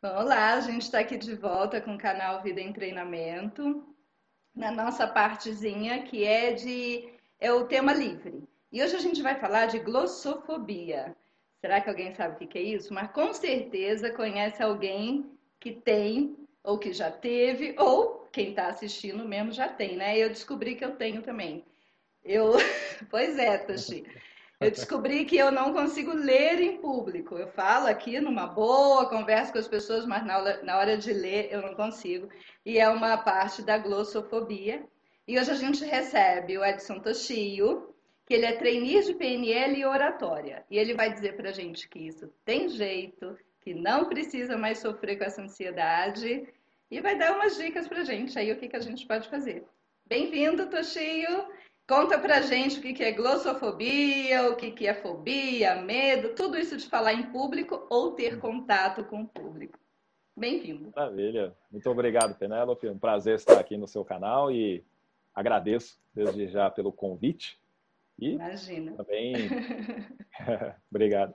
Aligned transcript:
Olá, 0.00 0.54
a 0.54 0.60
gente 0.60 0.82
está 0.82 1.00
aqui 1.00 1.16
de 1.16 1.34
volta 1.34 1.80
com 1.80 1.96
o 1.96 1.98
canal 1.98 2.40
Vida 2.40 2.60
em 2.60 2.72
Treinamento, 2.72 3.84
na 4.54 4.70
nossa 4.70 5.08
partezinha 5.08 6.04
que 6.04 6.22
é 6.22 6.52
de 6.52 7.08
é 7.40 7.52
o 7.52 7.66
tema 7.66 7.92
livre. 7.92 8.48
E 8.70 8.80
hoje 8.80 8.94
a 8.94 9.00
gente 9.00 9.20
vai 9.20 9.34
falar 9.40 9.66
de 9.66 9.80
glossofobia. 9.80 11.16
Será 11.60 11.80
que 11.80 11.88
alguém 11.88 12.14
sabe 12.14 12.44
o 12.44 12.48
que 12.48 12.58
é 12.58 12.62
isso? 12.62 12.94
Mas 12.94 13.10
com 13.10 13.34
certeza 13.34 14.12
conhece 14.12 14.62
alguém 14.62 15.32
que 15.58 15.72
tem, 15.72 16.36
ou 16.62 16.78
que 16.78 16.92
já 16.92 17.10
teve, 17.10 17.74
ou 17.76 18.28
quem 18.30 18.50
está 18.50 18.68
assistindo 18.68 19.26
mesmo 19.26 19.50
já 19.50 19.66
tem, 19.66 19.96
né? 19.96 20.16
Eu 20.16 20.28
descobri 20.28 20.76
que 20.76 20.84
eu 20.84 20.94
tenho 20.94 21.22
também. 21.22 21.64
Eu, 22.24 22.52
pois 23.10 23.36
é, 23.36 23.58
Toshi. 23.58 24.04
Eu 24.60 24.72
descobri 24.72 25.24
que 25.24 25.36
eu 25.36 25.52
não 25.52 25.72
consigo 25.72 26.12
ler 26.12 26.60
em 26.60 26.78
público. 26.78 27.36
Eu 27.36 27.46
falo 27.46 27.86
aqui 27.86 28.20
numa 28.20 28.44
boa, 28.44 29.08
converso 29.08 29.52
com 29.52 29.58
as 29.58 29.68
pessoas, 29.68 30.04
mas 30.04 30.26
na 30.26 30.78
hora, 30.78 30.96
de 30.96 31.12
ler 31.12 31.48
eu 31.52 31.62
não 31.62 31.74
consigo. 31.74 32.28
E 32.66 32.76
é 32.76 32.88
uma 32.88 33.16
parte 33.18 33.62
da 33.62 33.78
glossofobia. 33.78 34.84
E 35.28 35.38
hoje 35.38 35.52
a 35.52 35.54
gente 35.54 35.84
recebe 35.84 36.58
o 36.58 36.64
Edson 36.64 36.98
Toshio, 36.98 37.94
que 38.26 38.34
ele 38.34 38.46
é 38.46 38.56
trainee 38.56 39.00
de 39.04 39.14
PNL 39.14 39.78
e 39.78 39.84
oratória. 39.84 40.64
E 40.68 40.76
ele 40.76 40.92
vai 40.94 41.12
dizer 41.12 41.36
para 41.36 41.50
a 41.50 41.52
gente 41.52 41.88
que 41.88 42.00
isso 42.00 42.28
tem 42.44 42.68
jeito, 42.68 43.38
que 43.60 43.72
não 43.72 44.06
precisa 44.08 44.58
mais 44.58 44.78
sofrer 44.78 45.18
com 45.18 45.24
essa 45.24 45.40
ansiedade. 45.40 46.48
E 46.90 47.00
vai 47.00 47.16
dar 47.16 47.36
umas 47.36 47.56
dicas 47.56 47.86
para 47.86 48.00
a 48.00 48.04
gente 48.04 48.36
aí 48.36 48.50
o 48.50 48.58
que, 48.58 48.68
que 48.68 48.76
a 48.76 48.80
gente 48.80 49.06
pode 49.06 49.28
fazer. 49.28 49.64
Bem-vindo, 50.04 50.68
Toshio! 50.68 51.46
Conta 51.88 52.18
pra 52.18 52.42
gente 52.42 52.80
o 52.80 52.82
que 52.82 53.02
é 53.02 53.12
glossofobia, 53.12 54.50
o 54.50 54.56
que 54.56 54.86
é 54.86 54.92
fobia, 54.92 55.80
medo, 55.80 56.34
tudo 56.34 56.58
isso 56.58 56.76
de 56.76 56.86
falar 56.86 57.14
em 57.14 57.32
público 57.32 57.86
ou 57.88 58.12
ter 58.12 58.38
contato 58.38 59.02
com 59.04 59.22
o 59.22 59.26
público. 59.26 59.78
Bem-vindo. 60.36 60.92
Maravilha. 60.94 61.56
Muito 61.72 61.88
obrigado, 61.88 62.36
Penélope. 62.36 62.86
Um 62.90 62.98
prazer 62.98 63.36
estar 63.36 63.58
aqui 63.58 63.78
no 63.78 63.88
seu 63.88 64.04
canal 64.04 64.52
e 64.52 64.84
agradeço 65.34 65.98
desde 66.14 66.48
já 66.48 66.68
pelo 66.68 66.92
convite. 66.92 67.58
E 68.18 68.32
Imagina. 68.32 68.92
Também. 68.92 69.32
obrigado. 70.92 71.34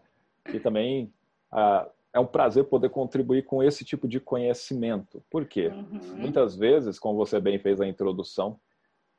E 0.54 0.60
também 0.60 1.12
ah, 1.52 1.90
é 2.14 2.20
um 2.20 2.28
prazer 2.28 2.66
poder 2.66 2.90
contribuir 2.90 3.44
com 3.44 3.64
esse 3.64 3.84
tipo 3.84 4.08
de 4.08 4.20
conhecimento. 4.20 5.24
Por 5.32 5.48
quê? 5.48 5.70
Uhum. 5.70 6.16
Muitas 6.16 6.56
vezes, 6.56 7.00
como 7.00 7.18
você 7.18 7.40
bem 7.40 7.58
fez 7.58 7.82
a 7.82 7.88
introdução, 7.88 8.60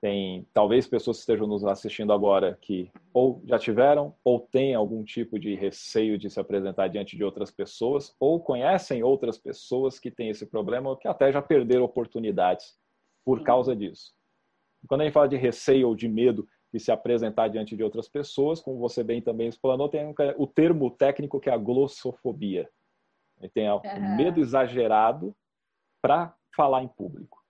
tem 0.05 0.47
talvez 0.53 0.87
pessoas 0.87 1.17
que 1.17 1.21
estejam 1.23 1.47
nos 1.47 1.65
assistindo 1.65 2.13
agora 2.13 2.59
que 2.61 2.93
ou 3.15 3.41
já 3.47 3.59
tiveram 3.59 4.15
ou 4.23 4.39
têm 4.39 4.75
algum 4.75 5.03
tipo 5.03 5.39
de 5.39 5.55
receio 5.55 6.19
de 6.19 6.29
se 6.29 6.39
apresentar 6.39 6.89
diante 6.89 7.17
de 7.17 7.25
outras 7.25 7.51
pessoas 7.51 8.15
ou 8.21 8.39
conhecem 8.39 9.03
outras 9.03 9.39
pessoas 9.39 9.99
que 9.99 10.11
têm 10.11 10.29
esse 10.29 10.45
problema 10.45 10.91
ou 10.91 10.97
que 10.99 11.09
até 11.09 11.33
já 11.33 11.41
perderam 11.41 11.85
oportunidades 11.85 12.79
por 13.25 13.43
causa 13.43 13.75
disso. 13.75 14.13
Quando 14.87 15.01
a 15.01 15.05
gente 15.05 15.15
fala 15.15 15.27
de 15.27 15.37
receio 15.37 15.89
ou 15.89 15.95
de 15.95 16.07
medo 16.07 16.47
de 16.71 16.79
se 16.79 16.93
apresentar 16.93 17.49
diante 17.49 17.75
de 17.75 17.83
outras 17.83 18.07
pessoas, 18.07 18.61
como 18.61 18.79
você 18.79 19.03
bem 19.03 19.23
também 19.23 19.49
explanou, 19.49 19.89
tem 19.89 20.15
o 20.37 20.47
termo 20.47 20.91
técnico 20.91 21.41
que 21.41 21.49
é 21.49 21.55
a 21.55 21.57
glossofobia. 21.57 22.69
Tem 23.55 23.71
o 23.71 23.81
medo 24.19 24.39
exagerado 24.39 25.35
para 26.03 26.37
falar 26.55 26.83
em 26.83 26.89
público. 26.89 27.43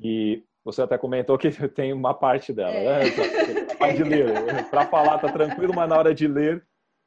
E 0.00 0.42
você 0.64 0.82
até 0.82 0.96
comentou 0.96 1.36
que 1.38 1.50
tem 1.68 1.92
uma 1.92 2.14
parte 2.14 2.52
dela, 2.52 2.74
é. 2.74 3.04
né? 3.04 3.92
de 3.92 4.04
ler. 4.04 4.32
Para 4.70 4.86
falar 4.86 5.18
tá 5.18 5.32
tranquilo, 5.32 5.74
mas 5.74 5.88
na 5.88 5.98
hora 5.98 6.14
de 6.14 6.26
ler, 6.28 6.64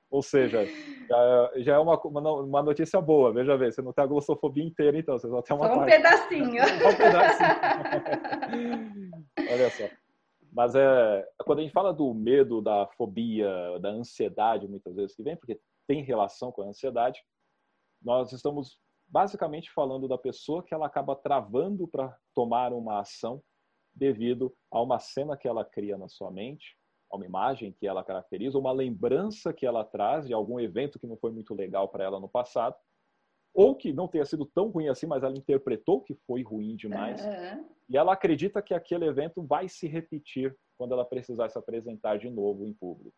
ou 0.09 0.21
seja, 0.21 0.65
já, 1.07 1.51
já 1.57 1.75
é 1.75 1.79
uma, 1.79 1.99
uma 1.99 2.61
notícia 2.61 2.99
boa. 3.01 3.33
Veja 3.33 3.57
bem, 3.57 3.71
você 3.71 3.81
não 3.81 3.93
tem 3.93 4.03
a 4.03 4.07
glossofobia 4.07 4.63
inteira, 4.63 4.97
então 4.97 5.17
você 5.17 5.27
só 5.29 5.41
tem 5.41 5.55
uma 5.55 5.67
só 5.67 5.73
um 5.73 5.77
parte. 5.77 5.95
pedacinho. 5.95 6.63
Só 6.81 6.89
um 6.89 6.95
pedacinho. 6.95 7.55
Olha 9.39 9.69
só. 9.69 9.83
Mas 10.51 10.73
é, 10.73 11.27
quando 11.45 11.59
a 11.59 11.61
gente 11.63 11.73
fala 11.73 11.93
do 11.93 12.13
medo, 12.13 12.61
da 12.61 12.87
fobia, 12.97 13.49
da 13.81 13.89
ansiedade, 13.89 14.67
muitas 14.67 14.95
vezes 14.95 15.15
que 15.15 15.23
vem, 15.23 15.35
porque 15.35 15.59
tem 15.85 16.01
relação 16.01 16.51
com 16.51 16.61
a 16.61 16.67
ansiedade, 16.67 17.21
nós 18.01 18.31
estamos 18.31 18.79
basicamente 19.07 19.71
falando 19.71 20.07
da 20.07 20.17
pessoa 20.17 20.63
que 20.63 20.73
ela 20.73 20.85
acaba 20.85 21.15
travando 21.15 21.87
para 21.87 22.15
tomar 22.33 22.71
uma 22.73 23.01
ação 23.01 23.41
devido 23.95 24.53
a 24.69 24.81
uma 24.81 24.99
cena 24.99 25.37
que 25.37 25.47
ela 25.47 25.63
cria 25.63 25.97
na 25.97 26.07
sua 26.07 26.29
mente, 26.29 26.75
a 27.11 27.15
uma 27.15 27.25
imagem 27.25 27.71
que 27.71 27.87
ela 27.87 28.03
caracteriza, 28.03 28.59
uma 28.59 28.71
lembrança 28.71 29.53
que 29.53 29.65
ela 29.65 29.83
traz 29.83 30.27
de 30.27 30.33
algum 30.33 30.59
evento 30.59 30.99
que 30.99 31.07
não 31.07 31.17
foi 31.17 31.31
muito 31.31 31.53
legal 31.53 31.87
para 31.87 32.03
ela 32.03 32.19
no 32.19 32.27
passado, 32.27 32.75
ou 33.53 33.73
que 33.73 33.93
não 33.93 34.07
tenha 34.07 34.25
sido 34.25 34.45
tão 34.45 34.69
ruim 34.69 34.89
assim, 34.89 35.05
mas 35.05 35.23
ela 35.23 35.37
interpretou 35.37 36.01
que 36.01 36.13
foi 36.27 36.43
ruim 36.43 36.75
demais, 36.75 37.25
uhum. 37.25 37.65
e 37.89 37.95
ela 37.95 38.11
acredita 38.11 38.61
que 38.61 38.73
aquele 38.73 39.05
evento 39.05 39.41
vai 39.41 39.69
se 39.69 39.87
repetir 39.87 40.55
quando 40.77 40.91
ela 40.91 41.05
precisar 41.05 41.47
se 41.49 41.57
apresentar 41.57 42.17
de 42.17 42.29
novo 42.29 42.65
em 42.65 42.73
público. 42.73 43.15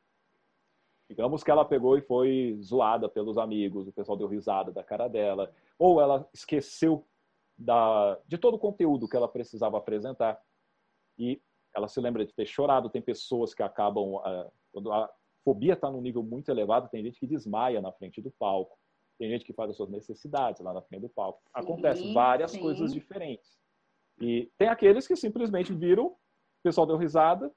Digamos 1.09 1.41
que 1.41 1.49
ela 1.49 1.66
pegou 1.66 1.97
e 1.97 2.01
foi 2.01 2.59
zoada 2.61 3.09
pelos 3.09 3.37
amigos, 3.37 3.87
o 3.87 3.93
pessoal 3.93 4.17
deu 4.17 4.27
risada 4.27 4.71
da 4.71 4.83
cara 4.83 5.07
dela, 5.07 5.51
ou 5.79 5.99
ela 5.99 6.29
esqueceu 6.33 7.07
da, 7.57 8.19
de 8.27 8.37
todo 8.37 8.55
o 8.55 8.59
conteúdo 8.59 9.07
que 9.07 9.16
ela 9.16 9.27
precisava 9.27 9.77
apresentar 9.77 10.39
e 11.17 11.41
ela 11.75 11.88
se 11.88 12.00
lembra 12.00 12.25
de 12.25 12.33
ter 12.33 12.45
chorado. 12.45 12.89
Tem 12.89 13.01
pessoas 13.01 13.53
que 13.53 13.63
acabam, 13.63 14.16
uh, 14.16 14.51
quando 14.72 14.91
a 14.91 15.09
fobia 15.44 15.73
está 15.73 15.89
num 15.89 16.01
nível 16.01 16.23
muito 16.23 16.50
elevado, 16.50 16.89
tem 16.89 17.03
gente 17.03 17.19
que 17.19 17.28
desmaia 17.28 17.81
na 17.81 17.91
frente 17.91 18.22
do 18.22 18.31
palco, 18.31 18.78
tem 19.17 19.29
gente 19.29 19.45
que 19.45 19.53
faz 19.53 19.72
as 19.72 19.78
suas 19.78 19.89
necessidades 19.89 20.61
lá 20.61 20.73
na 20.73 20.81
frente 20.81 21.01
do 21.01 21.09
palco. 21.09 21.39
Sim, 21.44 21.51
Acontece 21.53 22.13
várias 22.13 22.51
sim. 22.51 22.59
coisas 22.59 22.94
diferentes. 22.94 23.57
E 24.19 24.51
tem 24.57 24.67
aqueles 24.67 25.07
que 25.07 25.16
simplesmente 25.16 25.73
viram, 25.73 26.07
o 26.07 26.17
pessoal 26.63 26.88
deu 26.88 26.97
risada, 26.97 27.51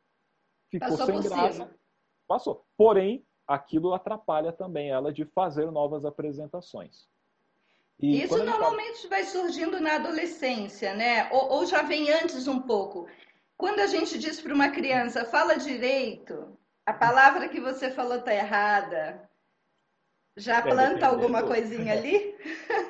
ficou 0.71 0.97
Passou 0.97 1.07
sem 1.07 1.23
graça, 1.23 1.53
cima. 1.53 1.75
passou. 2.29 2.65
Porém, 2.77 3.27
aquilo 3.47 3.93
atrapalha 3.93 4.53
também 4.53 4.91
ela 4.91 5.13
de 5.13 5.25
fazer 5.25 5.71
novas 5.71 6.05
apresentações. 6.05 7.09
E 7.99 8.23
Isso 8.23 8.45
normalmente 8.45 9.03
fala... 9.03 9.11
vai 9.11 9.25
surgindo 9.25 9.81
na 9.81 9.97
adolescência, 9.97 10.95
né? 10.95 11.31
Ou, 11.33 11.53
ou, 11.53 11.67
já 11.67 11.83
vem 11.83 12.11
antes 12.11 12.49
um 12.49 12.61
pouco. 12.61 13.07
Quando 13.61 13.81
a 13.81 13.87
gente 13.87 14.19
diz 14.19 14.41
para 14.41 14.55
uma 14.55 14.71
criança, 14.71 15.25
fala 15.25 15.55
direito, 15.57 16.59
a 16.85 16.93
palavra 16.93 17.49
que 17.49 17.61
você 17.61 17.91
falou 17.91 18.17
está 18.17 18.35
errada, 18.35 19.31
já 20.37 20.61
planta 20.63 21.07
alguma 21.07 21.43
coisinha 21.43 21.93
ali? 21.93 22.35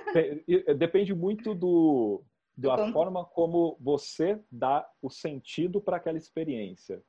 Depende 0.79 1.15
muito 1.15 1.55
do, 1.55 2.23
da 2.57 2.77
Como... 2.77 2.93
forma 2.93 3.25
como 3.25 3.77
você 3.81 4.41
dá 4.51 4.89
o 5.03 5.11
sentido 5.11 5.81
para 5.81 5.99
aquela 5.99 6.17
experiência 6.17 7.03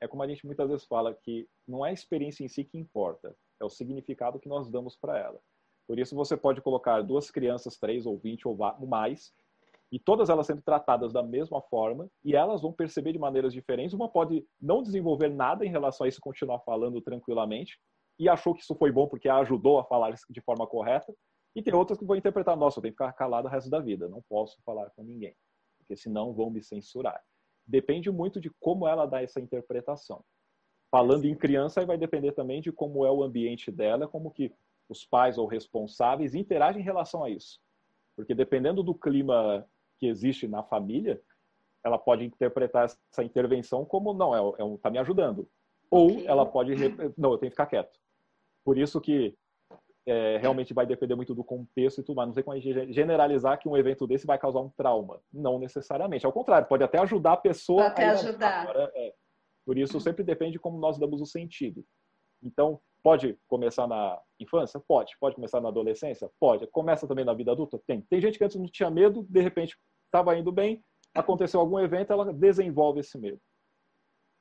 é 0.00 0.06
como 0.06 0.22
a 0.22 0.28
gente 0.28 0.46
muitas 0.46 0.68
vezes 0.68 0.86
fala 0.86 1.14
que 1.14 1.48
não 1.66 1.84
é 1.84 1.90
a 1.90 1.92
experiência 1.92 2.44
em 2.44 2.48
si 2.48 2.64
que 2.64 2.78
importa, 2.78 3.36
é 3.60 3.64
o 3.64 3.68
significado 3.70 4.38
que 4.38 4.48
nós 4.48 4.70
damos 4.70 4.96
para 4.96 5.18
ela. 5.18 5.40
Por 5.86 5.98
isso 5.98 6.14
você 6.14 6.36
pode 6.36 6.60
colocar 6.60 7.02
duas 7.02 7.30
crianças, 7.30 7.78
três 7.78 8.06
ou 8.06 8.18
vinte 8.18 8.46
ou 8.46 8.56
mais, 8.86 9.34
e 9.90 9.98
todas 9.98 10.28
elas 10.28 10.46
sendo 10.46 10.62
tratadas 10.62 11.12
da 11.12 11.22
mesma 11.22 11.62
forma, 11.62 12.08
e 12.24 12.36
elas 12.36 12.62
vão 12.62 12.72
perceber 12.72 13.12
de 13.12 13.18
maneiras 13.18 13.52
diferentes. 13.52 13.94
Uma 13.94 14.08
pode 14.08 14.44
não 14.60 14.82
desenvolver 14.82 15.28
nada 15.28 15.64
em 15.64 15.70
relação 15.70 16.04
a 16.04 16.08
isso, 16.08 16.20
continuar 16.20 16.60
falando 16.60 17.00
tranquilamente, 17.00 17.78
e 18.18 18.28
achou 18.28 18.54
que 18.54 18.62
isso 18.62 18.74
foi 18.74 18.90
bom 18.90 19.06
porque 19.06 19.28
a 19.28 19.38
ajudou 19.38 19.78
a 19.78 19.84
falar 19.84 20.12
de 20.28 20.40
forma 20.40 20.66
correta, 20.66 21.14
e 21.56 21.62
tem 21.62 21.74
outras 21.74 21.98
que 21.98 22.04
vão 22.04 22.16
interpretar, 22.16 22.56
nossa, 22.56 22.78
eu 22.78 22.82
tenho 22.82 22.94
que 22.94 23.02
ficar 23.02 23.12
calado 23.14 23.48
o 23.48 23.50
resto 23.50 23.70
da 23.70 23.80
vida, 23.80 24.08
não 24.08 24.22
posso 24.28 24.58
falar 24.64 24.90
com 24.90 25.02
ninguém, 25.02 25.34
porque 25.78 25.96
senão 25.96 26.32
vão 26.34 26.50
me 26.50 26.62
censurar 26.62 27.20
depende 27.68 28.10
muito 28.10 28.40
de 28.40 28.50
como 28.58 28.88
ela 28.88 29.04
dá 29.04 29.22
essa 29.22 29.38
interpretação. 29.38 30.24
Falando 30.90 31.26
em 31.26 31.36
criança, 31.36 31.84
vai 31.84 31.98
depender 31.98 32.32
também 32.32 32.62
de 32.62 32.72
como 32.72 33.04
é 33.04 33.10
o 33.10 33.22
ambiente 33.22 33.70
dela, 33.70 34.08
como 34.08 34.30
que 34.30 34.50
os 34.88 35.04
pais 35.04 35.36
ou 35.36 35.46
responsáveis 35.46 36.34
interagem 36.34 36.80
em 36.80 36.84
relação 36.84 37.22
a 37.22 37.28
isso. 37.28 37.60
Porque 38.16 38.34
dependendo 38.34 38.82
do 38.82 38.94
clima 38.94 39.68
que 39.98 40.06
existe 40.06 40.46
na 40.46 40.62
família, 40.62 41.20
ela 41.84 41.98
pode 41.98 42.24
interpretar 42.24 42.84
essa 42.84 43.22
intervenção 43.22 43.84
como 43.84 44.12
não, 44.12 44.34
é, 44.34 44.60
é 44.60 44.64
um, 44.64 44.76
tá 44.76 44.90
me 44.90 44.98
ajudando. 44.98 45.48
Ou 45.90 46.12
okay. 46.12 46.26
ela 46.26 46.44
pode, 46.44 46.74
não, 47.16 47.32
eu 47.32 47.38
tenho 47.38 47.50
que 47.50 47.56
ficar 47.56 47.66
quieto. 47.66 47.98
Por 48.64 48.76
isso 48.76 49.00
que 49.00 49.34
é, 50.06 50.38
realmente 50.38 50.72
vai 50.72 50.86
depender 50.86 51.14
muito 51.14 51.34
do 51.34 51.44
contexto 51.44 52.00
e 52.00 52.02
tudo 52.02 52.16
mais. 52.16 52.28
Não 52.28 52.34
sei 52.34 52.42
como 52.42 52.56
a 52.56 52.60
gente 52.60 52.92
generalizar 52.92 53.58
que 53.58 53.68
um 53.68 53.76
evento 53.76 54.06
desse 54.06 54.26
vai 54.26 54.38
causar 54.38 54.60
um 54.60 54.70
trauma. 54.70 55.20
Não 55.32 55.58
necessariamente. 55.58 56.26
Ao 56.26 56.32
contrário, 56.32 56.68
pode 56.68 56.82
até 56.82 56.98
ajudar 56.98 57.34
a 57.34 57.36
pessoa. 57.36 57.82
Pode 57.82 57.92
até 57.92 58.08
ajudar. 58.10 58.62
Agora, 58.62 58.92
é. 58.94 59.14
Por 59.64 59.76
isso, 59.76 60.00
sempre 60.00 60.24
depende 60.24 60.52
de 60.52 60.58
como 60.58 60.78
nós 60.78 60.98
damos 60.98 61.20
o 61.20 61.26
sentido. 61.26 61.84
Então, 62.42 62.80
pode 63.02 63.38
começar 63.46 63.86
na 63.86 64.20
infância? 64.38 64.80
Pode. 64.80 65.16
Pode 65.20 65.34
começar 65.34 65.60
na 65.60 65.68
adolescência? 65.68 66.30
Pode. 66.38 66.66
Começa 66.68 67.06
também 67.06 67.24
na 67.24 67.34
vida 67.34 67.52
adulta? 67.52 67.80
Tem. 67.86 68.00
Tem 68.02 68.20
gente 68.20 68.38
que 68.38 68.44
antes 68.44 68.56
não 68.56 68.66
tinha 68.66 68.90
medo, 68.90 69.26
de 69.28 69.40
repente 69.40 69.76
estava 70.06 70.36
indo 70.36 70.50
bem, 70.50 70.82
aconteceu 71.14 71.60
algum 71.60 71.78
evento, 71.78 72.12
ela 72.12 72.32
desenvolve 72.32 73.00
esse 73.00 73.18
medo. 73.18 73.40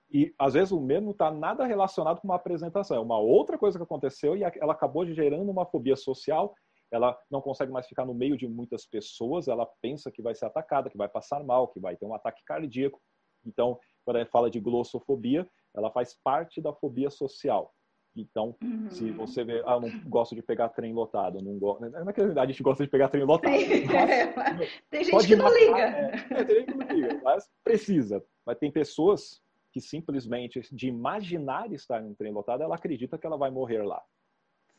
E 0.09 0.33
às 0.39 0.54
vezes 0.54 0.71
o 0.71 0.80
medo 0.80 1.04
não 1.04 1.12
está 1.12 1.30
nada 1.30 1.65
relacionado 1.65 2.21
com 2.21 2.27
uma 2.27 2.36
apresentação, 2.36 2.95
é 2.95 3.00
uma 3.00 3.19
outra 3.19 3.57
coisa 3.57 3.77
que 3.77 3.83
aconteceu 3.83 4.38
e 4.38 4.44
ela 4.44 4.71
acabou 4.71 5.06
gerando 5.06 5.51
uma 5.51 5.65
fobia 5.65 5.98
social 5.98 6.56
ela 6.92 7.18
não 7.30 7.42
consegue 7.42 7.71
mais 7.71 7.88
ficar 7.88 8.06
no 8.06 8.13
meio 8.13 8.38
de 8.38 8.48
muitas 8.48 8.86
pessoas, 8.86 9.48
ela 9.48 9.65
pensa 9.81 10.12
que 10.12 10.21
vai 10.21 10.33
ser 10.33 10.45
atacada, 10.45 10.89
que 10.89 10.98
vai 10.98 11.09
passar 11.09 11.44
mal, 11.44 11.68
que 11.68 11.80
vai 11.80 11.98
ter 11.98 12.06
um 12.06 12.13
ataque 12.13 12.44
cardíaco. 12.45 13.01
Então, 13.45 13.80
quando 14.06 14.18
a 14.18 14.19
gente 14.21 14.31
fala 14.31 14.50
de 14.50 14.59
glossofobia, 14.59 15.50
ela 15.75 15.92
faz 15.92 16.18
parte 16.24 16.62
da 16.62 16.74
fobia 16.74 17.09
social. 17.09 17.74
Então, 18.22 18.56
uhum. 18.64 18.90
se 18.90 19.12
você 19.12 19.44
vê, 19.44 19.62
ah, 19.66 19.80
não 19.80 19.90
gosto 20.06 20.36
de 20.36 20.42
pegar 20.42 20.69
trem 20.69 20.94
lotado, 20.94 21.42
não 21.42 21.58
gosto. 21.60 21.81
Não 21.88 22.10
é 22.10 22.14
que 22.14 22.22
a 22.22 22.46
gente 22.46 22.64
gosta 22.64 22.84
de 22.84 22.90
pegar 22.90 23.10
trem 23.10 23.24
lotado. 23.24 23.52
Mas, 24.36 24.81
tem 24.90 25.04
gente 25.04 25.28
que 25.28 25.36
não 25.36 25.46
matar, 25.46 25.60
liga. 25.60 25.80
É, 25.80 26.42
é, 26.42 26.44
tem 26.44 26.56
gente 26.56 26.72
que 26.72 26.78
não 26.78 26.88
liga, 26.88 27.22
mas 27.24 27.50
precisa. 27.64 28.25
Mas 28.46 28.58
tem 28.58 28.72
pessoas 28.72 29.42
que 29.72 29.80
simplesmente, 29.80 30.62
de 30.72 30.88
imaginar 30.88 31.72
estar 31.72 32.02
em 32.02 32.08
um 32.08 32.16
trem 32.16 32.34
lotado, 32.34 32.64
ela 32.64 32.75
acredita 32.75 33.18
que 33.18 33.28
ela 33.28 33.38
vai 33.38 33.52
morrer 33.52 33.84
lá. 33.84 34.02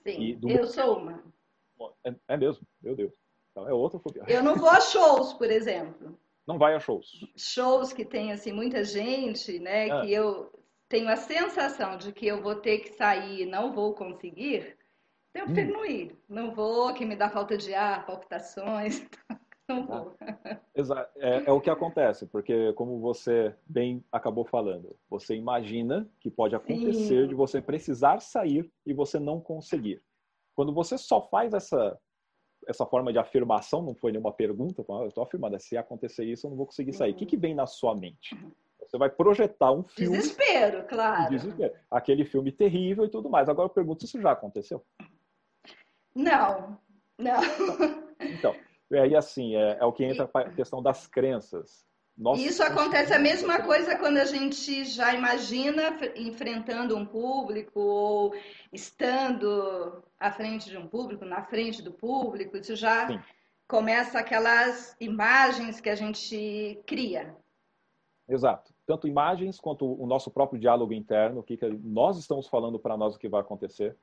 Sim, 0.03 0.39
eu 0.49 0.67
sou 0.67 0.99
uma. 0.99 1.23
É, 2.05 2.15
é, 2.29 2.37
mesmo, 2.37 2.67
meu 2.83 2.97
Deus. 2.97 3.13
Então 3.53 3.69
é 3.69 3.73
outra 3.73 4.01
fobia. 4.01 4.25
Eu 4.27 4.43
não 4.43 4.57
vou 4.57 4.69
a 4.69 4.81
shows, 4.81 5.33
por 5.35 5.51
exemplo. 5.51 6.19
Não 6.47 6.59
vai 6.59 6.75
a 6.75 6.81
shows. 6.81 7.25
Shows 7.37 7.93
que 7.93 8.05
tem 8.05 8.33
assim 8.33 8.53
muita 8.53 8.83
gente, 8.83 9.59
né? 9.61 9.89
É. 9.89 10.01
Que 10.01 10.13
eu 10.13 10.51
tenho 10.89 11.09
a 11.09 11.17
sensação 11.17 11.97
de 11.97 12.13
que 12.13 12.27
eu 12.27 12.43
vou 12.43 12.57
ter 12.57 12.79
que 12.79 12.91
sair 12.91 13.43
e 13.43 13.47
não 13.47 13.73
vou 13.73 13.95
conseguir. 13.95 14.77
Então 15.31 15.43
eu 15.43 15.53
prefiro 15.53 15.71
hum. 15.71 15.73
não 15.73 15.85
ir. 15.85 16.19
Não 16.29 16.55
vou, 16.55 16.95
que 16.95 17.05
me 17.05 17.15
dá 17.15 17.29
falta 17.29 17.57
de 17.57 17.75
ar, 17.75 18.07
palpitações. 18.07 19.07
Não 19.71 19.87
vou. 19.87 20.17
Exato. 20.75 21.11
É, 21.19 21.45
é, 21.45 21.53
o 21.53 21.61
que 21.61 21.69
acontece, 21.69 22.27
porque 22.27 22.73
como 22.73 22.99
você 23.01 23.55
bem 23.67 24.03
acabou 24.11 24.43
falando, 24.47 24.97
você 25.11 25.35
imagina 25.35 26.11
que 26.21 26.31
pode 26.31 26.57
acontecer 26.57 27.25
Sim. 27.25 27.29
de 27.29 27.35
você 27.35 27.61
precisar 27.61 28.21
sair 28.21 28.73
e 28.87 28.95
você 28.95 29.19
não 29.19 29.43
conseguir. 29.43 30.03
Quando 30.55 30.73
você 30.73 30.97
só 30.97 31.21
faz 31.21 31.53
essa 31.53 32.01
essa 32.67 32.87
forma 32.87 33.13
de 33.13 33.19
afirmação, 33.19 33.83
não 33.83 33.95
foi 33.95 34.11
nenhuma 34.11 34.33
pergunta, 34.33 34.85
eu 34.89 35.07
estou 35.07 35.23
afirmando, 35.23 35.59
se 35.61 35.77
acontecer 35.77 36.25
isso, 36.25 36.47
eu 36.47 36.51
não 36.51 36.57
vou 36.57 36.67
conseguir 36.67 36.93
sair. 36.93 37.11
Uhum. 37.11 37.17
O 37.17 37.19
que, 37.19 37.27
que 37.27 37.37
vem 37.37 37.55
na 37.55 37.67
sua 37.67 37.95
mente? 37.95 38.35
Você 38.89 38.97
vai 38.97 39.11
projetar 39.11 39.71
um 39.71 39.83
filme. 39.83 40.17
Desespero, 40.17 40.85
claro. 40.89 41.31
Desespero. 41.31 41.75
Aquele 41.91 42.25
filme 42.25 42.51
terrível 42.51 43.05
e 43.05 43.11
tudo 43.11 43.29
mais. 43.29 43.49
Agora 43.49 43.67
eu 43.67 43.73
pergunto 43.73 44.01
se 44.01 44.07
isso 44.07 44.21
já 44.21 44.33
aconteceu. 44.33 44.83
Não, 46.15 46.79
não. 47.19 47.41
Então, 48.21 48.55
aí 48.91 49.15
assim, 49.15 49.55
é, 49.55 49.79
é 49.79 49.85
o 49.85 49.93
que 49.93 50.05
entra 50.05 50.29
a 50.33 50.51
questão 50.51 50.83
das 50.83 51.07
crenças. 51.07 51.87
Nossa, 52.17 52.41
Isso 52.43 52.63
acontece 52.65 53.15
a 53.15 53.19
mesma 53.19 53.63
coisa 53.63 53.97
quando 53.97 54.17
a 54.17 54.25
gente 54.25 54.85
já 54.87 55.15
imagina 55.15 55.97
enfrentando 56.17 56.97
um 56.97 57.07
público 57.07 57.79
ou 57.79 58.35
estando 58.73 60.03
à 60.19 60.33
frente 60.33 60.69
de 60.69 60.77
um 60.77 60.89
público, 60.89 61.25
na 61.25 61.45
frente 61.45 61.81
do 61.81 61.93
público. 61.93 62.57
Isso 62.57 62.75
já 62.75 63.07
Sim. 63.07 63.21
começa 63.69 64.19
aquelas 64.19 64.97
imagens 64.99 65.81
que 65.81 65.89
a 65.89 65.95
gente 65.95 66.83
cria. 66.85 67.37
Exato. 68.29 68.75
Tanto 68.89 69.07
imagens 69.07 69.61
quanto 69.61 69.85
o 69.85 70.07
nosso 70.07 70.31
próprio 70.31 70.59
diálogo 70.59 70.95
interno, 70.95 71.41
o 71.41 71.43
que, 71.43 71.59
que 71.59 71.69
nós 71.69 72.17
estamos 72.17 72.49
falando 72.49 72.79
para 72.79 72.97
nós 72.97 73.15
o 73.15 73.19
que 73.19 73.29
vai 73.29 73.43
acontecer. 73.43 73.95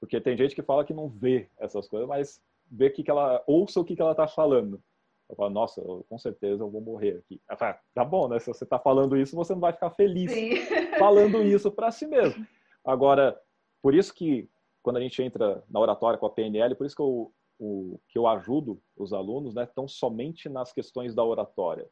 Porque 0.00 0.18
tem 0.18 0.34
gente 0.38 0.54
que 0.54 0.62
fala 0.62 0.86
que 0.86 0.94
não 0.94 1.06
vê 1.06 1.50
essas 1.58 1.86
coisas, 1.86 2.08
mas 2.08 2.42
vê 2.70 2.88
que, 2.88 3.02
que 3.02 3.10
ela 3.10 3.44
ouça 3.46 3.78
o 3.78 3.84
que, 3.84 3.94
que 3.94 4.00
ela 4.00 4.12
está 4.12 4.26
falando. 4.26 4.82
Eu 5.28 5.36
falo, 5.36 5.50
nossa, 5.50 5.82
eu, 5.82 6.02
com 6.08 6.16
certeza 6.16 6.62
eu 6.62 6.70
vou 6.70 6.80
morrer 6.80 7.18
aqui. 7.18 7.38
Falo, 7.58 7.76
tá 7.92 8.02
bom, 8.02 8.26
né? 8.26 8.38
Se 8.38 8.46
você 8.46 8.64
está 8.64 8.78
falando 8.78 9.18
isso, 9.18 9.36
você 9.36 9.52
não 9.52 9.60
vai 9.60 9.74
ficar 9.74 9.90
feliz 9.90 10.32
Sim. 10.32 10.56
falando 10.98 11.42
isso 11.42 11.70
para 11.70 11.90
si 11.90 12.06
mesmo. 12.06 12.46
Agora, 12.82 13.38
por 13.82 13.94
isso 13.94 14.14
que 14.14 14.48
quando 14.82 14.96
a 14.96 15.00
gente 15.02 15.22
entra 15.22 15.62
na 15.68 15.78
oratória 15.78 16.18
com 16.18 16.24
a 16.24 16.30
PNL, 16.30 16.74
por 16.74 16.86
isso 16.86 16.96
que 16.96 17.02
eu, 17.02 17.30
o, 17.58 18.00
que 18.08 18.16
eu 18.16 18.26
ajudo 18.26 18.80
os 18.96 19.12
alunos, 19.12 19.54
né, 19.54 19.66
tão 19.66 19.86
somente 19.86 20.48
nas 20.48 20.72
questões 20.72 21.14
da 21.14 21.22
oratória 21.22 21.86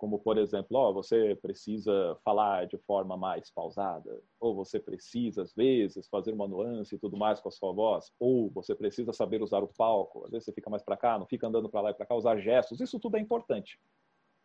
como 0.00 0.18
por 0.18 0.38
exemplo, 0.38 0.78
ó, 0.78 0.90
você 0.90 1.36
precisa 1.42 2.16
falar 2.24 2.66
de 2.66 2.78
forma 2.78 3.18
mais 3.18 3.50
pausada, 3.50 4.22
ou 4.40 4.54
você 4.54 4.80
precisa 4.80 5.42
às 5.42 5.54
vezes 5.54 6.08
fazer 6.08 6.32
uma 6.32 6.48
nuance 6.48 6.94
e 6.94 6.98
tudo 6.98 7.18
mais 7.18 7.38
com 7.38 7.50
a 7.50 7.52
sua 7.52 7.70
voz, 7.70 8.10
ou 8.18 8.48
você 8.48 8.74
precisa 8.74 9.12
saber 9.12 9.42
usar 9.42 9.62
o 9.62 9.68
palco, 9.68 10.24
às 10.24 10.30
vezes 10.30 10.46
você 10.46 10.52
fica 10.54 10.70
mais 10.70 10.82
para 10.82 10.96
cá, 10.96 11.18
não 11.18 11.26
fica 11.26 11.46
andando 11.46 11.68
para 11.68 11.82
lá 11.82 11.90
e 11.90 11.94
para 11.94 12.06
cá, 12.06 12.14
usar 12.14 12.38
gestos, 12.38 12.80
isso 12.80 12.98
tudo 12.98 13.18
é 13.18 13.20
importante. 13.20 13.78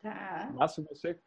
Tá. 0.01 0.51
Mas 0.53 0.73
se 0.73 0.81
você 0.81 1.17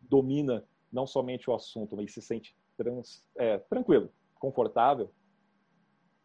domina 0.00 0.66
não 0.90 1.06
somente 1.06 1.48
o 1.48 1.54
assunto, 1.54 1.94
mas 1.94 2.12
se 2.12 2.20
sente 2.20 2.56
trans, 2.76 3.24
é, 3.36 3.58
tranquilo, 3.58 4.10
confortável, 4.40 5.08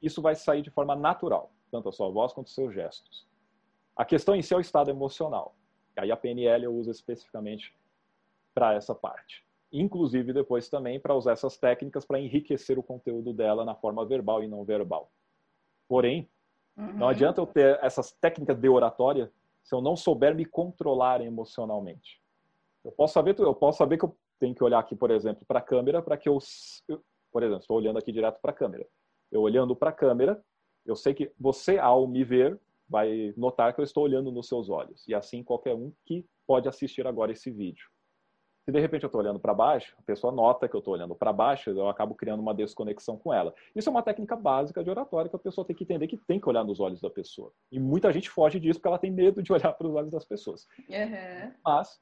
isso 0.02 0.24
vai 0.24 0.34
sair 0.34 0.64
de 0.64 0.72
forma 0.72 0.96
natural, 0.96 1.54
tanto 1.70 1.88
a 1.88 1.92
sua 1.92 2.10
voz 2.10 2.34
quanto 2.34 2.48
os 2.48 2.56
seus 2.56 2.74
gestos. 2.74 3.28
A 3.96 4.04
questão 4.04 4.36
em 4.36 4.42
si 4.42 4.56
é 4.56 4.58
o 4.58 4.60
estado 4.60 4.90
emocional. 4.90 5.56
Aí 5.96 6.12
a 6.12 6.18
PNL 6.18 6.66
eu 6.66 6.76
uso 6.76 6.92
especificamente 6.92 7.76
para 8.54 8.74
essa 8.74 8.94
parte. 8.94 9.46
Inclusive 9.72 10.34
depois 10.34 10.70
também 10.70 11.00
para 11.00 11.16
usar 11.16 11.34
essas 11.34 11.58
técnicas 11.58 12.06
para 12.06 12.20
enriquecer 12.20 12.78
o 12.78 12.84
conteúdo 12.84 13.34
dela 13.34 13.66
na 13.66 13.76
forma 13.76 14.06
verbal 14.06 14.44
e 14.44 14.48
não 14.48 14.64
verbal. 14.64 15.12
Porém, 15.88 16.30
uhum. 16.78 16.94
não 16.94 17.08
adianta 17.08 17.42
eu 17.42 17.48
ter 17.48 17.80
essas 17.82 18.12
técnicas 18.12 18.58
de 18.58 18.70
oratória 18.70 19.32
se 19.64 19.74
eu 19.74 19.82
não 19.82 19.96
souber 19.96 20.36
me 20.36 20.46
controlar 20.46 21.22
emocionalmente. 21.22 22.22
Eu 22.84 22.92
posso 22.92 23.14
saber, 23.14 23.40
eu 23.40 23.56
posso 23.56 23.78
saber 23.78 23.98
que 23.98 24.06
eu 24.06 24.16
tenho 24.40 24.54
que 24.54 24.64
olhar 24.64 24.80
aqui, 24.80 24.96
por 24.96 25.10
exemplo, 25.10 25.46
para 25.48 25.60
a 25.60 25.62
câmera 25.62 26.02
para 26.02 26.18
que 26.18 26.28
eu, 26.28 26.38
por 27.32 27.42
exemplo, 27.42 27.62
estou 27.62 27.78
olhando 27.78 27.98
aqui 27.98 28.12
direto 28.12 28.40
para 28.42 28.52
a 28.52 28.56
câmera. 28.56 28.86
Eu 29.32 29.42
olhando 29.42 29.76
para 29.76 29.90
a 29.90 29.94
câmera, 29.94 30.44
eu 30.86 30.96
sei 30.96 31.14
que 31.14 31.32
você 31.40 31.78
ao 31.78 32.06
me 32.08 32.24
ver 32.24 32.60
vai 32.94 33.34
notar 33.36 33.74
que 33.74 33.82
eu 33.82 33.84
estou 33.84 34.04
olhando 34.04 34.32
nos 34.32 34.48
seus 34.48 34.70
olhos. 34.70 35.04
E 35.08 35.16
assim 35.16 35.44
qualquer 35.44 35.74
um 35.74 35.92
que 36.06 36.24
pode 36.46 36.70
assistir 36.70 37.08
agora 37.08 37.32
esse 37.32 37.50
vídeo. 37.50 37.90
Se 38.64 38.72
de 38.72 38.80
repente 38.80 39.02
eu 39.02 39.08
estou 39.08 39.20
olhando 39.20 39.40
para 39.40 39.52
baixo, 39.52 39.96
a 39.98 40.04
pessoa 40.04 40.32
nota 40.32 40.70
que 40.70 40.76
eu 40.76 40.80
estou 40.80 40.94
olhando 40.94 41.16
para 41.16 41.34
baixo, 41.34 41.72
eu 41.72 41.90
acabo 41.90 42.14
criando 42.14 42.40
uma 42.40 42.54
desconexão 42.54 43.18
com 43.18 43.34
ela. 43.34 43.52
Isso 43.76 43.90
é 43.90 43.92
uma 43.92 44.04
técnica 44.04 44.36
básica 44.36 44.84
de 44.84 44.92
oratória 44.92 45.28
que 45.28 45.36
a 45.36 45.40
pessoa 45.40 45.66
tem 45.66 45.76
que 45.76 45.84
entender 45.84 46.08
que 46.08 46.18
tem 46.18 46.40
que 46.40 46.48
olhar 46.48 46.64
nos 46.64 46.80
olhos 46.80 47.02
da 47.02 47.10
pessoa. 47.10 47.52
E 47.72 47.80
muita 47.80 48.14
gente 48.14 48.30
foge 48.30 48.60
disso 48.60 48.80
porque 48.80 48.90
ela 48.90 49.00
tem 49.00 49.10
medo 49.10 49.42
de 49.42 49.52
olhar 49.52 49.74
para 49.74 49.88
os 49.88 49.96
olhos 49.96 50.12
das 50.12 50.24
pessoas. 50.24 50.68
Uhum. 50.88 51.52
Mas 51.66 52.00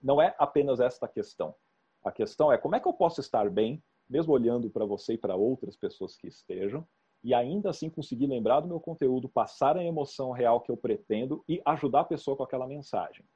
não 0.00 0.22
é 0.22 0.36
apenas 0.38 0.78
esta 0.78 1.08
questão. 1.08 1.52
A 2.04 2.12
questão 2.12 2.52
é 2.52 2.56
como 2.56 2.76
é 2.76 2.80
que 2.80 2.86
eu 2.86 2.92
posso 2.92 3.20
estar 3.20 3.50
bem, 3.50 3.82
mesmo 4.08 4.32
olhando 4.32 4.70
para 4.70 4.84
você 4.84 5.14
e 5.14 5.18
para 5.18 5.34
outras 5.34 5.76
pessoas 5.76 6.16
que 6.16 6.28
estejam, 6.28 6.86
e 7.26 7.34
ainda 7.34 7.70
assim 7.70 7.90
conseguir 7.90 8.28
lembrar 8.28 8.60
do 8.60 8.68
meu 8.68 8.78
conteúdo, 8.78 9.28
passar 9.28 9.76
a 9.76 9.82
emoção 9.82 10.30
real 10.30 10.60
que 10.60 10.70
eu 10.70 10.76
pretendo 10.76 11.44
e 11.48 11.60
ajudar 11.66 12.02
a 12.02 12.04
pessoa 12.04 12.36
com 12.36 12.44
aquela 12.44 12.68
mensagem. 12.68 13.26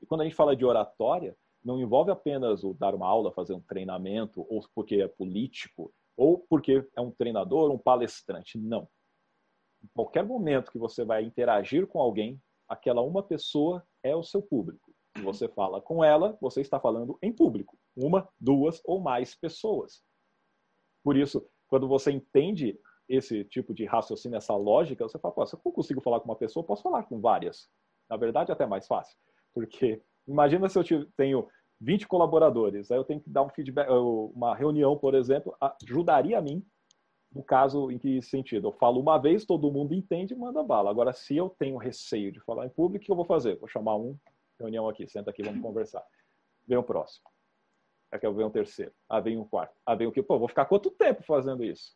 E 0.00 0.06
quando 0.06 0.20
a 0.20 0.24
gente 0.24 0.36
fala 0.36 0.54
de 0.54 0.64
oratória, 0.64 1.36
não 1.64 1.80
envolve 1.80 2.12
apenas 2.12 2.62
o 2.62 2.72
dar 2.72 2.94
uma 2.94 3.08
aula, 3.08 3.32
fazer 3.32 3.52
um 3.52 3.60
treinamento, 3.60 4.46
ou 4.48 4.64
porque 4.72 5.02
é 5.02 5.08
político, 5.08 5.92
ou 6.16 6.38
porque 6.48 6.88
é 6.94 7.00
um 7.00 7.10
treinador, 7.10 7.72
um 7.72 7.78
palestrante. 7.78 8.58
Não. 8.58 8.88
Em 9.82 9.88
qualquer 9.92 10.24
momento 10.24 10.70
que 10.70 10.78
você 10.78 11.04
vai 11.04 11.24
interagir 11.24 11.84
com 11.88 12.00
alguém, 12.00 12.40
aquela 12.68 13.02
uma 13.02 13.24
pessoa 13.24 13.84
é 14.04 14.14
o 14.14 14.22
seu 14.22 14.40
público. 14.40 14.94
E 15.18 15.20
você 15.20 15.48
fala 15.48 15.80
com 15.80 16.04
ela, 16.04 16.38
você 16.40 16.60
está 16.60 16.78
falando 16.78 17.18
em 17.20 17.32
público. 17.32 17.76
Uma, 17.96 18.28
duas 18.38 18.80
ou 18.84 19.00
mais 19.00 19.34
pessoas. 19.34 20.04
Por 21.02 21.16
isso, 21.16 21.44
quando 21.66 21.88
você 21.88 22.12
entende 22.12 22.78
esse 23.08 23.44
tipo 23.44 23.72
de 23.72 23.84
raciocínio, 23.84 24.36
essa 24.36 24.54
lógica, 24.56 25.06
você 25.06 25.18
fala, 25.18 25.34
Pô, 25.34 25.46
se 25.46 25.54
eu 25.54 25.60
consigo 25.60 26.00
falar 26.00 26.20
com 26.20 26.28
uma 26.28 26.36
pessoa, 26.36 26.64
posso 26.64 26.82
falar 26.82 27.04
com 27.04 27.20
várias. 27.20 27.68
Na 28.08 28.16
verdade, 28.16 28.50
é 28.50 28.54
até 28.54 28.66
mais 28.66 28.86
fácil. 28.86 29.16
Porque 29.54 30.02
imagina 30.26 30.68
se 30.68 30.78
eu 30.78 31.06
tenho 31.16 31.48
20 31.80 32.06
colaboradores, 32.08 32.90
aí 32.90 32.98
eu 32.98 33.04
tenho 33.04 33.20
que 33.20 33.30
dar 33.30 33.42
um 33.42 33.48
feedback, 33.48 33.88
uma 33.90 34.54
reunião, 34.54 34.96
por 34.96 35.14
exemplo, 35.14 35.56
ajudaria 35.60 36.38
a 36.38 36.42
mim 36.42 36.64
no 37.36 37.42
caso 37.42 37.90
em 37.90 37.98
que 37.98 38.22
sentido? 38.22 38.68
Eu 38.68 38.72
falo 38.72 38.98
uma 38.98 39.18
vez, 39.18 39.44
todo 39.44 39.70
mundo 39.70 39.94
entende 39.94 40.32
e 40.32 40.36
manda 40.36 40.62
bala. 40.62 40.90
Agora, 40.90 41.12
se 41.12 41.36
eu 41.36 41.50
tenho 41.50 41.76
receio 41.76 42.32
de 42.32 42.40
falar 42.40 42.66
em 42.66 42.70
público, 42.70 43.02
o 43.02 43.06
que 43.06 43.12
eu 43.12 43.16
vou 43.16 43.26
fazer? 43.26 43.58
Vou 43.58 43.68
chamar 43.68 43.96
um, 43.96 44.16
reunião 44.58 44.88
aqui, 44.88 45.06
senta 45.06 45.30
aqui, 45.30 45.42
vamos 45.42 45.60
conversar. 45.60 46.02
Vem 46.66 46.78
o 46.78 46.82
próximo. 46.82 47.28
Aí 48.10 48.18
que 48.18 48.26
eu 48.26 48.34
venho 48.34 48.48
um 48.48 48.50
terceiro. 48.50 48.92
Ah, 49.08 49.20
vem 49.20 49.36
um 49.36 49.44
quarto. 49.44 49.74
Ah, 49.84 49.94
vem 49.94 50.06
o 50.06 50.12
quê? 50.12 50.22
Pô, 50.22 50.38
vou 50.38 50.48
ficar 50.48 50.64
quanto 50.64 50.90
tempo 50.90 51.22
fazendo 51.22 51.62
isso? 51.62 51.94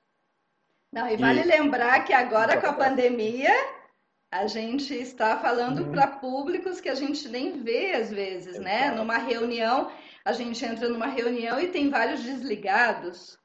Não, 0.93 1.09
e 1.09 1.17
vale 1.17 1.41
e... 1.41 1.45
lembrar 1.45 2.05
que 2.05 2.13
agora 2.13 2.61
com 2.61 2.67
a 2.67 2.73
pandemia 2.73 3.53
a 4.33 4.47
gente 4.47 4.95
está 4.95 5.39
falando 5.39 5.83
uhum. 5.83 5.93
para 5.93 6.07
públicos 6.07 6.81
que 6.81 6.89
a 6.89 6.95
gente 6.95 7.29
nem 7.29 7.63
vê 7.63 7.93
às 7.93 8.11
vezes, 8.11 8.55
Exato. 8.55 8.65
né? 8.65 8.91
Numa 8.93 9.19
reunião, 9.19 9.91
a 10.25 10.33
gente 10.33 10.65
entra 10.65 10.89
numa 10.89 11.09
reunião 11.09 11.61
e 11.61 11.69
tem 11.69 11.91
vários 11.91 12.23
desligados. 12.23 13.39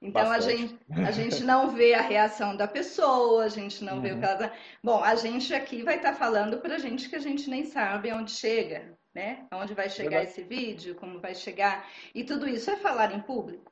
Então 0.00 0.30
a 0.32 0.40
gente, 0.40 0.76
a 0.90 1.12
gente 1.12 1.44
não 1.44 1.70
vê 1.70 1.94
a 1.94 2.02
reação 2.02 2.56
da 2.56 2.66
pessoa, 2.66 3.44
a 3.44 3.48
gente 3.48 3.84
não 3.84 3.96
uhum. 3.96 4.00
vê 4.00 4.12
o 4.12 4.18
que 4.18 4.24
ela 4.24 4.36
tá... 4.48 4.52
Bom, 4.82 5.02
a 5.02 5.14
gente 5.14 5.54
aqui 5.54 5.82
vai 5.82 5.96
estar 5.96 6.12
tá 6.12 6.16
falando 6.16 6.58
para 6.58 6.78
gente 6.78 7.08
que 7.08 7.16
a 7.16 7.20
gente 7.20 7.48
nem 7.48 7.64
sabe 7.64 8.12
onde 8.12 8.32
chega, 8.32 8.96
né? 9.14 9.46
Onde 9.52 9.74
vai 9.74 9.88
chegar 9.88 10.24
esse 10.24 10.42
vídeo, 10.42 10.96
como 10.96 11.20
vai 11.20 11.34
chegar. 11.36 11.88
E 12.12 12.24
tudo 12.24 12.48
isso 12.48 12.68
é 12.70 12.76
falar 12.76 13.12
em 13.12 13.20
público 13.20 13.71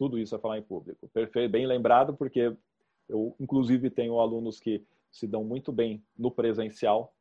tudo 0.00 0.18
isso 0.18 0.34
a 0.34 0.38
falar 0.38 0.56
em 0.56 0.62
público. 0.62 1.06
Perfeito, 1.12 1.52
bem 1.52 1.66
lembrado, 1.66 2.16
porque 2.16 2.56
Eu, 3.06 3.36
inclusive, 3.38 3.90
tenho 3.90 4.18
alunos 4.18 4.58
que 4.58 4.82
se 5.10 5.26
dão 5.26 5.44
muito 5.44 5.70
bem 5.70 6.02
no 6.16 6.30
presencial. 6.30 7.12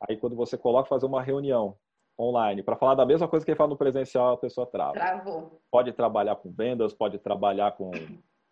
Aí, 0.00 0.16
quando 0.16 0.34
você 0.34 0.58
coloca 0.58 0.88
fazer 0.88 1.06
uma 1.06 1.22
reunião 1.22 1.76
online 2.18 2.60
para 2.64 2.74
falar 2.76 2.96
da 2.96 3.06
mesma 3.06 3.28
coisa 3.28 3.44
que 3.44 3.52
ele 3.52 3.58
fala 3.58 3.70
no 3.70 3.76
presencial, 3.76 4.32
a 4.32 4.36
pessoa 4.36 4.66
trava. 4.66 4.94
Travou. 4.94 5.60
Pode 5.70 5.92
trabalhar 5.92 6.34
com 6.34 6.50
vendas, 6.50 6.92
pode 6.92 7.18
trabalhar 7.20 7.76
com 7.76 7.92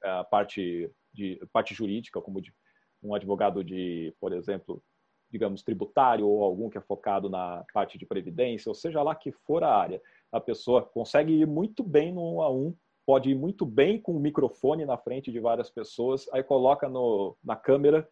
é, 0.04 0.10
a 0.10 0.22
parte 0.22 0.88
de 1.12 1.40
parte 1.52 1.74
jurídica, 1.74 2.20
como 2.20 2.40
de 2.40 2.54
um 3.02 3.14
advogado 3.14 3.64
de, 3.64 4.14
por 4.20 4.32
exemplo, 4.32 4.80
digamos, 5.28 5.64
tributário 5.64 6.28
ou 6.28 6.44
algum 6.44 6.70
que 6.70 6.78
é 6.78 6.80
focado 6.80 7.28
na 7.28 7.64
parte 7.74 7.98
de 7.98 8.06
previdência, 8.06 8.68
ou 8.68 8.74
seja 8.74 9.02
lá 9.02 9.14
que 9.14 9.32
for 9.32 9.64
a 9.64 9.74
área. 9.74 10.00
A 10.30 10.40
pessoa 10.40 10.82
consegue 10.82 11.32
ir 11.32 11.46
muito 11.46 11.82
bem 11.82 12.12
no 12.12 12.36
um 12.36 12.42
a 12.42 12.50
um, 12.50 12.76
pode 13.06 13.30
ir 13.30 13.36
muito 13.36 13.64
bem 13.64 14.00
com 14.00 14.16
o 14.16 14.20
microfone 14.20 14.84
na 14.84 14.98
frente 14.98 15.30
de 15.30 15.38
várias 15.38 15.70
pessoas, 15.70 16.28
aí 16.32 16.42
coloca 16.42 16.88
no, 16.88 17.38
na 17.42 17.54
câmera, 17.54 18.06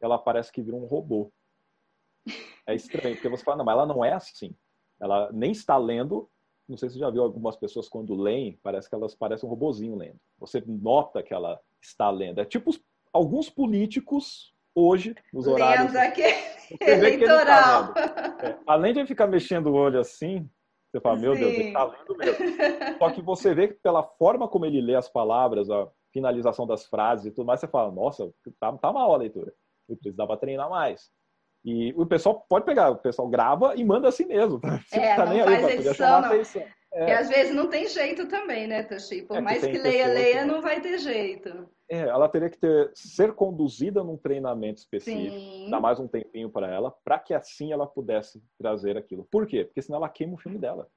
ela 0.00 0.18
parece 0.18 0.52
que 0.52 0.62
vira 0.62 0.76
um 0.76 0.84
robô. 0.84 1.32
É 2.66 2.74
estranho, 2.74 3.16
porque 3.16 3.28
você 3.28 3.42
fala, 3.42 3.58
não, 3.58 3.64
mas 3.64 3.72
ela 3.72 3.86
não 3.86 4.04
é 4.04 4.12
assim. 4.12 4.54
Ela 5.00 5.32
nem 5.32 5.50
está 5.50 5.76
lendo. 5.78 6.28
Não 6.68 6.76
sei 6.76 6.88
se 6.88 6.94
você 6.94 7.00
já 7.00 7.10
viu 7.10 7.22
algumas 7.22 7.56
pessoas 7.56 7.88
quando 7.88 8.14
leem, 8.14 8.58
parece 8.62 8.88
que 8.88 8.94
elas 8.94 9.14
parecem 9.14 9.46
um 9.46 9.50
robozinho 9.50 9.96
lendo. 9.96 10.20
Você 10.38 10.62
nota 10.66 11.22
que 11.22 11.34
ela 11.34 11.60
está 11.80 12.10
lendo. 12.10 12.40
É 12.40 12.44
tipo 12.44 12.70
alguns 13.12 13.48
políticos 13.50 14.54
hoje, 14.74 15.14
nos 15.32 15.46
horários. 15.46 15.92
Lendo 15.92 15.96
aqui, 15.96 16.22
eleitoral. 16.80 17.92
Tá 17.94 18.36
é, 18.42 18.58
além 18.66 18.92
de 18.92 19.06
ficar 19.06 19.26
mexendo 19.26 19.68
o 19.68 19.74
olho 19.74 20.00
assim, 20.00 20.48
você 20.94 21.00
fala, 21.00 21.16
meu 21.16 21.34
Sim. 21.34 21.40
Deus, 21.40 21.52
ele 21.52 21.64
está 21.64 21.84
lendo 21.84 22.16
mesmo. 22.16 22.98
Só 22.98 23.10
que 23.10 23.20
você 23.20 23.52
vê 23.52 23.68
que 23.68 23.74
pela 23.74 24.02
forma 24.02 24.46
como 24.46 24.64
ele 24.64 24.80
lê 24.80 24.94
as 24.94 25.08
palavras, 25.08 25.68
a 25.68 25.88
finalização 26.12 26.66
das 26.66 26.86
frases 26.86 27.26
e 27.26 27.30
tudo 27.32 27.46
mais, 27.46 27.58
você 27.58 27.66
fala, 27.66 27.90
nossa, 27.90 28.32
tá, 28.60 28.72
tá 28.74 28.92
mal 28.92 29.12
a 29.12 29.16
leitura. 29.16 29.52
Eu 29.88 29.96
precisava 29.96 30.36
treinar 30.36 30.70
mais. 30.70 31.10
E 31.64 31.92
o 31.96 32.06
pessoal 32.06 32.44
pode 32.48 32.64
pegar, 32.64 32.90
o 32.90 32.96
pessoal 32.96 33.28
grava 33.28 33.74
e 33.74 33.84
manda 33.84 34.08
assim 34.08 34.26
mesmo. 34.26 34.60
É, 34.92 35.16
tá 35.16 35.26
não 35.26 35.44
faz 35.44 35.64
aí, 35.64 35.74
edição, 35.74 36.20
não. 36.20 36.28
Atenção. 36.28 36.62
É. 36.92 37.08
E 37.08 37.12
às 37.12 37.28
vezes 37.28 37.54
não 37.54 37.68
tem 37.68 37.88
jeito 37.88 38.28
também, 38.28 38.68
né, 38.68 38.84
Toshi? 38.84 39.22
Por 39.22 39.38
é 39.38 39.40
mais 39.40 39.64
que, 39.64 39.72
que 39.72 39.78
leia, 39.78 40.06
leia, 40.06 40.40
que... 40.40 40.44
não 40.44 40.62
vai 40.62 40.80
ter 40.80 40.98
jeito. 40.98 41.68
É, 41.88 42.00
ela 42.00 42.28
teria 42.28 42.48
que 42.48 42.58
ter, 42.58 42.90
ser 42.94 43.34
conduzida 43.34 44.02
num 44.02 44.16
treinamento 44.16 44.80
específico, 44.80 45.36
Sim. 45.36 45.70
dar 45.70 45.80
mais 45.80 46.00
um 46.00 46.08
tempinho 46.08 46.48
para 46.48 46.66
ela, 46.72 46.90
para 47.04 47.18
que 47.18 47.34
assim 47.34 47.72
ela 47.72 47.86
pudesse 47.86 48.42
trazer 48.58 48.96
aquilo. 48.96 49.26
Por 49.30 49.46
quê? 49.46 49.64
Porque 49.64 49.82
senão 49.82 49.98
ela 49.98 50.08
queima 50.08 50.34
o 50.34 50.38
filme 50.38 50.58
dela. 50.58 50.88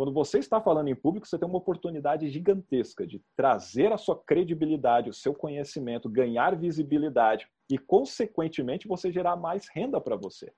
Quando 0.00 0.14
você 0.14 0.38
está 0.38 0.60
falando 0.60 0.88
em 0.88 0.94
público, 0.94 1.26
você 1.26 1.38
tem 1.38 1.46
uma 1.46 1.58
oportunidade 1.58 2.30
gigantesca 2.30 3.06
de 3.06 3.22
trazer 3.36 3.92
a 3.92 3.98
sua 3.98 4.16
credibilidade, 4.16 5.10
o 5.10 5.12
seu 5.12 5.34
conhecimento, 5.34 6.08
ganhar 6.08 6.56
visibilidade 6.56 7.46
e, 7.68 7.76
consequentemente, 7.76 8.88
você 8.88 9.12
gerar 9.12 9.36
mais 9.36 9.68
renda 9.68 10.00
para 10.00 10.16
você. 10.16 10.50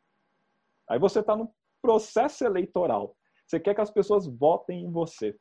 Aí 0.89 0.99
você 0.99 1.21
está 1.21 1.35
no 1.35 1.53
processo 1.81 2.45
eleitoral. 2.45 3.17
Você 3.47 3.59
quer 3.59 3.75
que 3.75 3.81
as 3.81 3.91
pessoas 3.91 4.27
votem 4.27 4.85
em 4.85 4.91
você. 4.93 5.37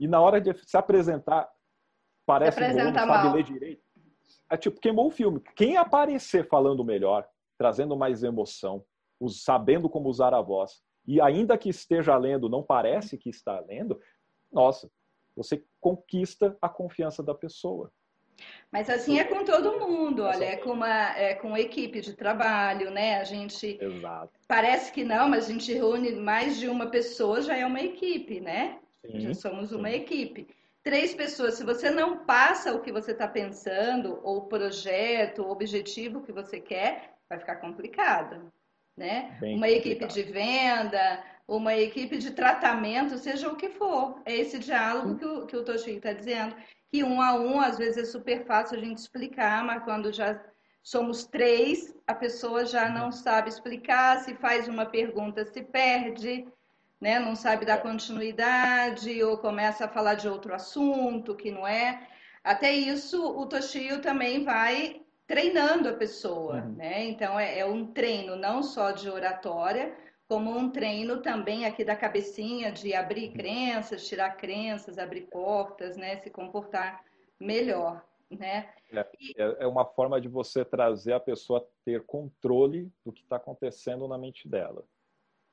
E 0.00 0.08
na 0.08 0.20
hora 0.20 0.40
de 0.40 0.54
se 0.66 0.76
apresentar, 0.76 1.48
parece 2.26 2.58
que 2.58 2.72
não 2.72 2.94
sabe 2.94 3.36
ler 3.36 3.42
direito. 3.44 3.82
É 4.50 4.56
tipo, 4.56 4.80
queimou 4.80 5.06
o 5.06 5.10
filme. 5.10 5.40
Quem 5.56 5.76
aparecer 5.76 6.48
falando 6.48 6.84
melhor, 6.84 7.26
trazendo 7.58 7.96
mais 7.96 8.22
emoção, 8.22 8.84
sabendo 9.28 9.88
como 9.88 10.08
usar 10.08 10.34
a 10.34 10.40
voz, 10.40 10.82
e 11.06 11.20
ainda 11.20 11.58
que 11.58 11.68
esteja 11.68 12.16
lendo, 12.16 12.48
não 12.48 12.62
parece 12.62 13.18
que 13.18 13.28
está 13.28 13.60
lendo, 13.60 14.00
nossa, 14.50 14.90
você 15.36 15.64
conquista 15.80 16.56
a 16.60 16.68
confiança 16.68 17.22
da 17.22 17.34
pessoa. 17.34 17.92
Mas 18.70 18.90
assim 18.90 19.18
é 19.18 19.24
com 19.24 19.44
todo 19.44 19.78
mundo, 19.78 20.22
olha, 20.22 20.44
é 20.44 20.56
com 20.56 20.70
uma 20.70 21.16
é 21.16 21.34
com 21.34 21.56
equipe 21.56 22.00
de 22.00 22.14
trabalho, 22.14 22.90
né? 22.90 23.20
A 23.20 23.24
gente 23.24 23.78
Exato. 23.80 24.32
parece 24.48 24.92
que 24.92 25.04
não, 25.04 25.28
mas 25.28 25.48
a 25.48 25.52
gente 25.52 25.72
reúne 25.72 26.12
mais 26.12 26.58
de 26.58 26.68
uma 26.68 26.86
pessoa, 26.86 27.40
já 27.40 27.56
é 27.56 27.64
uma 27.64 27.80
equipe, 27.80 28.40
né? 28.40 28.80
Sim, 29.00 29.20
já 29.20 29.34
somos 29.34 29.70
uma 29.70 29.88
sim. 29.88 29.96
equipe. 29.96 30.48
Três 30.84 31.14
pessoas, 31.14 31.54
se 31.54 31.64
você 31.64 31.90
não 31.90 32.24
passa 32.24 32.72
o 32.74 32.80
que 32.80 32.92
você 32.92 33.12
está 33.12 33.26
pensando, 33.26 34.20
ou 34.22 34.36
o 34.38 34.46
projeto, 34.46 35.42
o 35.42 35.50
objetivo 35.50 36.22
que 36.22 36.30
você 36.30 36.60
quer, 36.60 37.14
vai 37.28 37.38
ficar 37.38 37.56
complicado 37.56 38.52
né? 38.96 39.36
Bem 39.40 39.56
uma 39.56 39.68
equipe 39.68 40.06
de 40.06 40.22
venda, 40.22 41.22
uma 41.46 41.74
equipe 41.74 42.16
de 42.18 42.30
tratamento, 42.30 43.18
seja 43.18 43.50
o 43.50 43.56
que 43.56 43.68
for. 43.68 44.20
É 44.24 44.34
esse 44.34 44.58
diálogo 44.58 45.16
que 45.16 45.24
o, 45.24 45.46
que 45.46 45.56
o 45.56 45.64
Toshio 45.64 45.96
está 45.96 46.12
dizendo. 46.12 46.54
Que 46.90 47.02
um 47.02 47.20
a 47.20 47.34
um, 47.34 47.60
às 47.60 47.76
vezes, 47.76 47.96
é 47.96 48.04
super 48.04 48.46
fácil 48.46 48.78
a 48.78 48.80
gente 48.80 48.98
explicar, 48.98 49.64
mas 49.64 49.82
quando 49.82 50.12
já 50.12 50.40
somos 50.82 51.26
três, 51.26 51.94
a 52.06 52.14
pessoa 52.14 52.64
já 52.64 52.86
uhum. 52.86 52.94
não 52.94 53.12
sabe 53.12 53.48
explicar, 53.48 54.20
se 54.20 54.34
faz 54.34 54.68
uma 54.68 54.86
pergunta, 54.86 55.44
se 55.44 55.62
perde, 55.62 56.46
né? 57.00 57.18
não 57.18 57.34
sabe 57.34 57.66
dar 57.66 57.78
é. 57.78 57.82
continuidade, 57.82 59.22
ou 59.22 59.38
começa 59.38 59.84
a 59.84 59.88
falar 59.88 60.14
de 60.14 60.28
outro 60.28 60.54
assunto 60.54 61.34
que 61.34 61.50
não 61.50 61.66
é. 61.66 62.08
Até 62.42 62.72
isso, 62.72 63.24
o 63.36 63.46
Toshio 63.46 64.00
também 64.00 64.44
vai 64.44 65.02
treinando 65.26 65.88
a 65.88 65.94
pessoa, 65.94 66.56
uhum. 66.56 66.72
né? 66.72 67.04
Então 67.04 67.38
é, 67.38 67.58
é, 67.58 67.64
um 67.64 67.86
treino 67.86 68.36
não 68.36 68.62
só 68.62 68.90
de 68.90 69.08
oratória, 69.08 69.96
como 70.28 70.50
um 70.50 70.70
treino 70.70 71.22
também 71.22 71.64
aqui 71.64 71.84
da 71.84 71.96
cabecinha 71.96 72.70
de 72.70 72.94
abrir 72.94 73.28
uhum. 73.28 73.34
crenças, 73.34 74.06
tirar 74.06 74.36
crenças, 74.36 74.98
abrir 74.98 75.22
portas, 75.22 75.96
né? 75.96 76.16
Se 76.18 76.30
comportar 76.30 77.02
melhor, 77.40 78.04
né? 78.30 78.68
É, 78.92 79.00
é, 79.00 79.56
é 79.60 79.66
uma 79.66 79.84
forma 79.84 80.20
de 80.20 80.28
você 80.28 80.64
trazer 80.64 81.14
a 81.14 81.20
pessoa 81.20 81.60
a 81.60 81.84
ter 81.84 82.04
controle 82.04 82.92
do 83.04 83.12
que 83.12 83.22
está 83.22 83.36
acontecendo 83.36 84.06
na 84.06 84.18
mente 84.18 84.46
dela. 84.48 84.84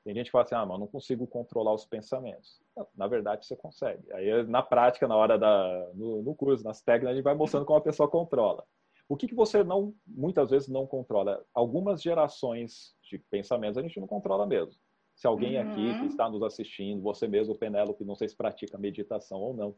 Tem 0.04 0.16
gente 0.16 0.26
que 0.26 0.32
fala 0.32 0.44
assim, 0.44 0.56
ah, 0.56 0.66
mas 0.66 0.80
não 0.80 0.88
consigo 0.88 1.28
controlar 1.28 1.74
os 1.74 1.86
pensamentos. 1.86 2.60
Na 2.96 3.08
verdade, 3.08 3.46
você 3.46 3.56
consegue. 3.56 4.12
Aí, 4.14 4.44
na 4.48 4.64
prática, 4.64 5.08
na 5.08 5.16
hora 5.16 5.38
da, 5.38 5.92
no, 5.94 6.24
no 6.24 6.34
curso, 6.34 6.64
nas 6.64 6.82
técnicas, 6.82 7.12
a 7.12 7.16
gente 7.16 7.24
vai 7.24 7.36
mostrando 7.36 7.66
como 7.66 7.78
a 7.78 7.84
pessoa 7.84 8.10
controla. 8.10 8.66
O 9.08 9.16
que, 9.16 9.28
que 9.28 9.36
você 9.36 9.64
não, 9.64 9.94
muitas 10.08 10.50
vezes 10.50 10.70
não 10.70 10.88
controla? 10.88 11.46
Algumas 11.54 12.02
gerações 12.02 12.96
de 13.04 13.20
pensamentos 13.20 13.78
a 13.78 13.82
gente 13.82 14.00
não 14.00 14.08
controla 14.08 14.48
mesmo. 14.48 14.74
Se 15.14 15.28
alguém 15.28 15.58
uhum. 15.58 15.70
aqui 15.70 16.00
que 16.00 16.06
está 16.08 16.30
nos 16.30 16.42
assistindo, 16.42 17.02
você 17.02 17.28
mesmo, 17.28 17.54
Penélope, 17.54 18.04
não 18.04 18.16
sei 18.16 18.30
se 18.30 18.36
pratica 18.36 18.78
meditação 18.78 19.40
ou 19.40 19.54
não, 19.54 19.76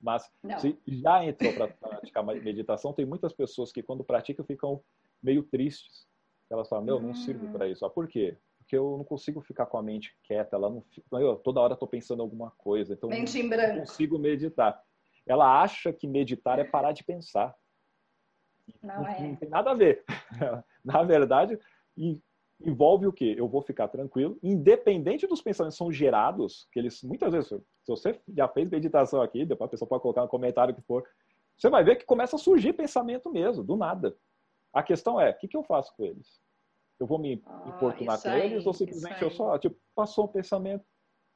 mas 0.00 0.30
não. 0.42 0.58
se 0.58 0.78
já 0.86 1.24
entrou 1.24 1.52
para 1.52 1.68
praticar 1.68 2.24
meditação, 2.24 2.92
tem 2.92 3.04
muitas 3.04 3.32
pessoas 3.32 3.72
que 3.72 3.82
quando 3.82 4.04
praticam 4.04 4.44
ficam 4.44 4.80
meio 5.22 5.42
tristes. 5.42 6.06
Elas 6.48 6.68
falam, 6.68 6.84
meu, 6.84 7.00
não 7.00 7.12
sirvo 7.12 7.46
uhum. 7.46 7.52
para 7.52 7.68
isso. 7.68 7.84
Ah, 7.84 7.90
por 7.90 8.08
quê? 8.08 8.36
Porque 8.68 8.76
eu 8.76 8.98
não 8.98 9.04
consigo 9.04 9.40
ficar 9.40 9.64
com 9.64 9.78
a 9.78 9.82
mente 9.82 10.14
quieta, 10.22 10.54
ela 10.54 10.68
não, 10.68 10.84
eu, 11.18 11.36
toda 11.36 11.58
hora 11.58 11.72
estou 11.72 11.88
pensando 11.88 12.20
alguma 12.20 12.50
coisa, 12.50 12.92
então 12.92 13.08
mente 13.08 13.42
não, 13.42 13.56
não 13.56 13.78
consigo 13.78 14.18
meditar. 14.18 14.78
Ela 15.26 15.62
acha 15.62 15.90
que 15.90 16.06
meditar 16.06 16.58
é 16.58 16.64
parar 16.64 16.92
de 16.92 17.02
pensar. 17.02 17.56
Não, 18.82 19.06
é. 19.06 19.22
não 19.22 19.36
tem 19.36 19.48
nada 19.48 19.70
a 19.70 19.74
ver. 19.74 20.04
Na 20.84 21.02
verdade, 21.02 21.58
envolve 22.60 23.06
o 23.06 23.12
quê? 23.12 23.34
Eu 23.38 23.48
vou 23.48 23.62
ficar 23.62 23.88
tranquilo, 23.88 24.38
independente 24.42 25.26
dos 25.26 25.40
pensamentos 25.40 25.76
que 25.76 25.78
são 25.78 25.90
gerados, 25.90 26.68
que 26.70 26.78
eles 26.78 27.02
muitas 27.02 27.32
vezes, 27.32 27.48
se 27.48 27.62
você 27.86 28.20
já 28.36 28.48
fez 28.48 28.68
meditação 28.68 29.22
aqui, 29.22 29.46
depois 29.46 29.68
a 29.68 29.70
pessoa 29.70 29.88
pode 29.88 30.02
colocar 30.02 30.20
no 30.20 30.28
comentário 30.28 30.74
que 30.74 30.82
for, 30.82 31.08
você 31.56 31.70
vai 31.70 31.82
ver 31.82 31.96
que 31.96 32.04
começa 32.04 32.36
a 32.36 32.38
surgir 32.38 32.74
pensamento 32.74 33.32
mesmo, 33.32 33.64
do 33.64 33.78
nada. 33.78 34.14
A 34.74 34.82
questão 34.82 35.18
é, 35.18 35.30
o 35.30 35.38
que, 35.38 35.48
que 35.48 35.56
eu 35.56 35.62
faço 35.62 35.96
com 35.96 36.04
eles? 36.04 36.46
Eu 36.98 37.06
vou 37.06 37.18
me 37.18 37.42
ah, 37.46 37.62
importunar 37.66 38.20
com 38.20 38.30
eles 38.30 38.66
ou 38.66 38.74
simplesmente 38.74 39.22
eu 39.22 39.30
só, 39.30 39.58
tipo, 39.58 39.76
passou 39.94 40.24
um 40.24 40.28
pensamento, 40.28 40.84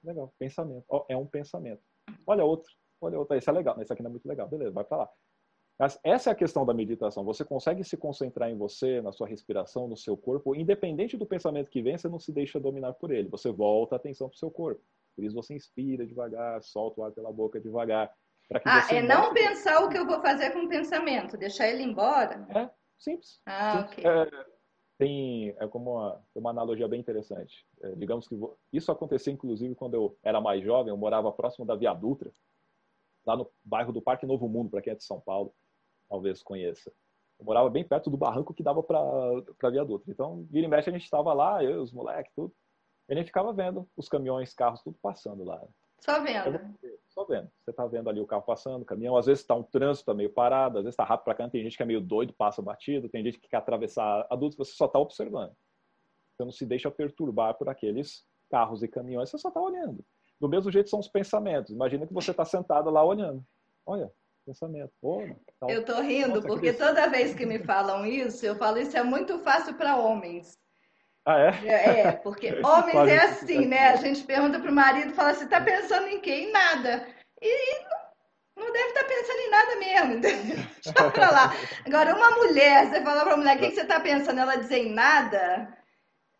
legal, 0.02 0.32
pensamento, 0.38 0.84
é 1.08 1.16
um 1.16 1.26
pensamento. 1.26 1.82
Olha 2.26 2.44
outro, 2.44 2.72
olha 3.00 3.18
outro, 3.18 3.36
esse 3.36 3.48
é 3.48 3.52
legal, 3.52 3.80
esse 3.80 3.92
aqui 3.92 4.02
não 4.02 4.08
é 4.08 4.12
muito 4.12 4.26
legal, 4.26 4.48
beleza, 4.48 4.72
vai 4.72 4.84
para 4.84 4.98
lá. 4.98 5.10
Mas 5.78 5.98
essa 6.04 6.30
é 6.30 6.32
a 6.32 6.36
questão 6.36 6.64
da 6.64 6.74
meditação. 6.74 7.24
Você 7.24 7.44
consegue 7.44 7.82
se 7.82 7.96
concentrar 7.96 8.48
em 8.50 8.56
você, 8.56 9.00
na 9.00 9.10
sua 9.10 9.26
respiração, 9.26 9.88
no 9.88 9.96
seu 9.96 10.16
corpo, 10.16 10.54
independente 10.54 11.16
do 11.16 11.26
pensamento 11.26 11.70
que 11.70 11.82
vem, 11.82 11.98
você 11.98 12.08
não 12.08 12.18
se 12.18 12.32
deixa 12.32 12.60
dominar 12.60 12.92
por 12.94 13.10
ele. 13.10 13.28
Você 13.30 13.50
volta 13.50 13.94
a 13.94 13.96
atenção 13.96 14.28
para 14.28 14.36
o 14.36 14.38
seu 14.38 14.50
corpo. 14.50 14.80
Por 15.16 15.24
isso 15.24 15.34
você 15.34 15.54
inspira 15.54 16.06
devagar, 16.06 16.62
solta 16.62 17.00
o 17.00 17.04
ar 17.04 17.12
pela 17.12 17.32
boca 17.32 17.60
devagar. 17.60 18.12
ah, 18.64 18.86
é 18.90 19.02
não 19.02 19.34
pensar 19.34 19.80
o 19.84 19.88
que 19.88 19.98
eu 19.98 20.06
vou 20.06 20.20
fazer 20.20 20.52
com 20.52 20.60
o 20.60 20.68
pensamento, 20.68 21.36
deixar 21.36 21.68
ele 21.68 21.82
embora? 21.82 22.46
É, 22.50 22.70
simples. 22.98 23.40
Ah, 23.44 23.88
simples. 23.88 24.04
ok. 24.04 24.06
É, 24.06 24.46
tem 24.98 25.54
é 25.58 25.66
como 25.66 25.92
uma, 25.92 26.20
uma 26.34 26.50
analogia 26.50 26.88
bem 26.88 27.00
interessante. 27.00 27.66
É, 27.80 27.92
digamos 27.94 28.28
que 28.28 28.34
vou, 28.34 28.56
isso 28.72 28.90
aconteceu 28.92 29.32
inclusive 29.32 29.74
quando 29.74 29.94
eu 29.94 30.16
era 30.22 30.40
mais 30.40 30.62
jovem, 30.62 30.90
eu 30.90 30.96
morava 30.96 31.32
próximo 31.32 31.64
da 31.64 31.74
Via 31.74 31.92
Dutra, 31.94 32.30
lá 33.24 33.36
no 33.36 33.50
bairro 33.64 33.92
do 33.92 34.02
Parque 34.02 34.26
Novo 34.26 34.48
Mundo, 34.48 34.70
para 34.70 34.82
quem 34.82 34.92
é 34.92 34.96
de 34.96 35.04
São 35.04 35.20
Paulo 35.20 35.52
talvez 36.08 36.42
conheça. 36.42 36.92
Eu 37.38 37.46
morava 37.46 37.70
bem 37.70 37.82
perto 37.82 38.10
do 38.10 38.16
barranco 38.18 38.52
que 38.52 38.62
dava 38.62 38.82
para 38.82 39.70
viaduto. 39.70 40.10
Então, 40.10 40.46
vira 40.50 40.66
e 40.66 40.70
mexe, 40.70 40.90
a 40.90 40.92
gente 40.92 41.04
estava 41.04 41.32
lá, 41.32 41.64
eu, 41.64 41.82
os 41.82 41.90
moleques, 41.90 42.32
tudo. 42.34 42.54
E 43.08 43.14
a 43.14 43.16
gente 43.16 43.26
ficava 43.26 43.52
vendo 43.52 43.88
os 43.96 44.08
caminhões, 44.08 44.52
carros, 44.54 44.82
tudo 44.82 44.96
passando 45.00 45.42
lá. 45.42 45.60
Só 46.02 46.20
vendo. 46.20 46.58
Só 47.08 47.24
vendo. 47.24 47.48
Você 47.62 47.70
está 47.70 47.86
vendo 47.86 48.10
ali 48.10 48.20
o 48.20 48.26
carro 48.26 48.42
passando, 48.42 48.82
o 48.82 48.84
caminhão, 48.84 49.16
às 49.16 49.26
vezes 49.26 49.42
está 49.42 49.54
um 49.54 49.62
trânsito 49.62 50.06
tá 50.06 50.14
meio 50.14 50.30
parado, 50.30 50.78
às 50.78 50.84
vezes 50.84 50.94
está 50.94 51.04
rápido 51.04 51.24
para 51.26 51.34
cá, 51.34 51.48
tem 51.48 51.62
gente 51.62 51.76
que 51.76 51.82
é 51.82 51.86
meio 51.86 52.00
doido, 52.00 52.32
passa 52.32 52.60
batido, 52.60 53.08
tem 53.08 53.22
gente 53.22 53.38
que 53.38 53.48
quer 53.48 53.58
atravessar 53.58 54.26
adultos, 54.28 54.58
você 54.58 54.72
só 54.72 54.86
está 54.86 54.98
observando. 54.98 55.54
Você 56.34 56.44
não 56.44 56.50
se 56.50 56.66
deixa 56.66 56.90
perturbar 56.90 57.54
por 57.54 57.68
aqueles 57.68 58.24
carros 58.50 58.82
e 58.82 58.88
caminhões, 58.88 59.30
você 59.30 59.38
só 59.38 59.48
está 59.48 59.60
olhando. 59.60 60.04
Do 60.40 60.48
mesmo 60.48 60.72
jeito 60.72 60.90
são 60.90 60.98
os 60.98 61.08
pensamentos. 61.08 61.70
Imagina 61.70 62.04
que 62.04 62.12
você 62.12 62.32
está 62.32 62.44
sentado 62.44 62.90
lá 62.90 63.04
olhando. 63.04 63.44
Olha, 63.86 64.10
pensamento. 64.44 64.92
Oh, 65.00 65.20
tá... 65.60 65.70
Eu 65.70 65.84
tô 65.84 66.00
rindo 66.00 66.34
Nossa, 66.36 66.48
porque 66.48 66.72
toda 66.72 67.08
vez 67.08 67.32
que 67.32 67.46
me 67.46 67.60
falam 67.60 68.04
isso, 68.04 68.44
eu 68.44 68.56
falo 68.56 68.78
isso 68.78 68.96
é 68.96 69.04
muito 69.04 69.38
fácil 69.38 69.76
para 69.76 69.96
homens. 69.96 70.58
Ah, 71.24 71.38
é? 71.38 71.68
É, 71.68 72.00
é 72.00 72.12
porque 72.12 72.52
homens 72.64 73.08
é 73.08 73.18
assim, 73.24 73.66
né? 73.66 73.90
A 73.90 73.96
gente 73.96 74.24
pergunta 74.24 74.58
pro 74.58 74.72
marido 74.72 75.14
fala 75.14 75.30
assim, 75.30 75.46
tá 75.46 75.60
pensando 75.60 76.08
em 76.08 76.20
quê? 76.20 76.32
Em 76.32 76.52
nada. 76.52 77.06
E 77.40 77.84
não, 77.84 78.64
não 78.64 78.72
deve 78.72 78.88
estar 78.88 79.02
tá 79.02 79.08
pensando 79.08 79.38
em 79.38 79.50
nada 79.50 79.76
mesmo. 79.76 80.20
Deixa 80.82 81.10
pra 81.10 81.30
lá. 81.30 81.52
Agora, 81.86 82.16
uma 82.16 82.30
mulher, 82.32 82.86
você 82.86 83.02
fala 83.02 83.24
pra 83.24 83.36
mulher, 83.36 83.56
o 83.56 83.60
que, 83.60 83.68
que 83.68 83.74
você 83.74 83.84
tá 83.84 84.00
pensando? 84.00 84.40
Ela 84.40 84.56
dizer 84.56 84.78
em 84.78 84.92
nada, 84.92 85.76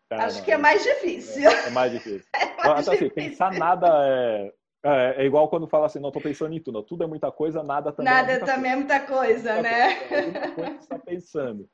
Cara, 0.09 0.25
acho 0.25 0.43
que 0.43 0.51
é 0.51 0.57
mais 0.57 0.83
difícil. 0.83 1.49
É, 1.49 1.67
é 1.67 1.69
mais 1.69 1.91
difícil. 1.91 2.27
É 2.35 2.45
mais 2.45 2.81
então, 2.81 2.93
assim, 2.93 3.05
difícil. 3.05 3.11
pensar 3.11 3.53
nada 3.53 3.87
é, 4.05 4.53
é, 4.83 5.23
é, 5.23 5.25
igual 5.25 5.47
quando 5.49 5.67
fala 5.67 5.85
assim, 5.85 5.99
não 5.99 6.11
tô 6.11 6.19
pensando 6.19 6.53
em 6.53 6.61
tudo. 6.61 6.83
Tudo 6.83 7.03
é 7.03 7.07
muita 7.07 7.31
coisa, 7.31 7.63
nada 7.63 7.91
também 7.91 8.13
nada 8.13 8.31
é 8.31 8.37
muita 8.37 8.53
também 8.53 8.71
coisa. 8.71 8.73
é 8.73 8.75
muita 8.75 8.99
coisa, 8.99 9.61
né? 9.61 10.07
É 10.11 10.21
muita 10.21 10.51
coisa 10.51 10.71
que 10.71 10.77
você 10.77 10.83
está 10.83 10.99
pensando. 10.99 11.69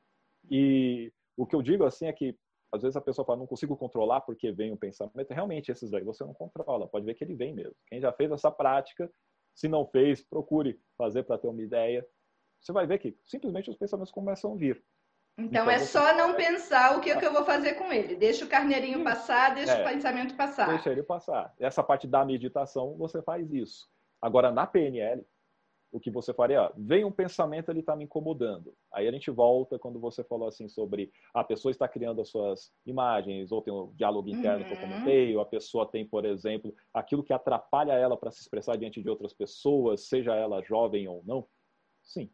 E 0.50 1.12
o 1.36 1.46
que 1.46 1.56
eu 1.56 1.62
digo 1.62 1.86
assim 1.86 2.08
é 2.08 2.14
que 2.14 2.36
às 2.72 2.82
vezes 2.82 2.96
a 2.96 3.02
pessoa 3.02 3.26
fala, 3.26 3.40
não 3.40 3.48
consigo 3.48 3.76
controlar 3.76 4.22
porque 4.22 4.52
vem 4.52 4.72
o 4.72 4.78
pensamento. 4.78 5.32
Realmente, 5.32 5.72
esses 5.72 5.90
daí 5.90 6.04
você 6.04 6.24
não 6.24 6.34
controla. 6.34 6.88
Pode 6.88 7.06
ver 7.06 7.16
que 7.16 7.24
ele 7.24 7.36
vem 7.36 7.54
mesmo. 7.54 7.76
Quem 7.88 8.00
já 8.00 8.12
fez 8.12 8.32
essa 8.32 8.52
prática, 8.52 9.12
se 9.56 9.68
não 9.68 9.86
fez, 9.86 10.22
procure 10.22 10.80
fazer 10.98 11.24
para 11.24 11.38
ter 11.38 11.48
uma 11.48 11.62
ideia. 11.62 12.06
Você 12.60 12.72
vai 12.72 12.86
ver 12.86 13.00
que 13.00 13.18
simplesmente 13.26 13.70
os 13.70 13.78
pensamentos 13.78 14.12
começam 14.12 14.54
a 14.54 14.56
vir. 14.56 14.84
Então, 15.38 15.64
então 15.64 15.72
é 15.72 15.80
só 15.80 16.14
não 16.16 16.36
pensar 16.36 16.98
o 16.98 17.02
que, 17.02 17.16
que 17.16 17.26
eu 17.26 17.32
vou 17.32 17.46
fazer 17.46 17.76
com 17.76 17.92
ele. 17.92 18.16
Deixa 18.16 18.44
o 18.44 18.50
carneirinho 18.50 19.04
passar, 19.04 19.56
deixa 19.56 19.72
é, 19.72 19.82
o 19.82 19.90
pensamento 19.90 20.36
passar. 20.36 20.68
Deixa 20.68 20.92
ele 20.92 21.02
passar. 21.02 21.54
Essa 21.58 21.82
parte 21.82 22.06
da 22.06 22.26
meditação, 22.26 22.96
você 22.98 23.22
faz 23.22 23.52
isso. 23.54 23.90
Agora, 24.22 24.52
na 24.52 24.68
PNL, 24.68 25.26
o 25.92 26.00
que 26.00 26.12
você 26.12 26.34
faria, 26.34 26.64
ó, 26.64 26.72
vem 26.78 27.04
um 27.04 27.12
pensamento, 27.12 27.70
ele 27.70 27.80
está 27.80 27.96
me 27.96 28.04
incomodando. 28.04 28.76
Aí 28.94 29.08
a 29.08 29.12
gente 29.12 29.32
volta 29.32 29.80
quando 29.80 30.00
você 30.00 30.24
falou 30.24 30.48
assim 30.48 30.68
sobre 30.68 31.12
a 31.34 31.44
pessoa 31.44 31.72
está 31.72 31.88
criando 31.88 32.22
as 32.22 32.30
suas 32.30 32.72
imagens, 32.86 33.52
ou 33.52 33.62
tem 33.62 33.74
um 33.74 33.92
diálogo 33.96 34.30
interno 34.30 34.64
uhum. 34.64 34.68
que 34.68 34.74
eu 34.74 34.78
uhum. 34.78 34.90
comentei, 34.90 35.36
ou 35.36 35.42
a 35.42 35.46
pessoa 35.46 35.90
tem, 35.90 36.08
por 36.08 36.26
exemplo, 36.26 36.76
aquilo 36.94 37.24
que 37.24 37.34
atrapalha 37.34 37.94
ela 37.94 38.16
para 38.16 38.32
se 38.32 38.42
expressar 38.42 38.78
diante 38.78 39.02
de 39.02 39.10
outras 39.10 39.34
pessoas, 39.34 40.08
seja 40.08 40.36
ela 40.36 40.62
jovem 40.62 41.08
ou 41.08 41.24
não. 41.26 41.48
Sim, 42.04 42.30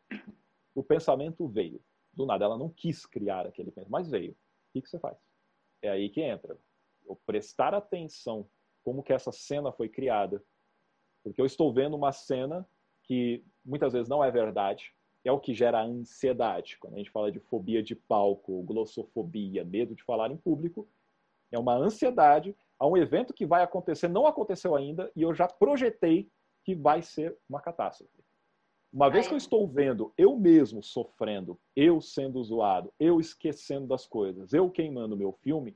o 0.74 0.84
pensamento 0.84 1.48
veio. 1.48 1.82
Do 2.14 2.26
nada, 2.26 2.46
ela 2.46 2.58
não 2.58 2.70
quis 2.70 3.06
criar 3.06 3.46
aquele 3.46 3.72
pensamento, 3.72 3.92
mas 3.92 4.10
veio. 4.10 4.32
O 4.32 4.36
que, 4.74 4.82
que 4.82 4.90
você 4.90 5.00
faz? 5.00 5.18
É 5.82 5.90
aí 5.90 6.10
que 6.10 6.22
entra. 6.22 6.58
Eu 7.06 7.20
prestar 7.26 7.74
atenção 7.74 8.50
como 8.84 9.04
que 9.04 9.14
essa 9.14 9.32
cena 9.32 9.72
foi 9.72 9.90
criada. 9.90 10.44
Porque 11.24 11.42
eu 11.42 11.46
estou 11.46 11.74
vendo 11.74 11.96
uma 11.96 12.12
cena 12.12 12.68
que 13.06 13.44
muitas 13.64 13.94
vezes 13.94 14.10
não 14.10 14.24
é 14.24 14.30
verdade, 14.30 14.94
é 15.24 15.32
o 15.32 15.40
que 15.40 15.54
gera 15.54 15.82
ansiedade. 15.82 16.78
Quando 16.80 16.96
a 16.96 16.98
gente 16.98 17.10
fala 17.10 17.32
de 17.32 17.40
fobia 17.40 17.82
de 17.82 17.96
palco, 17.96 18.62
glossofobia, 18.64 19.64
medo 19.64 19.96
de 19.96 20.04
falar 20.04 20.32
em 20.32 20.38
público, 20.38 20.88
é 21.52 21.58
uma 21.58 21.76
ansiedade 21.76 22.56
a 22.78 22.86
um 22.86 22.98
evento 22.98 23.34
que 23.34 23.46
vai 23.46 23.64
acontecer, 23.64 24.08
não 24.08 24.28
aconteceu 24.28 24.76
ainda, 24.76 25.12
e 25.16 25.22
eu 25.22 25.34
já 25.34 25.48
projetei 25.48 26.30
que 26.64 26.76
vai 26.76 27.02
ser 27.02 27.36
uma 27.50 27.62
catástrofe. 27.62 28.24
Uma 28.92 29.10
vez 29.10 29.28
que 29.28 29.34
eu 29.34 29.38
estou 29.38 29.68
vendo 29.68 30.14
eu 30.18 30.38
mesmo 30.38 30.82
sofrendo, 30.82 31.60
eu 31.76 32.00
sendo 32.00 32.42
zoado, 32.44 32.94
eu 33.00 33.20
esquecendo 33.20 33.88
das 33.88 34.06
coisas, 34.06 34.54
eu 34.54 34.70
queimando 34.70 35.18
meu 35.18 35.34
filme, 35.34 35.76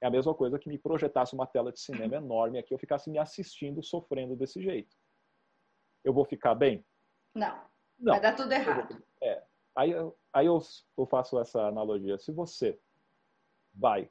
é 0.00 0.06
a 0.06 0.10
mesma 0.10 0.34
coisa 0.34 0.58
que 0.58 0.68
me 0.68 0.78
projetasse 0.78 1.34
uma 1.34 1.46
tela 1.46 1.70
de 1.70 1.80
cinema 1.80 2.16
enorme 2.16 2.58
aqui, 2.58 2.72
eu 2.72 2.78
ficasse 2.78 3.10
me 3.10 3.18
assistindo 3.18 3.82
sofrendo 3.82 4.34
desse 4.34 4.60
jeito 4.62 4.96
eu 6.04 6.12
vou 6.12 6.24
ficar 6.24 6.54
bem? 6.54 6.84
Não. 7.34 7.60
Não. 7.98 8.12
Vai 8.12 8.20
dar 8.20 8.34
tudo 8.34 8.52
errado. 8.52 9.02
É. 9.20 9.42
Aí, 9.76 9.92
aí 10.32 10.46
eu, 10.46 10.58
eu 10.96 11.06
faço 11.06 11.38
essa 11.38 11.66
analogia. 11.66 12.18
Se 12.18 12.32
você 12.32 12.78
vai, 13.74 14.10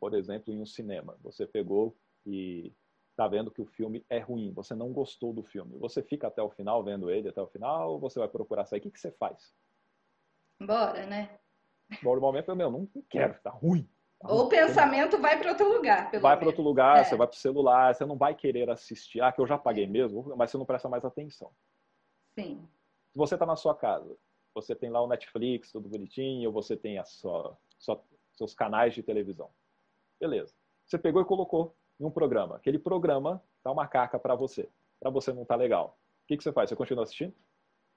por 0.00 0.14
exemplo, 0.14 0.52
em 0.52 0.60
um 0.60 0.66
cinema, 0.66 1.16
você 1.22 1.46
pegou 1.46 1.96
e 2.24 2.72
está 3.10 3.28
vendo 3.28 3.50
que 3.50 3.62
o 3.62 3.66
filme 3.66 4.04
é 4.10 4.18
ruim, 4.18 4.52
você 4.52 4.74
não 4.74 4.92
gostou 4.92 5.32
do 5.32 5.42
filme, 5.42 5.78
você 5.78 6.02
fica 6.02 6.26
até 6.26 6.42
o 6.42 6.50
final 6.50 6.84
vendo 6.84 7.10
ele 7.10 7.28
até 7.28 7.40
o 7.40 7.46
final 7.46 7.92
ou 7.92 7.98
você 7.98 8.18
vai 8.18 8.28
procurar 8.28 8.66
sair? 8.66 8.78
O 8.80 8.82
que, 8.82 8.90
que 8.90 9.00
você 9.00 9.10
faz? 9.12 9.54
Bora, 10.60 11.06
né? 11.06 11.38
Bora, 12.02 12.20
no 12.20 12.26
momento, 12.26 12.54
meu, 12.54 12.70
não 12.70 12.86
quero, 13.08 13.38
tá 13.40 13.50
ruim. 13.50 13.88
Tá 14.18 14.32
Ou 14.32 14.44
o 14.44 14.48
pensamento 14.48 15.18
vai 15.18 15.38
para 15.38 15.50
outro 15.50 15.68
lugar. 15.68 16.10
vai 16.20 16.36
para 16.36 16.46
outro 16.46 16.62
lugar, 16.62 16.98
é. 16.98 17.04
você 17.04 17.16
vai 17.16 17.26
para 17.26 17.34
o 17.34 17.38
celular, 17.38 17.94
você 17.94 18.04
não 18.06 18.16
vai 18.16 18.34
querer 18.34 18.68
assistir. 18.70 19.20
Ah, 19.20 19.30
que 19.30 19.40
eu 19.40 19.46
já 19.46 19.58
paguei 19.58 19.86
mesmo, 19.86 20.34
mas 20.36 20.50
você 20.50 20.56
não 20.56 20.64
presta 20.64 20.88
mais 20.88 21.04
atenção. 21.04 21.50
Sim. 22.38 22.66
Se 23.10 23.18
você 23.18 23.34
está 23.34 23.46
na 23.46 23.56
sua 23.56 23.74
casa, 23.74 24.16
você 24.54 24.74
tem 24.74 24.90
lá 24.90 25.02
o 25.02 25.06
Netflix, 25.06 25.70
tudo 25.70 25.88
bonitinho, 25.88 26.48
ou 26.48 26.52
você 26.52 26.76
tem 26.76 26.98
a 26.98 27.04
sua, 27.04 27.56
sua, 27.78 28.02
seus 28.32 28.54
canais 28.54 28.94
de 28.94 29.02
televisão. 29.02 29.50
Beleza. 30.18 30.54
Você 30.86 30.98
pegou 30.98 31.20
e 31.20 31.24
colocou 31.24 31.76
em 32.00 32.04
um 32.04 32.10
programa. 32.10 32.56
Aquele 32.56 32.78
programa 32.78 33.42
tá 33.62 33.70
uma 33.70 33.86
caca 33.86 34.18
para 34.18 34.34
você. 34.34 34.68
Para 34.98 35.10
você 35.10 35.32
não 35.32 35.44
tá 35.44 35.56
legal. 35.56 35.98
O 36.24 36.26
que, 36.26 36.36
que 36.36 36.42
você 36.42 36.52
faz? 36.52 36.70
Você 36.70 36.76
continua 36.76 37.04
assistindo? 37.04 37.34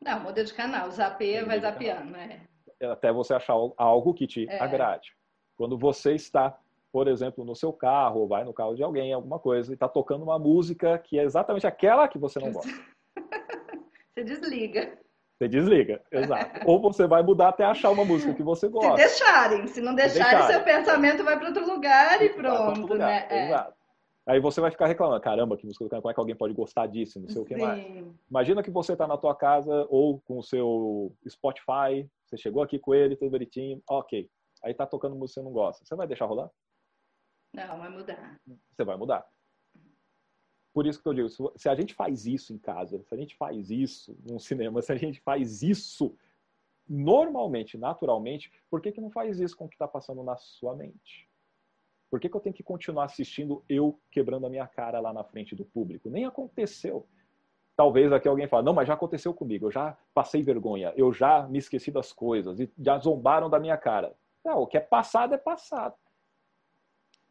Não, 0.02 0.20
muda 0.22 0.44
de 0.44 0.54
canal. 0.54 0.90
Zapeia, 0.92 1.46
vai 1.46 1.60
zapeando, 1.60 2.12
né? 2.12 2.48
Até 2.82 3.12
você 3.12 3.34
achar 3.34 3.54
algo 3.78 4.14
que 4.14 4.26
te 4.26 4.48
é. 4.50 4.60
agrade. 4.60 5.14
Quando 5.60 5.78
você 5.78 6.14
está, 6.14 6.58
por 6.90 7.10
exemplo, 7.10 7.44
no 7.44 7.54
seu 7.54 7.74
carro, 7.74 8.22
ou 8.22 8.28
vai 8.30 8.46
no 8.46 8.54
carro 8.54 8.76
de 8.76 8.82
alguém, 8.82 9.12
alguma 9.12 9.38
coisa, 9.38 9.70
e 9.70 9.74
está 9.74 9.90
tocando 9.90 10.24
uma 10.24 10.40
música 10.40 10.98
que 10.98 11.20
é 11.20 11.24
exatamente 11.24 11.68
aquela 11.68 12.08
que 12.08 12.18
você 12.18 12.40
não 12.40 12.54
gosta. 12.54 12.72
você 14.16 14.24
desliga. 14.24 14.98
Você 15.38 15.50
desliga, 15.50 16.02
exato. 16.10 16.62
Ou 16.66 16.80
você 16.80 17.06
vai 17.08 17.22
mudar 17.24 17.50
até 17.50 17.66
achar 17.66 17.92
uma 17.92 18.06
música 18.06 18.34
que 18.34 18.42
você 18.42 18.70
gosta. 18.70 18.92
Se 18.92 18.96
deixarem. 19.10 19.68
Se 19.68 19.82
não 19.82 19.94
deixarem, 19.94 20.38
deixarem. 20.38 20.56
seu 20.56 20.64
pensamento 20.64 21.26
vai 21.26 21.38
para 21.38 21.50
outro 21.50 21.68
lugar 21.68 22.22
e 22.22 22.30
pronto, 22.30 22.80
lugar. 22.80 22.98
né? 22.98 23.28
É. 23.30 23.46
Exato. 23.48 23.74
Aí 24.26 24.40
você 24.40 24.62
vai 24.62 24.72
ficar 24.72 24.86
reclamando, 24.86 25.20
caramba, 25.20 25.58
que 25.58 25.66
música 25.66 25.90
como 25.90 26.10
é 26.10 26.14
que 26.14 26.20
alguém 26.22 26.36
pode 26.36 26.54
gostar 26.54 26.88
disso, 26.88 27.20
não 27.20 27.28
sei 27.28 27.36
Sim. 27.36 27.42
o 27.42 27.46
que 27.46 27.58
mais. 27.58 27.86
Imagina 28.30 28.64
que 28.64 28.72
você 28.72 28.94
está 28.94 29.06
na 29.06 29.18
tua 29.18 29.36
casa 29.36 29.86
ou 29.90 30.22
com 30.22 30.38
o 30.38 30.44
seu 30.44 31.12
Spotify, 31.28 32.08
você 32.26 32.38
chegou 32.38 32.64
aqui 32.64 32.80
com 32.80 32.96
ele, 32.96 33.18
tudo 33.18 33.32
bonitinho, 33.32 33.82
ok. 33.90 34.30
Aí 34.62 34.74
tá 34.74 34.86
tocando 34.86 35.16
música 35.16 35.40
que 35.40 35.44
você 35.44 35.46
não 35.46 35.54
gosta. 35.54 35.86
Você 35.86 35.96
vai 35.96 36.08
deixar 36.08 36.26
rolar? 36.26 36.50
Não, 37.54 37.80
vai 37.80 37.90
mudar. 37.90 38.40
Você 38.72 38.84
vai 38.84 38.98
mudar. 38.98 39.28
Por 40.74 40.86
isso 40.86 41.02
que 41.02 41.08
eu 41.08 41.14
digo, 41.14 41.30
se 41.58 41.68
a 41.68 41.76
gente 41.76 41.94
faz 41.94 42.26
isso 42.26 42.54
em 42.54 42.58
casa, 42.58 43.02
se 43.04 43.14
a 43.14 43.18
gente 43.18 43.36
faz 43.36 43.70
isso 43.72 44.18
no 44.30 44.40
cinema, 44.40 44.82
se 44.84 44.92
a 44.92 44.98
gente 44.98 45.20
faz 45.22 45.62
isso 45.62 46.16
normalmente, 46.88 47.78
naturalmente, 47.78 48.52
por 48.70 48.82
que, 48.82 48.92
que 48.92 49.02
não 49.02 49.12
faz 49.12 49.40
isso 49.40 49.56
com 49.56 49.66
o 49.66 49.70
que 49.70 49.76
está 49.76 49.88
passando 49.88 50.24
na 50.24 50.36
sua 50.38 50.76
mente? 50.76 51.30
Por 52.10 52.20
que, 52.20 52.28
que 52.28 52.36
eu 52.36 52.42
tenho 52.42 52.56
que 52.56 52.64
continuar 52.64 53.06
assistindo 53.06 53.64
eu 53.70 54.00
quebrando 54.10 54.48
a 54.48 54.50
minha 54.50 54.68
cara 54.68 55.00
lá 55.00 55.14
na 55.14 55.24
frente 55.24 55.56
do 55.56 55.64
público? 55.64 56.10
Nem 56.10 56.26
aconteceu. 56.26 57.08
Talvez 57.76 58.12
aqui 58.12 58.28
alguém 58.28 58.48
fale, 58.48 58.66
não, 58.66 58.74
mas 58.74 58.88
já 58.88 58.96
aconteceu 58.96 59.34
comigo, 59.34 59.68
eu 59.68 59.72
já 59.72 59.98
passei 60.14 60.42
vergonha, 60.42 60.92
eu 60.98 61.14
já 61.14 61.48
me 61.48 61.60
esqueci 61.60 61.92
das 61.92 62.12
coisas 62.12 62.60
e 62.60 62.70
já 62.78 62.98
zombaram 62.98 63.50
da 63.50 63.60
minha 63.60 63.78
cara. 63.78 64.16
Não, 64.44 64.62
o 64.62 64.68
que 64.68 64.78
é 64.78 64.82
passado 64.82 65.34
é 65.34 65.38
passado. 65.38 65.96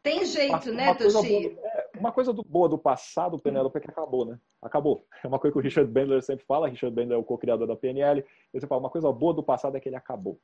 Tem 0.01 0.23
jeito, 0.25 0.71
né, 0.71 0.93
Toshi? 0.95 1.57
É, 1.61 1.89
uma 1.97 2.11
coisa 2.11 2.31
do, 2.31 2.41
boa 2.43 2.69
do 2.69 2.77
passado, 2.77 3.37
Penélope, 3.37 3.77
é 3.77 3.81
que 3.81 3.89
acabou, 3.89 4.25
né? 4.25 4.39
Acabou. 4.61 5.05
É 5.23 5.27
uma 5.27 5.37
coisa 5.37 5.51
que 5.51 5.59
o 5.59 5.61
Richard 5.61 5.91
Bandler 5.91 6.23
sempre 6.23 6.45
fala, 6.45 6.69
Richard 6.69 6.95
Bandler 6.95 7.17
é 7.17 7.21
o 7.21 7.23
co-criador 7.23 7.67
da 7.67 7.75
PNL, 7.75 8.25
ele 8.53 8.67
fala, 8.67 8.81
uma 8.81 8.89
coisa 8.89 9.11
boa 9.11 9.33
do 9.33 9.43
passado 9.43 9.75
é 9.75 9.79
que 9.79 9.89
ele 9.89 9.97
acabou. 9.97 10.39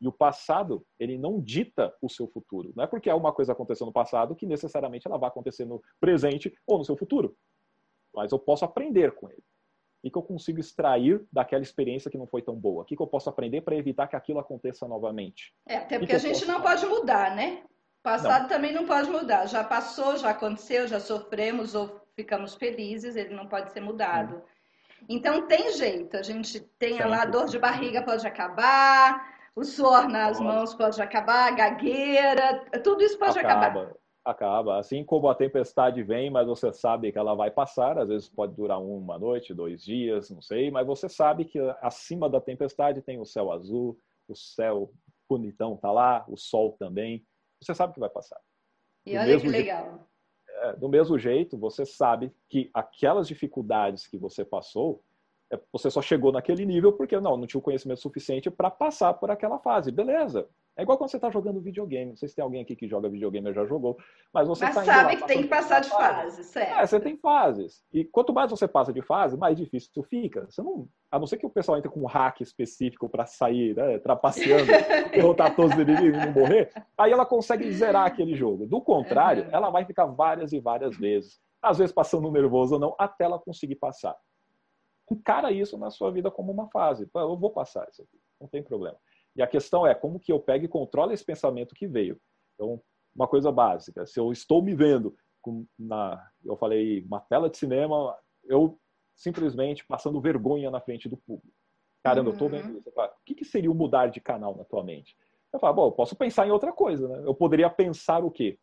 E 0.00 0.06
o 0.06 0.12
passado, 0.12 0.86
ele 0.98 1.18
não 1.18 1.40
dita 1.40 1.92
o 2.00 2.08
seu 2.08 2.28
futuro. 2.28 2.72
Não 2.76 2.84
é 2.84 2.86
porque 2.86 3.10
alguma 3.10 3.32
coisa 3.32 3.52
aconteceu 3.52 3.86
no 3.86 3.92
passado 3.92 4.34
que 4.36 4.46
necessariamente 4.46 5.06
ela 5.06 5.18
vai 5.18 5.28
acontecer 5.28 5.64
no 5.64 5.82
presente 6.00 6.54
ou 6.66 6.78
no 6.78 6.84
seu 6.84 6.96
futuro. 6.96 7.36
Mas 8.14 8.30
eu 8.30 8.38
posso 8.38 8.64
aprender 8.64 9.12
com 9.12 9.28
ele 9.28 9.42
e 10.04 10.10
que 10.10 10.18
eu 10.18 10.22
consigo 10.22 10.60
extrair 10.60 11.24
daquela 11.32 11.62
experiência 11.62 12.10
que 12.10 12.18
não 12.18 12.26
foi 12.26 12.42
tão 12.42 12.54
boa? 12.54 12.82
O 12.82 12.84
que, 12.84 12.94
que 12.94 13.02
eu 13.02 13.06
posso 13.06 13.30
aprender 13.30 13.62
para 13.62 13.74
evitar 13.74 14.06
que 14.06 14.14
aquilo 14.14 14.38
aconteça 14.38 14.86
novamente? 14.86 15.54
É, 15.66 15.78
até 15.78 15.98
porque 15.98 16.14
a 16.14 16.18
gente 16.18 16.44
não 16.44 16.60
pode 16.60 16.84
mudar, 16.84 17.34
né? 17.34 17.62
Passado 18.02 18.42
não. 18.42 18.48
também 18.48 18.70
não 18.70 18.86
pode 18.86 19.10
mudar. 19.10 19.46
Já 19.46 19.64
passou, 19.64 20.18
já 20.18 20.28
aconteceu, 20.28 20.86
já 20.86 21.00
sofremos 21.00 21.74
ou 21.74 22.02
ficamos 22.14 22.54
felizes, 22.54 23.16
ele 23.16 23.34
não 23.34 23.48
pode 23.48 23.72
ser 23.72 23.80
mudado. 23.80 24.36
Hum. 24.36 24.42
Então 25.08 25.46
tem 25.46 25.72
jeito, 25.72 26.18
a 26.18 26.22
gente 26.22 26.60
tem 26.78 26.98
lá 27.02 27.22
a 27.22 27.26
dor 27.26 27.46
de 27.46 27.58
barriga 27.58 28.02
pode 28.02 28.26
acabar, 28.26 29.34
o 29.56 29.64
suor 29.64 30.06
nas 30.08 30.38
mãos 30.38 30.74
pode 30.74 31.00
acabar, 31.00 31.48
a 31.48 31.50
gagueira, 31.50 32.64
tudo 32.82 33.02
isso 33.02 33.18
pode 33.18 33.38
Acaba. 33.38 33.66
acabar. 33.66 33.92
Acaba. 34.24 34.78
Assim 34.78 35.04
como 35.04 35.28
a 35.28 35.34
tempestade 35.34 36.02
vem, 36.02 36.30
mas 36.30 36.46
você 36.46 36.72
sabe 36.72 37.12
que 37.12 37.18
ela 37.18 37.34
vai 37.34 37.50
passar, 37.50 37.98
às 37.98 38.08
vezes 38.08 38.28
pode 38.28 38.54
durar 38.54 38.80
uma 38.80 39.18
noite, 39.18 39.52
dois 39.52 39.84
dias, 39.84 40.30
não 40.30 40.40
sei, 40.40 40.70
mas 40.70 40.86
você 40.86 41.08
sabe 41.08 41.44
que 41.44 41.58
acima 41.82 42.28
da 42.28 42.40
tempestade 42.40 43.02
tem 43.02 43.20
o 43.20 43.26
céu 43.26 43.52
azul, 43.52 43.98
o 44.26 44.34
céu 44.34 44.90
bonitão 45.28 45.76
tá 45.76 45.92
lá, 45.92 46.24
o 46.28 46.36
sol 46.36 46.72
também. 46.78 47.24
Você 47.60 47.74
sabe 47.74 47.92
que 47.92 48.00
vai 48.00 48.10
passar. 48.10 48.40
E 49.04 49.12
do 49.12 49.18
olha 49.18 49.40
que 49.40 49.48
legal. 49.48 49.84
Jeito, 49.84 50.14
é, 50.48 50.76
do 50.76 50.88
mesmo 50.88 51.18
jeito, 51.18 51.58
você 51.58 51.84
sabe 51.84 52.32
que 52.48 52.70
aquelas 52.72 53.28
dificuldades 53.28 54.06
que 54.06 54.16
você 54.16 54.44
passou, 54.44 55.02
é, 55.52 55.60
você 55.72 55.90
só 55.90 56.00
chegou 56.00 56.32
naquele 56.32 56.64
nível 56.64 56.92
porque 56.92 57.18
não, 57.20 57.36
não 57.36 57.46
tinha 57.46 57.58
o 57.58 57.62
conhecimento 57.62 58.00
suficiente 58.00 58.50
para 58.50 58.70
passar 58.70 59.14
por 59.14 59.30
aquela 59.30 59.58
fase. 59.58 59.90
Beleza. 59.90 60.48
É 60.76 60.82
igual 60.82 60.98
quando 60.98 61.10
você 61.10 61.16
está 61.16 61.30
jogando 61.30 61.60
videogame. 61.60 62.10
Não 62.10 62.16
sei 62.16 62.28
se 62.28 62.34
tem 62.34 62.42
alguém 62.42 62.62
aqui 62.62 62.74
que 62.74 62.88
joga 62.88 63.08
videogame 63.08 63.46
ou 63.46 63.54
já 63.54 63.64
jogou, 63.64 63.96
mas 64.32 64.48
você 64.48 64.64
mas 64.64 64.74
tá 64.74 64.84
sabe 64.84 65.14
lá, 65.14 65.20
que 65.20 65.26
tem 65.26 65.42
que 65.42 65.48
passar 65.48 65.80
de 65.80 65.88
fase, 65.88 66.42
certo? 66.42 66.78
É, 66.80 66.86
você 66.86 66.98
tem 66.98 67.16
fases. 67.16 67.84
E 67.92 68.04
quanto 68.04 68.32
mais 68.32 68.50
você 68.50 68.66
passa 68.66 68.92
de 68.92 69.00
fase, 69.00 69.36
mais 69.36 69.56
difícil 69.56 70.02
fica. 70.02 70.46
Você 70.50 70.62
não, 70.62 70.88
a 71.10 71.18
não 71.18 71.26
ser 71.28 71.36
que 71.36 71.46
o 71.46 71.50
pessoal 71.50 71.78
entre 71.78 71.90
com 71.90 72.00
um 72.00 72.06
hack 72.06 72.40
específico 72.40 73.08
para 73.08 73.24
sair, 73.24 73.76
né, 73.76 73.98
trapaceando, 73.98 74.66
derrotar 75.12 75.54
todos 75.54 75.72
os 75.72 75.80
inimigos 75.80 76.20
e 76.20 76.26
não 76.26 76.32
morrer, 76.32 76.72
aí 76.98 77.12
ela 77.12 77.24
consegue 77.24 77.70
zerar 77.70 78.06
aquele 78.06 78.34
jogo. 78.34 78.66
Do 78.66 78.80
contrário, 78.80 79.44
uhum. 79.44 79.50
ela 79.52 79.70
vai 79.70 79.84
ficar 79.84 80.06
várias 80.06 80.52
e 80.52 80.58
várias 80.58 80.96
vezes, 80.96 81.40
às 81.62 81.78
vezes 81.78 81.94
passando 81.94 82.30
nervoso 82.32 82.74
ou 82.74 82.80
não, 82.80 82.96
até 82.98 83.24
ela 83.24 83.38
conseguir 83.38 83.76
passar. 83.76 84.16
Encara 85.08 85.52
isso 85.52 85.78
na 85.78 85.90
sua 85.90 86.10
vida 86.10 86.30
como 86.30 86.50
uma 86.50 86.68
fase. 86.68 87.08
Eu 87.14 87.36
vou 87.36 87.50
passar 87.50 87.86
isso 87.90 88.02
aqui, 88.02 88.18
não 88.40 88.48
tem 88.48 88.62
problema. 88.62 88.96
E 89.36 89.42
a 89.42 89.46
questão 89.46 89.86
é 89.86 89.94
como 89.94 90.20
que 90.20 90.32
eu 90.32 90.40
pego 90.40 90.64
e 90.64 90.68
controlo 90.68 91.12
esse 91.12 91.24
pensamento 91.24 91.74
que 91.74 91.86
veio. 91.86 92.20
Então, 92.54 92.80
uma 93.14 93.28
coisa 93.28 93.50
básica, 93.50 94.06
se 94.06 94.18
eu 94.18 94.32
estou 94.32 94.62
me 94.62 94.74
vendo 94.74 95.16
com, 95.42 95.66
na, 95.78 96.30
eu 96.44 96.56
falei, 96.56 97.02
uma 97.02 97.20
tela 97.20 97.50
de 97.50 97.56
cinema, 97.56 98.16
eu 98.44 98.78
simplesmente 99.16 99.86
passando 99.86 100.20
vergonha 100.20 100.70
na 100.70 100.80
frente 100.80 101.08
do 101.08 101.16
público. 101.16 101.54
Caramba, 102.02 102.30
uhum. 102.30 102.32
eu 102.32 102.32
estou 102.32 102.48
vendo 102.48 102.78
isso. 102.78 102.90
O 102.90 103.24
que, 103.24 103.34
que 103.34 103.44
seria 103.44 103.70
o 103.70 103.74
mudar 103.74 104.08
de 104.08 104.20
canal 104.20 104.56
na 104.56 104.64
tua 104.64 104.82
mente? 104.82 105.16
Eu 105.52 105.60
falo, 105.60 105.74
bom, 105.74 105.86
eu 105.86 105.92
posso 105.92 106.16
pensar 106.16 106.46
em 106.46 106.50
outra 106.50 106.72
coisa, 106.72 107.08
né? 107.08 107.22
Eu 107.24 107.34
poderia 107.34 107.70
pensar 107.70 108.24
o 108.24 108.30
quê? 108.30 108.58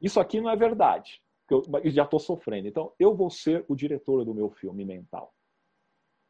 Isso 0.00 0.20
aqui 0.20 0.40
não 0.40 0.50
é 0.50 0.56
verdade. 0.56 1.20
Eu 1.50 1.90
já 1.90 2.04
estou 2.04 2.20
sofrendo. 2.20 2.68
Então, 2.68 2.92
eu 2.98 3.14
vou 3.14 3.30
ser 3.30 3.64
o 3.68 3.74
diretor 3.74 4.24
do 4.24 4.34
meu 4.34 4.50
filme 4.50 4.84
mental. 4.84 5.32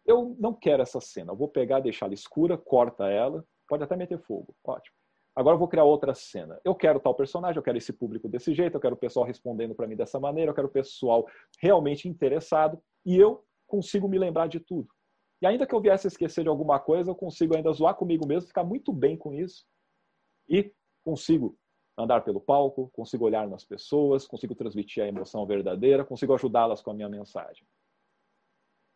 Eu 0.06 0.36
não 0.38 0.54
quero 0.54 0.82
essa 0.82 1.00
cena. 1.00 1.32
Eu 1.32 1.36
vou 1.36 1.48
pegar, 1.48 1.80
deixar 1.80 2.06
ela 2.06 2.14
escura, 2.14 2.56
corta 2.56 3.08
ela, 3.08 3.44
pode 3.68 3.82
até 3.82 3.96
meter 3.96 4.18
fogo. 4.18 4.54
Ótimo. 4.64 4.94
Agora 5.34 5.54
eu 5.54 5.58
vou 5.58 5.68
criar 5.68 5.84
outra 5.84 6.14
cena. 6.14 6.58
Eu 6.64 6.74
quero 6.74 6.98
tal 6.98 7.14
personagem, 7.14 7.58
eu 7.58 7.62
quero 7.62 7.76
esse 7.76 7.92
público 7.92 8.26
desse 8.26 8.54
jeito, 8.54 8.74
eu 8.74 8.80
quero 8.80 8.94
o 8.94 8.98
pessoal 8.98 9.26
respondendo 9.26 9.74
para 9.74 9.86
mim 9.86 9.94
dessa 9.94 10.18
maneira, 10.18 10.50
eu 10.50 10.54
quero 10.54 10.68
o 10.68 10.70
pessoal 10.70 11.26
realmente 11.60 12.08
interessado 12.08 12.80
e 13.04 13.16
eu 13.16 13.44
consigo 13.66 14.08
me 14.08 14.18
lembrar 14.18 14.48
de 14.48 14.60
tudo. 14.60 14.88
E 15.42 15.46
ainda 15.46 15.66
que 15.66 15.74
eu 15.74 15.80
viesse 15.80 16.06
a 16.06 16.08
esquecer 16.08 16.42
de 16.42 16.48
alguma 16.48 16.80
coisa, 16.80 17.10
eu 17.10 17.14
consigo 17.14 17.54
ainda 17.54 17.70
zoar 17.72 17.94
comigo 17.94 18.26
mesmo, 18.26 18.48
ficar 18.48 18.64
muito 18.64 18.92
bem 18.92 19.16
com 19.18 19.34
isso 19.34 19.66
e 20.48 20.72
consigo 21.04 21.58
andar 21.98 22.22
pelo 22.22 22.40
palco, 22.40 22.90
consigo 22.92 23.24
olhar 23.26 23.46
nas 23.46 23.64
pessoas, 23.64 24.26
consigo 24.26 24.54
transmitir 24.54 25.02
a 25.02 25.08
emoção 25.08 25.46
verdadeira, 25.46 26.04
consigo 26.04 26.32
ajudá-las 26.32 26.80
com 26.80 26.90
a 26.90 26.94
minha 26.94 27.08
mensagem. 27.08 27.66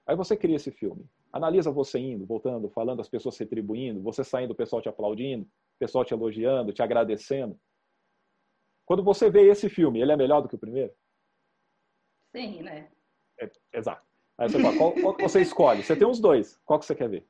Aí 0.07 0.17
você 0.17 0.37
cria 0.37 0.57
esse 0.57 0.71
filme. 0.71 1.09
Analisa 1.33 1.71
você 1.71 1.99
indo, 1.99 2.27
voltando, 2.27 2.69
falando, 2.71 3.01
as 3.01 3.09
pessoas 3.09 3.39
retribuindo, 3.39 4.03
você 4.03 4.25
saindo, 4.25 4.53
o 4.53 4.57
pessoal 4.57 4.83
te 4.83 4.89
aplaudindo, 4.89 5.45
o 5.45 5.79
pessoal 5.79 6.05
te 6.05 6.13
elogiando, 6.13 6.73
te 6.73 6.83
agradecendo. 6.83 7.59
Quando 8.85 9.05
você 9.05 9.31
vê 9.31 9.49
esse 9.49 9.69
filme, 9.69 10.01
ele 10.01 10.11
é 10.11 10.17
melhor 10.17 10.41
do 10.41 10.49
que 10.49 10.57
o 10.57 10.59
primeiro? 10.59 10.93
Sim, 12.35 12.63
né? 12.63 12.91
É, 13.41 13.51
exato. 13.73 14.05
Aí 14.37 14.49
você 14.49 14.61
fala, 14.61 14.77
qual, 14.77 14.93
qual 14.93 15.17
você 15.21 15.41
escolhe? 15.43 15.83
Você 15.83 15.95
tem 15.95 16.09
os 16.09 16.19
dois. 16.19 16.57
Qual 16.65 16.79
que 16.79 16.87
você 16.87 16.95
quer 16.95 17.09
ver? 17.09 17.27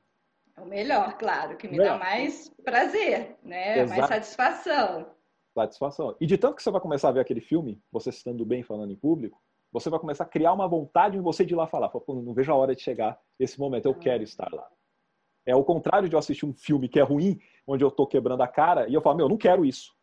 É 0.57 0.61
o 0.61 0.65
melhor, 0.65 1.17
claro, 1.17 1.57
que 1.57 1.67
me 1.67 1.77
melhor. 1.77 1.93
dá 1.93 1.99
mais 1.99 2.49
prazer, 2.63 3.37
né? 3.43 3.79
Exato. 3.79 3.99
Mais 3.99 4.09
satisfação. 4.09 5.15
Satisfação. 5.53 6.15
E 6.19 6.25
de 6.25 6.37
tanto 6.37 6.55
que 6.55 6.63
você 6.63 6.71
vai 6.71 6.81
começar 6.81 7.09
a 7.09 7.11
ver 7.11 7.19
aquele 7.19 7.41
filme, 7.41 7.81
você 7.91 8.09
estando 8.09 8.45
bem 8.45 8.63
falando 8.63 8.91
em 8.91 8.95
público, 8.95 9.41
você 9.71 9.89
vai 9.89 9.99
começar 9.99 10.23
a 10.23 10.27
criar 10.27 10.53
uma 10.53 10.67
vontade 10.67 11.17
em 11.17 11.21
você 11.21 11.45
de 11.45 11.53
ir 11.53 11.57
lá 11.57 11.67
falar. 11.67 11.89
Pô, 11.89 12.13
não 12.13 12.33
vejo 12.33 12.51
a 12.51 12.55
hora 12.55 12.75
de 12.75 12.81
chegar 12.81 13.19
esse 13.39 13.59
momento, 13.59 13.85
eu 13.85 13.95
quero 13.95 14.23
estar 14.23 14.51
lá. 14.53 14.67
É 15.45 15.55
o 15.55 15.63
contrário 15.63 16.07
de 16.07 16.15
eu 16.15 16.19
assistir 16.19 16.45
um 16.45 16.53
filme 16.53 16.87
que 16.87 16.99
é 16.99 17.03
ruim, 17.03 17.39
onde 17.65 17.83
eu 17.83 17.87
estou 17.87 18.05
quebrando 18.05 18.41
a 18.41 18.47
cara, 18.47 18.87
e 18.87 18.93
eu 18.93 19.01
falo, 19.01 19.17
meu, 19.17 19.25
eu 19.25 19.29
não 19.29 19.37
quero 19.37 19.65
isso. 19.65 19.95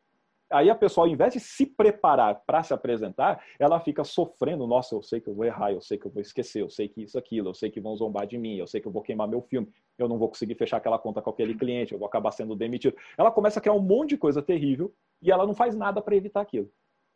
Aí 0.51 0.71
a 0.71 0.75
pessoa, 0.75 1.07
ao 1.07 1.13
invés 1.13 1.35
de 1.35 1.41
se 1.41 1.67
preparar 1.67 2.43
para 2.47 2.63
se 2.63 2.73
apresentar, 2.73 3.45
ela 3.59 3.79
fica 3.81 4.03
sofrendo. 4.03 4.67
Nossa, 4.67 4.95
eu 4.95 5.03
sei 5.03 5.21
que 5.21 5.29
eu 5.29 5.35
vou 5.35 5.45
errar, 5.45 5.73
eu 5.73 5.81
sei 5.81 5.99
que 5.99 6.07
eu 6.07 6.11
vou 6.11 6.23
esquecer, 6.23 6.63
eu 6.63 6.71
sei 6.71 6.89
que 6.89 7.03
isso, 7.03 7.19
aquilo, 7.19 7.51
eu 7.51 7.55
sei 7.55 7.71
que 7.71 7.81
vão 7.81 7.95
zombar 7.95 8.27
de 8.27 8.39
mim, 8.39 8.57
eu 8.57 8.67
sei 8.67 8.81
que 8.81 8.89
eu 8.89 8.93
vou 8.93 9.03
queimar 9.03 9.29
meu 9.29 9.43
filme, 9.43 9.69
eu 9.99 10.09
não 10.09 10.17
vou 10.17 10.29
conseguir 10.29 10.55
fechar 10.55 10.79
aquela 10.79 10.99
conta 10.99 11.21
com 11.21 11.29
aquele 11.29 11.55
cliente, 11.55 11.93
eu 11.93 11.99
vou 11.99 12.09
acabar 12.09 12.31
sendo 12.31 12.57
demitido. 12.57 12.97
Ela 13.19 13.31
começa 13.31 13.59
a 13.59 13.63
criar 13.63 13.75
um 13.75 13.81
monte 13.81 14.11
de 14.11 14.17
coisa 14.17 14.41
terrível 14.41 14.95
e 15.21 15.31
ela 15.31 15.47
não 15.47 15.55
faz 15.55 15.77
nada 15.77 16.01
para 16.01 16.17
evitar 16.17 16.41
aquilo. 16.41 16.71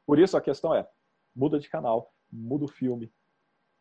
Por 0.06 0.18
isso 0.18 0.36
a 0.36 0.40
questão 0.40 0.74
é, 0.74 0.86
muda 1.34 1.58
de 1.58 1.70
canal, 1.70 2.12
muda 2.32 2.64
o 2.64 2.68
filme. 2.68 3.12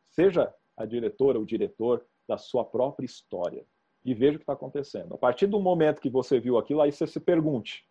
Seja 0.10 0.54
a 0.76 0.86
diretora 0.86 1.38
ou 1.38 1.44
o 1.44 1.48
diretor 1.48 2.06
da 2.28 2.38
sua 2.38 2.66
própria 2.66 3.06
história 3.06 3.66
e 4.04 4.14
veja 4.14 4.36
o 4.36 4.40
que 4.40 4.44
está 4.44 4.54
acontecendo. 4.54 5.14
A 5.14 5.18
partir 5.18 5.48
do 5.48 5.60
momento 5.60 6.02
que 6.02 6.10
você 6.10 6.40
viu 6.40 6.58
aquilo, 6.58 6.82
aí 6.82 6.92
você 6.92 7.08
se 7.08 7.20
pergunte, 7.20 7.88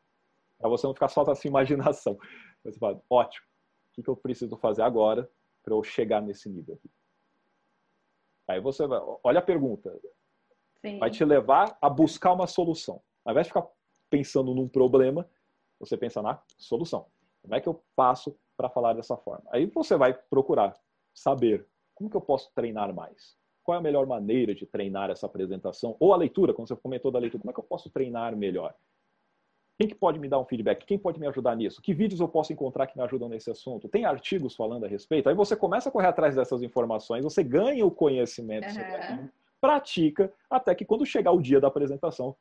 para 0.59 0.68
você 0.68 0.87
não 0.87 0.94
ficar 0.94 1.09
só 1.09 1.25
na 1.25 1.35
sua 1.35 1.49
imaginação. 1.49 2.18
Você 2.64 2.79
fala, 2.79 3.01
ótimo, 3.09 3.46
o 3.96 4.03
que 4.03 4.09
eu 4.09 4.16
preciso 4.16 4.57
fazer 4.57 4.83
agora 4.83 5.31
para 5.62 5.75
eu 5.75 5.83
chegar 5.83 6.20
nesse 6.20 6.49
nível 6.49 6.75
aqui? 6.75 6.90
Aí 8.49 8.61
você 8.61 8.87
vai, 8.87 9.01
olha 9.23 9.38
a 9.38 9.42
pergunta, 9.42 9.96
Sim. 10.81 10.99
vai 10.99 11.11
te 11.11 11.25
levar 11.25 11.79
a 11.81 11.88
buscar 11.88 12.33
uma 12.33 12.46
solução. 12.46 13.01
Ao 13.25 13.33
invés 13.33 13.46
de 13.46 13.53
ficar 13.53 13.66
pensando 14.09 14.55
num 14.55 14.68
problema, 14.68 15.29
você 15.79 15.96
pensa 15.96 16.20
na 16.20 16.42
solução. 16.59 17.07
Como 17.42 17.55
é 17.55 17.61
que 17.61 17.68
eu 17.68 17.83
faço 17.96 18.37
para 18.61 18.68
falar 18.68 18.92
dessa 18.92 19.16
forma. 19.16 19.44
Aí 19.50 19.64
você 19.64 19.96
vai 19.96 20.12
procurar 20.12 20.76
saber 21.14 21.66
como 21.94 22.11
que 22.11 22.16
eu 22.16 22.20
posso 22.20 22.53
treinar 22.55 22.94
mais. 22.94 23.35
Qual 23.62 23.74
é 23.74 23.79
a 23.79 23.83
melhor 23.83 24.07
maneira 24.07 24.55
de 24.55 24.66
treinar 24.66 25.09
essa 25.09 25.24
apresentação? 25.24 25.96
Ou 25.98 26.12
a 26.12 26.16
leitura, 26.16 26.53
como 26.53 26.68
você 26.68 26.76
comentou 26.76 27.11
da 27.11 27.18
leitura, 27.18 27.40
como 27.40 27.50
é 27.50 27.55
que 27.55 27.61
eu 27.61 27.64
posso 27.64 27.88
treinar 27.88 28.37
melhor? 28.37 28.74
Quem 29.79 29.88
que 29.88 29.94
pode 29.94 30.18
me 30.18 30.29
dar 30.29 30.38
um 30.38 30.44
feedback? 30.44 30.85
Quem 30.85 30.98
pode 30.98 31.18
me 31.18 31.26
ajudar 31.26 31.57
nisso? 31.57 31.81
Que 31.81 31.94
vídeos 31.94 32.20
eu 32.20 32.29
posso 32.29 32.53
encontrar 32.53 32.87
que 32.87 32.98
me 32.98 33.03
ajudam 33.03 33.31
nesse 33.31 33.50
assunto? 33.50 33.88
Tem 33.88 34.05
artigos 34.05 34.55
falando 34.55 34.85
a 34.85 34.88
respeito? 34.88 35.31
Aí 35.31 35.35
você 35.35 35.57
começa 35.57 35.88
a 35.88 35.92
correr 35.92 36.09
atrás 36.09 36.37
dessas 36.37 36.62
informações, 36.62 37.24
você 37.24 37.42
ganha 37.42 37.87
o 37.87 37.90
conhecimento 37.90 38.66
uhum. 38.66 38.74
sobre 38.74 38.94
aquilo, 38.94 39.31
pratica, 39.59 40.31
até 40.50 40.74
que 40.74 40.85
quando 40.85 41.07
chegar 41.07 41.33
o 41.33 41.40
dia 41.40 41.59
da 41.59 41.68
apresentação, 41.68 42.37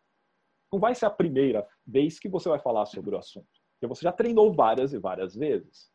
não 0.72 0.82
vai 0.82 0.94
ser 0.94 1.06
a 1.06 1.10
primeira 1.10 1.66
vez 1.88 2.20
que 2.20 2.28
você 2.28 2.50
vai 2.50 2.60
falar 2.60 2.86
sobre 2.88 3.16
o 3.16 3.18
assunto. 3.18 3.59
Porque 3.80 3.88
você 3.88 4.04
já 4.04 4.12
treinou 4.12 4.52
várias 4.52 4.94
e 4.94 5.00
várias 5.00 5.36
vezes 5.36 5.90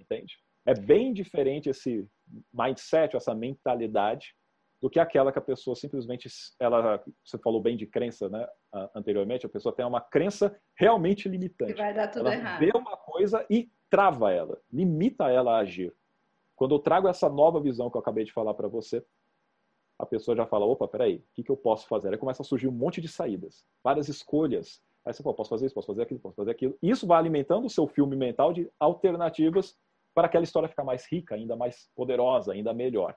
entende? 0.00 0.38
É 0.66 0.74
bem 0.74 1.12
diferente 1.12 1.68
esse 1.68 2.08
mindset, 2.52 3.16
essa 3.16 3.34
mentalidade, 3.34 4.34
do 4.80 4.90
que 4.90 4.98
aquela 4.98 5.32
que 5.32 5.38
a 5.38 5.42
pessoa 5.42 5.74
simplesmente, 5.74 6.28
ela, 6.58 7.02
você 7.24 7.38
falou 7.38 7.60
bem 7.60 7.76
de 7.76 7.86
crença, 7.86 8.28
né, 8.28 8.46
anteriormente, 8.94 9.46
a 9.46 9.48
pessoa 9.48 9.74
tem 9.74 9.84
uma 9.84 10.00
crença 10.00 10.58
realmente 10.74 11.28
limitante. 11.28 11.72
Que 11.72 11.78
vai 11.78 11.94
dar 11.94 12.08
tudo 12.08 12.26
ela 12.26 12.34
errado. 12.34 12.60
vê 12.60 12.70
uma 12.74 12.96
coisa 12.96 13.46
e 13.48 13.70
trava 13.88 14.32
ela, 14.32 14.60
limita 14.72 15.30
ela 15.30 15.56
a 15.56 15.58
agir. 15.58 15.94
Quando 16.56 16.74
eu 16.74 16.78
trago 16.78 17.08
essa 17.08 17.28
nova 17.28 17.60
visão 17.60 17.90
que 17.90 17.96
eu 17.96 18.00
acabei 18.00 18.24
de 18.24 18.32
falar 18.32 18.54
para 18.54 18.68
você, 18.68 19.04
a 19.98 20.04
pessoa 20.04 20.36
já 20.36 20.44
fala, 20.46 20.66
opa, 20.66 20.88
peraí, 20.88 21.16
o 21.16 21.24
que, 21.34 21.42
que 21.42 21.50
eu 21.50 21.56
posso 21.56 21.86
fazer? 21.86 22.10
Aí 22.10 22.18
começa 22.18 22.42
a 22.42 22.44
surgir 22.44 22.68
um 22.68 22.72
monte 22.72 23.00
de 23.00 23.08
saídas, 23.08 23.64
várias 23.82 24.08
escolhas. 24.08 24.82
Aí 25.04 25.12
você 25.12 25.22
fala, 25.22 25.36
posso 25.36 25.50
fazer 25.50 25.66
isso, 25.66 25.74
posso 25.74 25.86
fazer 25.86 26.02
aquilo, 26.02 26.20
posso 26.20 26.36
fazer 26.36 26.50
aquilo. 26.50 26.78
Isso 26.82 27.06
vai 27.06 27.18
alimentando 27.18 27.66
o 27.66 27.70
seu 27.70 27.86
filme 27.86 28.16
mental 28.16 28.52
de 28.52 28.70
alternativas 28.80 29.76
para 30.14 30.26
aquela 30.26 30.44
história 30.44 30.68
ficar 30.68 30.84
mais 30.84 31.06
rica, 31.10 31.34
ainda 31.34 31.56
mais 31.56 31.90
poderosa, 31.94 32.52
ainda 32.52 32.72
melhor. 32.72 33.14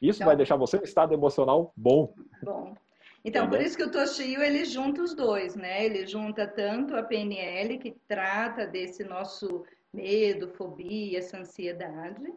Isso 0.00 0.18
então, 0.18 0.26
vai 0.26 0.36
deixar 0.36 0.56
você 0.56 0.78
um 0.78 0.82
estado 0.82 1.14
emocional 1.14 1.72
bom. 1.76 2.14
Bom. 2.42 2.74
Então, 3.24 3.48
por 3.48 3.60
isso 3.60 3.76
que 3.76 3.84
o 3.84 3.90
Toshio, 3.90 4.42
ele 4.42 4.64
junta 4.66 5.00
os 5.00 5.14
dois, 5.14 5.56
né? 5.56 5.84
Ele 5.84 6.06
junta 6.06 6.46
tanto 6.46 6.94
a 6.94 7.02
PNL, 7.02 7.78
que 7.78 7.92
trata 8.06 8.66
desse 8.66 9.02
nosso 9.02 9.64
medo, 9.92 10.48
fobia, 10.48 11.18
essa 11.18 11.38
ansiedade, 11.38 12.34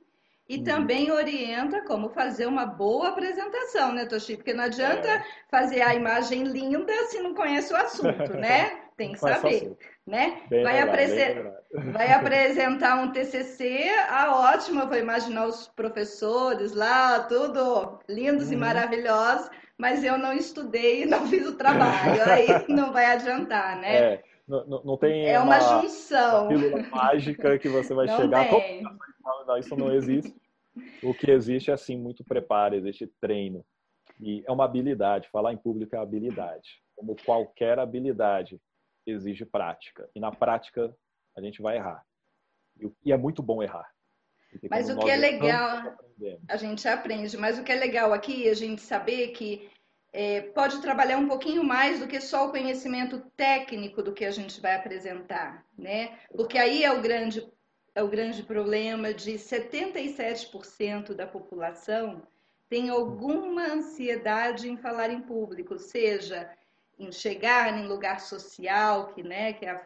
e 0.49 0.57
uhum. 0.57 0.63
também 0.63 1.11
orienta 1.11 1.81
como 1.81 2.09
fazer 2.09 2.45
uma 2.45 2.65
boa 2.65 3.09
apresentação, 3.09 3.93
né, 3.93 4.05
Toshi? 4.05 4.37
Porque 4.37 4.53
não 4.53 4.63
adianta 4.63 5.07
é. 5.07 5.23
fazer 5.49 5.81
a 5.81 5.93
imagem 5.93 6.43
linda 6.43 6.93
se 7.07 7.19
não 7.19 7.33
conhece 7.33 7.73
o 7.73 7.77
assunto, 7.77 8.33
né? 8.33 8.81
Tem 8.97 9.11
que 9.11 9.19
saber, 9.19 9.77
né? 10.07 10.41
vai, 10.49 10.79
apresen... 10.79 11.51
vai 11.93 12.11
apresentar 12.11 12.95
um 13.03 13.11
TCC, 13.11 13.91
ah, 14.09 14.53
ótimo, 14.53 14.81
eu 14.81 14.87
vou 14.87 14.97
imaginar 14.97 15.45
os 15.45 15.67
professores 15.67 16.73
lá, 16.73 17.19
tudo 17.19 17.99
lindos 18.09 18.47
uhum. 18.47 18.53
e 18.53 18.55
maravilhosos, 18.55 19.51
mas 19.77 20.03
eu 20.03 20.17
não 20.17 20.33
estudei, 20.33 21.05
não 21.05 21.27
fiz 21.27 21.45
o 21.45 21.55
trabalho, 21.55 22.23
aí 22.25 22.47
não 22.67 22.91
vai 22.91 23.05
adiantar, 23.05 23.77
né? 23.79 23.95
É. 23.95 24.23
Não, 24.47 24.65
não, 24.65 24.83
não 24.83 24.97
tem 24.97 25.27
é 25.27 25.37
uma, 25.39 25.57
uma 25.57 25.81
junção. 25.81 26.49
mágica 26.89 27.59
que 27.59 27.67
você 27.67 27.93
vai 27.93 28.07
não 28.07 28.17
chegar. 28.17 28.49
Tem. 28.49 28.81
Não, 29.45 29.57
isso 29.57 29.75
não 29.75 29.93
existe. 29.93 30.33
O 31.03 31.13
que 31.13 31.29
existe 31.29 31.69
é 31.69 31.73
assim 31.73 31.97
muito 31.97 32.23
preparo, 32.23 32.75
existe 32.75 33.07
treino. 33.19 33.65
E 34.19 34.43
é 34.47 34.51
uma 34.51 34.63
habilidade. 34.63 35.27
Falar 35.29 35.51
em 35.51 35.57
público 35.57 35.95
é 35.95 35.99
habilidade. 35.99 36.81
Como 36.95 37.15
qualquer 37.25 37.77
habilidade, 37.77 38.59
exige 39.05 39.45
prática. 39.45 40.09
E 40.15 40.19
na 40.19 40.31
prática, 40.31 40.95
a 41.35 41.41
gente 41.41 41.61
vai 41.61 41.75
errar. 41.75 42.03
E 43.03 43.11
é 43.11 43.17
muito 43.17 43.43
bom 43.43 43.61
errar. 43.61 43.89
Mas 44.69 44.89
o 44.89 44.97
que 44.97 45.09
é 45.09 45.15
legal, 45.15 45.97
a 46.47 46.57
gente 46.57 46.87
aprende. 46.87 47.37
Mas 47.37 47.59
o 47.59 47.63
que 47.63 47.71
é 47.71 47.75
legal 47.75 48.13
aqui 48.13 48.47
é 48.47 48.51
a 48.51 48.55
gente 48.55 48.81
saber 48.81 49.29
que 49.29 49.69
é, 50.13 50.41
pode 50.41 50.81
trabalhar 50.81 51.17
um 51.17 51.27
pouquinho 51.27 51.63
mais 51.63 51.99
do 51.99 52.07
que 52.07 52.19
só 52.19 52.47
o 52.47 52.51
conhecimento 52.51 53.19
técnico 53.35 54.01
do 54.01 54.13
que 54.13 54.25
a 54.25 54.31
gente 54.31 54.59
vai 54.61 54.75
apresentar, 54.75 55.65
né? 55.77 56.17
Porque 56.35 56.57
aí 56.57 56.83
é 56.83 56.91
o 56.91 57.01
grande, 57.01 57.47
é 57.93 58.01
o 58.01 58.07
grande 58.07 58.43
problema 58.43 59.13
de 59.13 59.33
77% 59.33 61.13
da 61.13 61.27
população 61.27 62.21
tem 62.69 62.89
alguma 62.89 63.65
ansiedade 63.65 64.69
em 64.69 64.77
falar 64.77 65.09
em 65.09 65.21
público, 65.21 65.77
seja 65.77 66.51
em 66.99 67.11
chegar 67.11 67.77
em 67.77 67.87
lugar 67.87 68.19
social, 68.19 69.13
que, 69.13 69.23
né, 69.23 69.53
que 69.53 69.65
é 69.65 69.69
a 69.69 69.85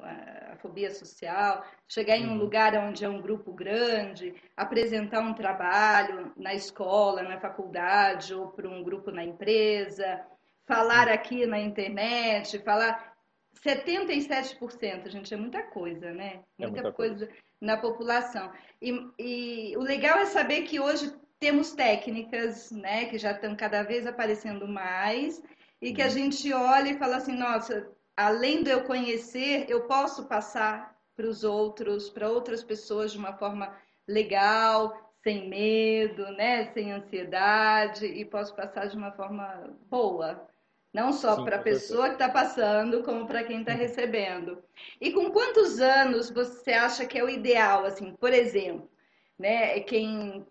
a 0.00 0.56
fobia 0.56 0.90
social, 0.90 1.64
chegar 1.88 2.16
em 2.16 2.26
um 2.26 2.32
uhum. 2.32 2.38
lugar 2.38 2.74
onde 2.76 3.04
é 3.04 3.08
um 3.08 3.20
grupo 3.20 3.52
grande, 3.52 4.34
apresentar 4.56 5.20
um 5.20 5.34
trabalho 5.34 6.32
na 6.36 6.54
escola, 6.54 7.22
na 7.22 7.38
faculdade 7.38 8.34
ou 8.34 8.48
para 8.48 8.68
um 8.68 8.82
grupo 8.82 9.10
na 9.10 9.24
empresa, 9.24 10.20
falar 10.66 11.08
uhum. 11.08 11.14
aqui 11.14 11.46
na 11.46 11.58
internet, 11.58 12.58
falar 12.60 13.16
77%, 13.64 15.08
gente, 15.08 15.34
é 15.34 15.36
muita 15.36 15.62
coisa, 15.62 16.12
né? 16.12 16.40
Muita, 16.58 16.80
é 16.80 16.82
muita 16.82 16.92
coisa, 16.92 17.26
coisa, 17.26 17.32
na 17.60 17.76
população. 17.76 18.52
E, 18.80 19.10
e 19.18 19.76
o 19.76 19.80
legal 19.80 20.18
é 20.18 20.26
saber 20.26 20.62
que 20.62 20.78
hoje 20.78 21.12
temos 21.40 21.72
técnicas, 21.72 22.70
né, 22.70 23.06
que 23.06 23.18
já 23.18 23.32
estão 23.32 23.54
cada 23.54 23.82
vez 23.82 24.06
aparecendo 24.06 24.66
mais 24.66 25.40
e 25.80 25.92
que 25.92 26.02
a 26.02 26.06
uhum. 26.06 26.10
gente 26.10 26.52
olha 26.52 26.90
e 26.90 26.98
fala 26.98 27.16
assim, 27.16 27.36
nossa, 27.36 27.88
além 28.18 28.64
de 28.64 28.70
eu 28.70 28.82
conhecer, 28.82 29.66
eu 29.68 29.82
posso 29.82 30.24
passar 30.24 30.98
para 31.14 31.24
os 31.24 31.44
outros, 31.44 32.10
para 32.10 32.28
outras 32.28 32.64
pessoas 32.64 33.12
de 33.12 33.18
uma 33.18 33.32
forma 33.32 33.72
legal, 34.08 35.14
sem 35.22 35.48
medo, 35.48 36.28
né? 36.32 36.64
sem 36.72 36.90
ansiedade, 36.90 38.06
e 38.06 38.24
posso 38.24 38.56
passar 38.56 38.88
de 38.88 38.96
uma 38.96 39.12
forma 39.12 39.72
boa. 39.88 40.48
Não 40.92 41.12
só 41.12 41.44
para 41.44 41.56
a 41.56 41.62
pessoa 41.62 42.08
que 42.08 42.14
está 42.14 42.28
passando, 42.28 43.04
como 43.04 43.24
para 43.24 43.44
quem 43.44 43.60
está 43.60 43.72
uhum. 43.72 43.78
recebendo. 43.78 44.64
E 45.00 45.12
com 45.12 45.30
quantos 45.30 45.80
anos 45.80 46.28
você 46.28 46.72
acha 46.72 47.06
que 47.06 47.18
é 47.18 47.22
o 47.22 47.30
ideal? 47.30 47.84
Assim, 47.84 48.16
por 48.16 48.32
exemplo, 48.32 48.90
né? 49.38 49.78
Quem 49.80 50.44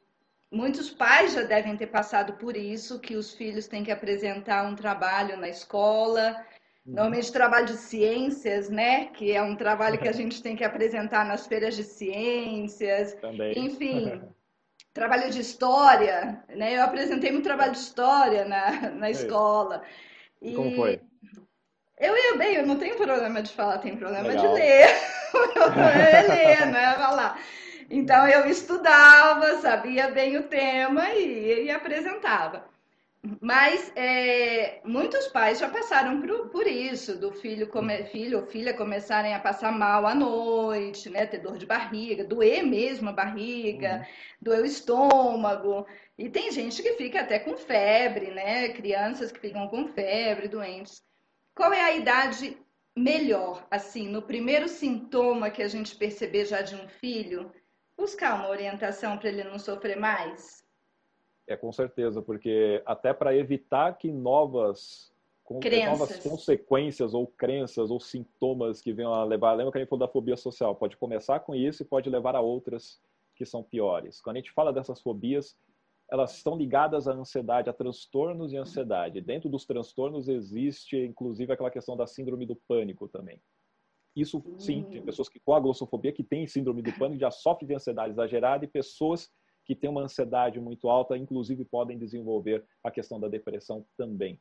muitos 0.49 0.89
pais 0.89 1.33
já 1.33 1.43
devem 1.43 1.75
ter 1.75 1.87
passado 1.87 2.33
por 2.33 2.55
isso, 2.55 2.99
que 2.99 3.17
os 3.17 3.33
filhos 3.33 3.67
têm 3.67 3.83
que 3.83 3.91
apresentar 3.91 4.65
um 4.65 4.75
trabalho 4.75 5.35
na 5.35 5.49
escola, 5.49 6.45
Normalmente 6.87 7.33
trabalho 7.33 7.65
de 7.65 7.75
ciências, 7.75 8.69
né? 8.69 9.07
Que 9.07 9.33
é 9.33 9.41
um 9.41 9.57
trabalho 9.57 9.99
que 9.99 10.07
a 10.07 10.13
gente 10.13 10.41
tem 10.41 10.55
que 10.55 10.63
apresentar 10.63 11.25
nas 11.25 11.45
feiras 11.45 11.75
de 11.75 11.83
ciências. 11.83 13.13
Também. 13.15 13.53
Enfim, 13.57 14.21
trabalho 14.93 15.29
de 15.29 15.41
história, 15.41 16.41
né? 16.47 16.77
Eu 16.77 16.83
apresentei 16.83 17.35
um 17.35 17.41
trabalho 17.41 17.73
de 17.73 17.79
história 17.79 18.45
na, 18.45 18.89
na 18.91 19.11
escola. 19.11 19.83
E, 20.41 20.53
como 20.53 20.75
foi? 20.77 21.01
Eu 21.99 22.15
ia 22.15 22.37
bem, 22.37 22.55
eu 22.55 22.65
não 22.65 22.77
tenho 22.77 22.95
problema 22.95 23.41
de 23.41 23.51
falar, 23.51 23.79
tenho 23.79 23.97
problema 23.97 24.27
Legal. 24.27 24.47
de 24.47 24.53
ler. 24.53 24.87
eu 25.33 26.29
ler, 26.29 26.67
né? 26.67 26.93
Falar. 26.93 27.41
Então 27.89 28.27
eu 28.27 28.45
estudava, 28.47 29.57
sabia 29.57 30.09
bem 30.09 30.37
o 30.37 30.43
tema 30.43 31.09
e, 31.09 31.65
e 31.65 31.71
apresentava. 31.71 32.65
Mas 33.41 33.91
é, 33.95 34.79
muitos 34.85 35.27
pais 35.27 35.59
já 35.59 35.67
passaram 35.69 36.21
por, 36.21 36.49
por 36.49 36.67
isso, 36.67 37.17
do 37.19 37.31
filho, 37.31 37.67
come, 37.67 38.05
filho 38.05 38.39
ou 38.39 38.45
filha 38.45 38.73
começarem 38.73 39.33
a 39.33 39.39
passar 39.39 39.71
mal 39.71 40.05
à 40.05 40.13
noite, 40.13 41.09
né? 41.09 41.25
Ter 41.25 41.39
dor 41.39 41.57
de 41.57 41.65
barriga, 41.65 42.23
doer 42.23 42.63
mesmo 42.63 43.09
a 43.09 43.13
barriga, 43.13 43.97
uhum. 43.97 44.05
doer 44.41 44.61
o 44.61 44.65
estômago. 44.65 45.85
E 46.17 46.29
tem 46.29 46.51
gente 46.51 46.81
que 46.81 46.93
fica 46.93 47.21
até 47.21 47.39
com 47.39 47.57
febre, 47.57 48.31
né? 48.31 48.69
Crianças 48.69 49.31
que 49.31 49.39
ficam 49.39 49.67
com 49.67 49.87
febre, 49.87 50.47
doentes. 50.47 51.03
Qual 51.55 51.73
é 51.73 51.81
a 51.81 51.95
idade 51.95 52.57
melhor, 52.95 53.67
assim, 53.69 54.07
no 54.07 54.21
primeiro 54.21 54.67
sintoma 54.67 55.49
que 55.49 55.61
a 55.61 55.67
gente 55.67 55.95
perceber 55.95 56.45
já 56.45 56.61
de 56.61 56.75
um 56.75 56.87
filho, 56.87 57.51
buscar 57.97 58.35
uma 58.35 58.49
orientação 58.49 59.17
para 59.17 59.29
ele 59.29 59.43
não 59.43 59.59
sofrer 59.59 59.97
mais? 59.97 60.66
É 61.47 61.55
com 61.55 61.71
certeza, 61.71 62.21
porque 62.21 62.81
até 62.85 63.13
para 63.13 63.35
evitar 63.35 63.97
que 63.97 64.11
novas, 64.11 65.13
novas 65.49 66.19
consequências 66.19 67.13
ou 67.13 67.25
crenças 67.25 67.89
ou 67.89 68.01
sintomas 68.01 68.81
que 68.81 68.91
venham 68.91 69.13
a 69.13 69.23
levar, 69.23 69.53
lembra 69.53 69.71
que 69.71 69.77
a 69.77 69.81
gente 69.81 69.89
falou 69.89 70.05
da 70.05 70.11
fobia 70.11 70.35
social, 70.35 70.75
pode 70.75 70.97
começar 70.97 71.39
com 71.39 71.55
isso 71.55 71.83
e 71.83 71.85
pode 71.85 72.09
levar 72.09 72.35
a 72.35 72.41
outras 72.41 73.01
que 73.33 73.45
são 73.45 73.63
piores. 73.63 74.19
Quando 74.19 74.35
a 74.35 74.39
gente 74.39 74.51
fala 74.51 74.73
dessas 74.73 74.99
fobias, 74.99 75.57
elas 76.11 76.35
estão 76.35 76.57
ligadas 76.57 77.07
à 77.07 77.13
ansiedade, 77.13 77.69
a 77.69 77.73
transtornos 77.73 78.51
e 78.51 78.57
ansiedade. 78.57 79.21
Dentro 79.21 79.49
dos 79.49 79.65
transtornos 79.65 80.27
existe, 80.27 80.97
inclusive, 80.97 81.51
aquela 81.51 81.71
questão 81.71 81.95
da 81.95 82.07
síndrome 82.07 82.45
do 82.45 82.55
pânico 82.55 83.07
também. 83.07 83.41
Isso, 84.15 84.43
sim, 84.57 84.83
tem 84.83 85.01
pessoas 85.01 85.29
que 85.29 85.39
com 85.39 85.53
a 85.53 85.59
glossofobia 85.59 86.11
que 86.11 86.23
têm 86.23 86.47
síndrome 86.47 86.81
do 86.81 86.91
pânico 86.93 87.19
já 87.19 87.29
sofrem 87.29 87.67
de 87.67 87.75
ansiedade 87.75 88.13
exagerada 88.13 88.65
e 88.65 88.67
pessoas 88.67 89.31
que 89.67 89.75
têm 89.75 89.89
uma 89.89 90.01
ansiedade 90.01 90.59
muito 90.59 90.87
alta, 90.87 91.17
inclusive 91.17 91.65
podem 91.65 91.97
desenvolver 91.97 92.65
a 92.81 92.89
questão 92.89 93.19
da 93.19 93.27
depressão 93.27 93.85
também. 93.97 94.39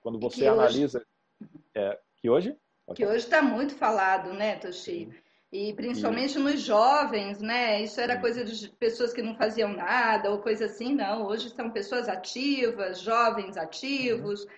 Quando 0.00 0.18
você 0.18 0.46
analisa 0.46 1.04
hoje... 1.40 1.50
é, 1.76 2.00
que 2.16 2.30
hoje 2.30 2.56
que 2.94 3.06
hoje 3.06 3.24
está 3.24 3.40
muito 3.40 3.74
falado, 3.74 4.34
né, 4.34 4.56
Toshi? 4.56 5.08
E 5.50 5.72
principalmente 5.72 6.38
nos 6.38 6.60
jovens, 6.60 7.40
né? 7.40 7.80
Isso 7.80 8.00
era 8.00 8.20
coisa 8.20 8.44
de 8.44 8.68
pessoas 8.72 9.12
que 9.12 9.22
não 9.22 9.36
faziam 9.36 9.72
nada 9.72 10.30
ou 10.30 10.40
coisa 10.40 10.66
assim, 10.66 10.94
não. 10.94 11.26
Hoje 11.26 11.48
são 11.50 11.70
pessoas 11.70 12.08
ativas, 12.08 13.00
jovens 13.00 13.56
ativos. 13.56 14.44
Uhum. 14.44 14.50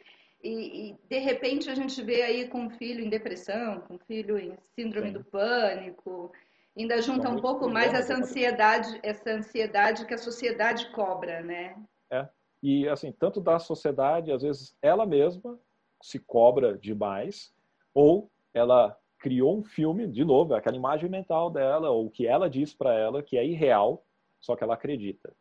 E, 0.43 0.91
e, 0.91 0.97
de 1.09 1.19
repente 1.19 1.69
a 1.69 1.75
gente 1.75 2.03
vê 2.03 2.23
aí 2.23 2.49
com 2.49 2.63
um 2.63 2.71
filho 2.71 3.05
em 3.05 3.11
depressão, 3.11 3.81
com 3.81 3.95
um 3.95 3.99
filho 3.99 4.39
em 4.39 4.57
síndrome 4.75 5.09
Sim. 5.09 5.13
do 5.13 5.25
pânico 5.25 6.33
ainda 6.77 7.01
junta 7.01 7.29
um 7.31 7.41
pouco 7.41 7.69
mais 7.69 7.95
essa 7.95 8.15
ansiedade, 8.15 8.99
essa 9.03 9.31
ansiedade 9.31 10.05
que 10.07 10.15
a 10.15 10.19
sociedade 10.19 10.91
cobra, 10.91 11.43
né? 11.43 11.77
É. 12.11 12.29
E 12.63 12.89
assim, 12.89 13.13
tanto 13.13 13.41
da 13.41 13.59
sociedade, 13.59 14.33
às 14.33 14.43
vezes 14.43 14.77
ela 14.83 15.07
mesma 15.07 15.59
se 16.03 16.19
cobra 16.19 16.77
demais, 16.77 17.53
ou 17.95 18.31
ela 18.53 18.97
criou 19.19 19.59
um 19.59 19.63
filme, 19.63 20.07
de 20.07 20.25
novo, 20.25 20.55
é 20.55 20.59
aquela 20.59 20.77
imagem 20.77 21.09
mental 21.09 21.51
dela, 21.51 21.91
ou 21.91 22.07
o 22.07 22.11
que 22.11 22.27
ela 22.27 22.51
diz 22.51 22.75
para 22.75 22.95
ela, 22.95 23.23
que 23.23 23.39
é 23.39 23.45
irreal, 23.45 24.05
só 24.39 24.55
que 24.55 24.63
ela 24.63 24.75
acredita. 24.75 25.33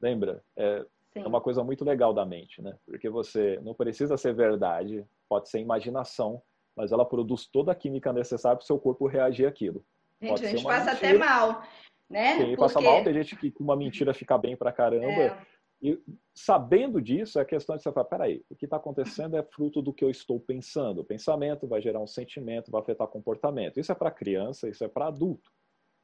Lembra? 0.00 0.42
É, 0.56 0.84
é, 1.14 1.26
uma 1.26 1.40
coisa 1.40 1.62
muito 1.62 1.84
legal 1.84 2.14
da 2.14 2.24
mente, 2.24 2.62
né? 2.62 2.76
Porque 2.86 3.08
você 3.08 3.60
não 3.62 3.74
precisa 3.74 4.16
ser 4.16 4.34
verdade, 4.34 5.06
pode 5.28 5.48
ser 5.48 5.60
imaginação, 5.60 6.42
mas 6.74 6.90
ela 6.90 7.04
produz 7.04 7.46
toda 7.46 7.72
a 7.72 7.74
química 7.74 8.12
necessária 8.12 8.56
para 8.56 8.64
o 8.64 8.66
seu 8.66 8.78
corpo 8.78 9.06
reagir 9.06 9.46
àquilo. 9.46 9.84
Gente, 10.22 10.44
a 10.44 10.48
gente 10.48 10.62
passa 10.62 10.92
mentira. 10.92 11.08
até 11.08 11.18
mal, 11.18 11.62
né? 12.08 12.36
Tem 12.36 12.46
Porque... 12.46 12.56
passa 12.56 12.80
mal, 12.80 13.02
tem 13.02 13.14
gente 13.14 13.36
que 13.36 13.50
com 13.50 13.64
uma 13.64 13.76
mentira 13.76 14.14
fica 14.14 14.38
bem 14.38 14.56
pra 14.56 14.72
caramba. 14.72 15.06
É. 15.06 15.52
E 15.82 16.00
sabendo 16.32 17.02
disso, 17.02 17.40
é 17.40 17.44
questão 17.44 17.76
de 17.76 17.82
você 17.82 17.90
falar, 17.90 18.06
peraí, 18.06 18.44
o 18.48 18.54
que 18.54 18.66
está 18.66 18.76
acontecendo 18.76 19.36
é 19.36 19.42
fruto 19.42 19.82
do 19.82 19.92
que 19.92 20.04
eu 20.04 20.10
estou 20.10 20.38
pensando. 20.38 21.00
O 21.00 21.04
pensamento 21.04 21.66
vai 21.66 21.82
gerar 21.82 21.98
um 21.98 22.06
sentimento, 22.06 22.70
vai 22.70 22.80
afetar 22.80 23.08
comportamento. 23.08 23.80
Isso 23.80 23.90
é 23.90 23.94
para 23.94 24.10
criança, 24.10 24.68
isso 24.68 24.84
é 24.84 24.88
para 24.88 25.08
adulto. 25.08 25.50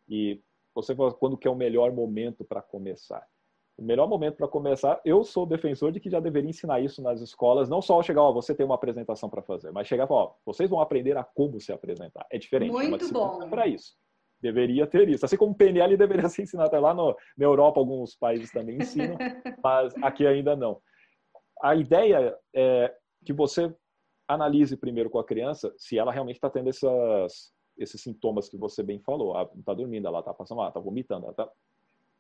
E 0.09 0.43
você 0.75 0.97
quando 0.97 1.39
que 1.39 1.47
é 1.47 1.51
o 1.51 1.55
melhor 1.55 1.93
momento 1.93 2.45
para 2.45 2.61
começar? 2.61 3.25
O 3.79 3.83
melhor 3.85 4.09
momento 4.09 4.37
para 4.37 4.49
começar, 4.49 5.01
eu 5.05 5.23
sou 5.23 5.47
defensor 5.47 5.93
de 5.93 6.01
que 6.01 6.11
já 6.11 6.19
deveria 6.19 6.51
ensinar 6.51 6.81
isso 6.81 7.01
nas 7.01 7.21
escolas, 7.21 7.69
não 7.69 7.81
só 7.81 8.03
chegar, 8.03 8.23
ó, 8.23 8.33
você 8.33 8.53
tem 8.53 8.67
uma 8.67 8.75
apresentação 8.75 9.31
para 9.31 9.41
fazer, 9.41 9.71
mas 9.71 9.87
chegar 9.87 10.05
e 10.05 10.09
falar, 10.09 10.23
ó, 10.23 10.35
vocês 10.45 10.69
vão 10.69 10.81
aprender 10.81 11.17
a 11.17 11.23
como 11.23 11.61
se 11.61 11.71
apresentar. 11.71 12.27
É 12.29 12.39
diferente. 12.39 12.73
Muito 12.73 13.05
é 13.05 13.13
bom. 13.13 13.49
Para 13.49 13.69
isso. 13.69 13.97
Deveria 14.41 14.87
ter 14.87 15.09
isso. 15.09 15.25
Assim 15.25 15.37
como 15.37 15.53
o 15.53 15.55
PNL 15.55 15.97
deveria 15.97 16.29
ser 16.29 16.43
ensinado 16.43 16.69
até 16.69 16.79
lá 16.79 16.95
no, 16.95 17.17
na 17.37 17.45
Europa, 17.45 17.81
alguns 17.81 18.15
países 18.15 18.51
também 18.53 18.77
ensinam, 18.77 19.17
mas 19.63 19.95
aqui 20.03 20.27
ainda 20.27 20.55
não. 20.55 20.81
A 21.61 21.75
ideia 21.75 22.37
é 22.55 22.95
que 23.25 23.33
você 23.33 23.75
analise 24.29 24.77
primeiro 24.77 25.11
com 25.11 25.19
a 25.19 25.25
criança 25.25 25.75
se 25.77 25.99
ela 25.99 26.13
realmente 26.13 26.37
está 26.37 26.51
tendo 26.51 26.69
essas, 26.69 27.53
esses 27.77 28.01
sintomas 28.01 28.49
que 28.49 28.57
você 28.57 28.83
bem 28.83 29.01
falou. 29.01 29.35
Ela 29.35 29.51
está 29.59 29.75
dormindo, 29.75 30.07
ela 30.07 30.21
está 30.21 30.33
passando 30.33 30.59
mal, 30.59 30.69
está 30.69 30.81
vomitando. 30.81 31.27
Ela 31.27 31.35
tá... 31.35 31.51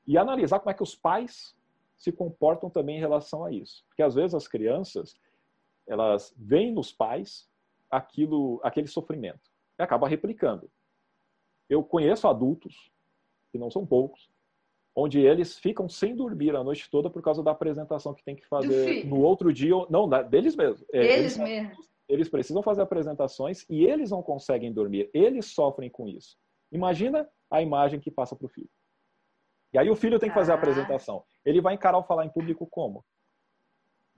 E 0.06 0.16
analisar 0.16 0.58
como 0.58 0.70
é 0.70 0.74
que 0.74 0.82
os 0.82 0.96
pais 0.96 1.54
se 1.96 2.10
comportam 2.10 2.70
também 2.70 2.96
em 2.96 3.00
relação 3.00 3.44
a 3.44 3.52
isso. 3.52 3.84
Porque 3.88 4.02
às 4.02 4.14
vezes 4.14 4.34
as 4.34 4.48
crianças, 4.48 5.14
elas 5.86 6.34
veem 6.36 6.72
nos 6.72 6.92
pais 6.92 7.48
aquilo, 7.90 8.60
aquele 8.62 8.86
sofrimento. 8.86 9.50
e 9.78 9.82
acaba 9.82 10.08
replicando. 10.08 10.70
Eu 11.68 11.82
conheço 11.82 12.26
adultos, 12.26 12.90
que 13.52 13.58
não 13.58 13.70
são 13.70 13.86
poucos, 13.86 14.30
onde 14.94 15.20
eles 15.20 15.56
ficam 15.56 15.88
sem 15.88 16.16
dormir 16.16 16.56
a 16.56 16.64
noite 16.64 16.90
toda 16.90 17.08
por 17.08 17.22
causa 17.22 17.42
da 17.42 17.52
apresentação 17.52 18.12
que 18.12 18.24
tem 18.24 18.34
que 18.34 18.46
fazer 18.46 19.06
no 19.06 19.20
outro 19.20 19.52
dia, 19.52 19.74
não, 19.88 20.08
deles 20.28 20.56
mesmos. 20.56 20.84
É, 20.92 20.98
eles, 20.98 21.16
eles 21.16 21.36
mesmos. 21.38 21.88
Eles 22.08 22.28
precisam 22.28 22.62
fazer 22.62 22.82
apresentações 22.82 23.64
e 23.68 23.84
eles 23.84 24.10
não 24.10 24.22
conseguem 24.22 24.72
dormir, 24.72 25.10
eles 25.12 25.46
sofrem 25.46 25.90
com 25.90 26.08
isso. 26.08 26.36
Imagina 26.72 27.28
a 27.50 27.62
imagem 27.62 28.00
que 28.00 28.10
passa 28.10 28.34
para 28.34 28.46
o 28.46 28.48
filho. 28.48 28.68
E 29.72 29.78
aí 29.78 29.90
o 29.90 29.96
filho 29.96 30.18
tem 30.18 30.30
que 30.30 30.34
fazer 30.34 30.52
ah. 30.52 30.54
a 30.54 30.58
apresentação. 30.58 31.22
Ele 31.44 31.60
vai 31.60 31.74
encarar 31.74 31.98
o 31.98 32.02
falar 32.02 32.24
em 32.24 32.30
público 32.30 32.66
como? 32.66 33.04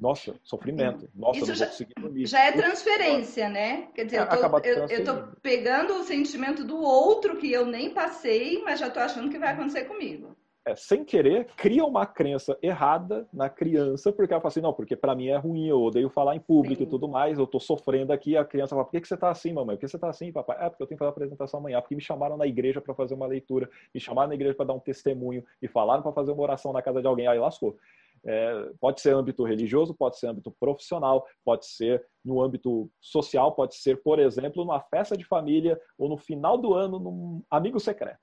Nossa, 0.01 0.35
sofrimento. 0.43 1.11
Nossa, 1.15 1.41
Isso 1.41 1.49
não 1.49 1.55
já, 1.55 1.65
vou 1.67 1.73
conseguir 1.73 1.95
dormir. 2.01 2.27
Já 2.27 2.45
é 2.47 2.53
transferência, 2.53 3.49
né? 3.51 3.89
Quer 3.95 4.05
dizer, 4.07 4.27
eu 4.65 4.99
estou 4.99 5.29
pegando 5.43 5.95
o 5.95 6.05
sentimento 6.05 6.65
do 6.65 6.81
outro 6.81 7.37
que 7.37 7.53
eu 7.53 7.67
nem 7.67 7.91
passei, 7.91 8.63
mas 8.63 8.81
já 8.81 8.89
estou 8.89 9.03
achando 9.03 9.29
que 9.31 9.39
vai 9.39 9.53
acontecer 9.53 9.85
comigo. 9.85 10.35
É, 10.67 10.77
sem 10.77 11.05
querer, 11.05 11.47
cria 11.57 11.85
uma 11.85 12.05
crença 12.05 12.57
errada 12.63 13.27
na 13.33 13.49
criança, 13.49 14.13
porque 14.13 14.33
ela 14.33 14.43
fala 14.43 14.51
assim, 14.51 14.61
não, 14.61 14.75
porque 14.75 14.95
para 14.95 15.15
mim 15.15 15.29
é 15.29 15.37
ruim, 15.37 15.67
eu 15.67 15.81
odeio 15.81 16.11
falar 16.11 16.37
em 16.37 16.41
público 16.41 16.83
Sim. 16.83 16.87
e 16.87 16.87
tudo 16.87 17.09
mais, 17.09 17.39
eu 17.39 17.45
estou 17.45 17.59
sofrendo 17.59 18.13
aqui, 18.13 18.37
a 18.37 18.45
criança 18.45 18.75
fala, 18.75 18.85
por 18.85 18.91
que, 18.91 19.01
que 19.01 19.09
você 19.09 19.15
está 19.15 19.31
assim, 19.31 19.55
mamãe? 19.55 19.77
Por 19.77 19.81
que 19.81 19.89
você 19.89 19.97
está 19.97 20.11
assim, 20.11 20.31
papai? 20.31 20.59
É, 20.61 20.69
porque 20.69 20.83
eu 20.83 20.87
tenho 20.87 20.99
que 20.99 21.05
fazer 21.05 21.11
apresentação 21.11 21.61
amanhã, 21.61 21.81
porque 21.81 21.95
me 21.95 22.03
chamaram 22.03 22.37
na 22.37 22.47
igreja 22.47 22.79
para 22.79 22.95
fazer 22.95 23.15
uma 23.15 23.27
leitura, 23.27 23.71
me 23.95 24.01
chamaram 24.01 24.29
na 24.29 24.35
igreja 24.35 24.55
para 24.55 24.67
dar 24.67 24.75
um 24.75 24.79
testemunho, 24.79 25.43
me 25.63 25.67
falaram 25.67 26.03
para 26.03 26.13
fazer 26.13 26.31
uma 26.31 26.43
oração 26.43 26.75
na 26.75 26.83
casa 26.83 27.01
de 27.01 27.07
alguém, 27.07 27.27
aí 27.27 27.39
lascou. 27.39 27.79
É, 28.27 28.71
pode 28.79 29.01
ser 29.01 29.15
âmbito 29.15 29.45
religioso, 29.45 29.95
pode 29.95 30.19
ser 30.19 30.27
âmbito 30.27 30.55
profissional, 30.61 31.27
pode 31.45 31.67
ser 31.67 32.05
no 32.25 32.43
âmbito 32.43 32.91
social, 33.01 33.53
pode 33.53 33.77
ser, 33.77 34.03
por 34.03 34.19
exemplo, 34.19 34.63
numa 34.65 34.81
festa 34.81 35.17
de 35.17 35.25
família 35.25 35.81
ou 35.97 36.09
no 36.09 36.19
final 36.19 36.59
do 36.59 36.75
ano 36.75 36.99
num 36.99 37.43
amigo 37.51 37.81
secreto. 37.81 38.21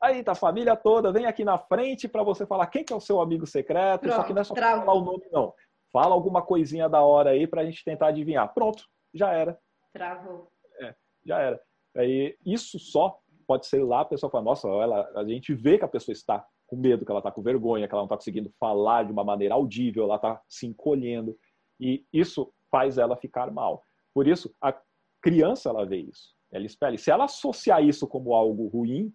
Aí 0.00 0.22
tá 0.22 0.32
a 0.32 0.36
família 0.36 0.76
toda, 0.76 1.12
vem 1.12 1.26
aqui 1.26 1.44
na 1.44 1.58
frente 1.58 2.08
para 2.08 2.22
você 2.22 2.46
falar 2.46 2.68
quem 2.68 2.84
que 2.84 2.92
é 2.92 2.96
o 2.96 3.00
seu 3.00 3.20
amigo 3.20 3.46
secreto, 3.46 4.02
Pronto, 4.02 4.16
só 4.16 4.22
que 4.22 4.32
não 4.32 4.40
é 4.40 4.44
só 4.44 4.54
travo. 4.54 4.84
falar 4.84 4.98
o 4.98 5.04
nome 5.04 5.28
não. 5.30 5.52
Fala 5.92 6.14
alguma 6.14 6.40
coisinha 6.40 6.88
da 6.88 7.02
hora 7.02 7.30
aí 7.30 7.46
para 7.46 7.62
a 7.62 7.64
gente 7.64 7.84
tentar 7.84 8.08
adivinhar. 8.08 8.52
Pronto, 8.54 8.84
já 9.12 9.32
era. 9.32 9.58
Travou. 9.92 10.48
É, 10.80 10.94
já 11.26 11.38
era. 11.40 11.60
Aí, 11.96 12.36
isso 12.46 12.78
só 12.78 13.18
pode 13.46 13.66
ser 13.66 13.82
lá 13.82 14.02
a 14.02 14.04
pessoa 14.04 14.30
fala, 14.30 14.44
nossa, 14.44 14.68
ela, 14.68 15.10
a 15.16 15.24
gente 15.24 15.54
vê 15.54 15.78
que 15.78 15.84
a 15.84 15.88
pessoa 15.88 16.12
está 16.12 16.46
com 16.68 16.76
medo, 16.76 17.04
que 17.04 17.10
ela 17.10 17.20
está 17.20 17.32
com 17.32 17.42
vergonha, 17.42 17.88
que 17.88 17.94
ela 17.94 18.02
não 18.02 18.06
está 18.06 18.16
conseguindo 18.16 18.52
falar 18.60 19.04
de 19.04 19.10
uma 19.10 19.24
maneira 19.24 19.54
audível, 19.54 20.04
ela 20.04 20.16
está 20.16 20.40
se 20.48 20.66
encolhendo. 20.66 21.36
E 21.80 22.04
isso 22.12 22.52
faz 22.70 22.98
ela 22.98 23.16
ficar 23.16 23.50
mal. 23.50 23.82
Por 24.14 24.28
isso, 24.28 24.54
a 24.60 24.78
criança 25.22 25.70
ela 25.70 25.86
vê 25.86 25.96
isso. 25.96 26.36
Ela 26.52 26.66
espera. 26.66 26.94
E 26.94 26.98
se 26.98 27.10
ela 27.10 27.24
associar 27.24 27.82
isso 27.82 28.06
como 28.06 28.34
algo 28.34 28.68
ruim, 28.68 29.12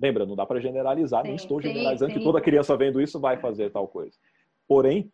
lembra, 0.00 0.24
não 0.24 0.36
dá 0.36 0.46
para 0.46 0.60
generalizar, 0.60 1.22
sim, 1.22 1.28
não 1.28 1.36
estou 1.36 1.60
generalizando 1.60 2.12
sim, 2.12 2.18
que 2.18 2.24
toda 2.24 2.40
criança 2.40 2.76
vendo 2.76 3.00
isso 3.00 3.18
vai 3.18 3.36
fazer 3.36 3.70
tal 3.70 3.88
coisa. 3.88 4.16
Porém, 4.68 5.12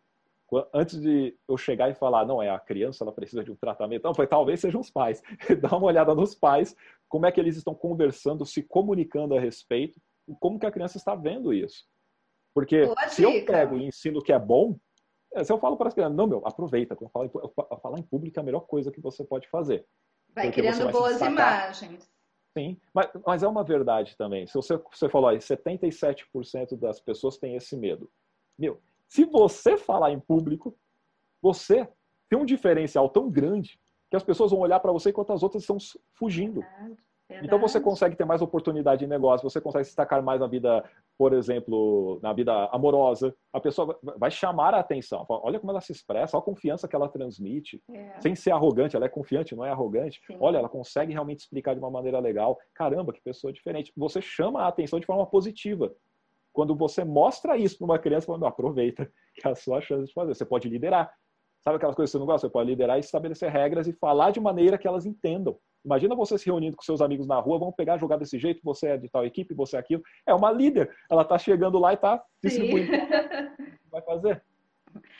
antes 0.73 1.01
de 1.01 1.35
eu 1.47 1.57
chegar 1.57 1.89
e 1.89 1.95
falar, 1.95 2.25
não, 2.25 2.41
é 2.41 2.49
a 2.49 2.59
criança, 2.59 3.03
ela 3.03 3.11
precisa 3.11 3.43
de 3.43 3.51
um 3.51 3.55
tratamento, 3.55 4.03
não, 4.03 4.13
foi 4.13 4.27
talvez 4.27 4.59
sejam 4.59 4.81
os 4.81 4.91
pais. 4.91 5.21
Dá 5.61 5.75
uma 5.75 5.87
olhada 5.87 6.13
nos 6.13 6.35
pais, 6.35 6.75
como 7.09 7.25
é 7.25 7.31
que 7.31 7.39
eles 7.39 7.57
estão 7.57 7.73
conversando, 7.73 8.45
se 8.45 8.61
comunicando 8.61 9.35
a 9.35 9.39
respeito, 9.39 9.99
como 10.39 10.59
que 10.59 10.65
a 10.65 10.71
criança 10.71 10.97
está 10.97 11.15
vendo 11.15 11.53
isso. 11.53 11.85
Porque 12.53 12.85
Boa 12.85 13.07
se 13.07 13.25
dica. 13.25 13.37
eu 13.37 13.45
pego 13.45 13.77
e 13.77 13.87
ensino 13.87 14.21
que 14.21 14.31
é 14.31 14.39
bom, 14.39 14.77
é, 15.33 15.43
se 15.43 15.51
eu 15.51 15.57
falo 15.57 15.75
para 15.75 15.87
as 15.87 15.93
crianças, 15.93 16.15
não, 16.15 16.27
meu, 16.27 16.41
aproveita, 16.45 16.95
falar 17.11 17.25
em, 17.25 17.31
falar 17.81 17.99
em 17.99 18.03
público 18.03 18.39
é 18.39 18.41
a 18.41 18.45
melhor 18.45 18.61
coisa 18.61 18.91
que 18.91 19.01
você 19.01 19.23
pode 19.23 19.49
fazer. 19.49 19.85
Vai 20.33 20.51
criando 20.51 20.83
vai 20.83 20.91
boas 20.91 21.21
imagens. 21.21 22.09
Sim, 22.55 22.79
mas, 22.93 23.09
mas, 23.25 23.41
é 23.41 23.47
uma 23.47 23.63
verdade 23.63 24.15
também. 24.15 24.45
Se 24.45 24.53
você, 24.53 24.77
você 24.91 25.09
falou 25.09 25.29
aí, 25.29 25.39
77% 25.39 26.77
das 26.77 26.99
pessoas 26.99 27.37
têm 27.37 27.55
esse 27.55 27.75
medo. 27.75 28.11
Meu, 28.57 28.79
se 29.07 29.25
você 29.25 29.75
falar 29.75 30.11
em 30.11 30.19
público, 30.19 30.77
você 31.41 31.87
tem 32.29 32.37
um 32.37 32.45
diferencial 32.45 33.09
tão 33.09 33.29
grande 33.29 33.79
que 34.09 34.15
as 34.15 34.23
pessoas 34.23 34.51
vão 34.51 34.59
olhar 34.59 34.79
para 34.79 34.91
você 34.91 35.09
enquanto 35.09 35.33
as 35.33 35.41
outras 35.41 35.63
estão 35.63 35.77
fugindo. 36.13 36.61
Verdade. 36.61 36.97
Verdade. 37.27 37.47
Então 37.47 37.59
você 37.59 37.79
consegue 37.79 38.15
ter 38.15 38.25
mais 38.25 38.41
oportunidade 38.41 38.99
de 38.99 39.07
negócio, 39.07 39.49
você 39.49 39.61
consegue 39.61 39.85
se 39.85 39.91
destacar 39.91 40.21
mais 40.21 40.41
na 40.41 40.47
vida, 40.47 40.83
por 41.17 41.33
exemplo, 41.33 42.19
na 42.21 42.33
vida 42.33 42.53
amorosa. 42.71 43.33
A 43.51 43.59
pessoa 43.59 43.97
vai 44.17 44.29
chamar 44.29 44.73
a 44.73 44.79
atenção. 44.79 45.25
Olha 45.29 45.59
como 45.59 45.71
ela 45.71 45.79
se 45.79 45.91
expressa, 45.91 46.35
olha 46.35 46.41
a 46.41 46.45
confiança 46.45 46.87
que 46.87 46.95
ela 46.95 47.07
transmite, 47.07 47.81
é. 47.89 48.19
sem 48.19 48.35
ser 48.35 48.51
arrogante. 48.51 48.95
Ela 48.95 49.05
é 49.05 49.09
confiante, 49.09 49.55
não 49.55 49.65
é 49.65 49.71
arrogante. 49.71 50.21
Sim. 50.27 50.37
Olha, 50.39 50.57
ela 50.57 50.69
consegue 50.69 51.13
realmente 51.13 51.39
explicar 51.39 51.73
de 51.73 51.79
uma 51.79 51.89
maneira 51.89 52.19
legal. 52.19 52.59
Caramba, 52.73 53.13
que 53.13 53.21
pessoa 53.21 53.53
diferente. 53.53 53.93
Você 53.95 54.21
chama 54.21 54.63
a 54.63 54.67
atenção 54.67 54.99
de 54.99 55.05
forma 55.05 55.25
positiva. 55.25 55.93
Quando 56.51 56.75
você 56.75 57.03
mostra 57.03 57.57
isso 57.57 57.77
para 57.77 57.85
uma 57.85 57.99
criança, 57.99 58.27
falando, 58.27 58.45
aproveita, 58.45 59.09
que 59.33 59.47
é 59.47 59.51
a 59.51 59.55
sua 59.55 59.81
chance 59.81 60.07
de 60.07 60.13
fazer. 60.13 60.35
Você 60.35 60.45
pode 60.45 60.69
liderar. 60.69 61.11
Sabe 61.61 61.77
aquelas 61.77 61.95
coisas 61.95 62.11
que 62.11 62.17
você 62.17 62.19
não 62.19 62.25
gosta? 62.25 62.47
Você 62.47 62.51
pode 62.51 62.69
liderar 62.69 62.97
e 62.97 62.99
estabelecer 62.99 63.49
regras 63.49 63.87
e 63.87 63.93
falar 63.93 64.31
de 64.31 64.41
maneira 64.41 64.77
que 64.77 64.87
elas 64.87 65.05
entendam. 65.05 65.57
Imagina 65.83 66.15
você 66.15 66.37
se 66.37 66.45
reunindo 66.45 66.77
com 66.77 66.83
seus 66.83 67.01
amigos 67.01 67.27
na 67.27 67.39
rua, 67.39 67.59
vamos 67.59 67.75
pegar, 67.75 67.97
jogar 67.97 68.17
desse 68.17 68.39
jeito, 68.39 68.61
você 68.63 68.89
é 68.89 68.97
de 68.97 69.09
tal 69.09 69.25
equipe, 69.25 69.53
você 69.53 69.75
é 69.75 69.79
aquilo. 69.79 70.03
É 70.25 70.33
uma 70.33 70.51
líder, 70.51 70.95
ela 71.09 71.23
está 71.23 71.37
chegando 71.37 71.77
lá 71.77 71.91
e 71.91 71.95
está 71.95 72.23
distribuindo. 72.41 72.91
Vai 73.91 74.01
fazer. 74.01 74.41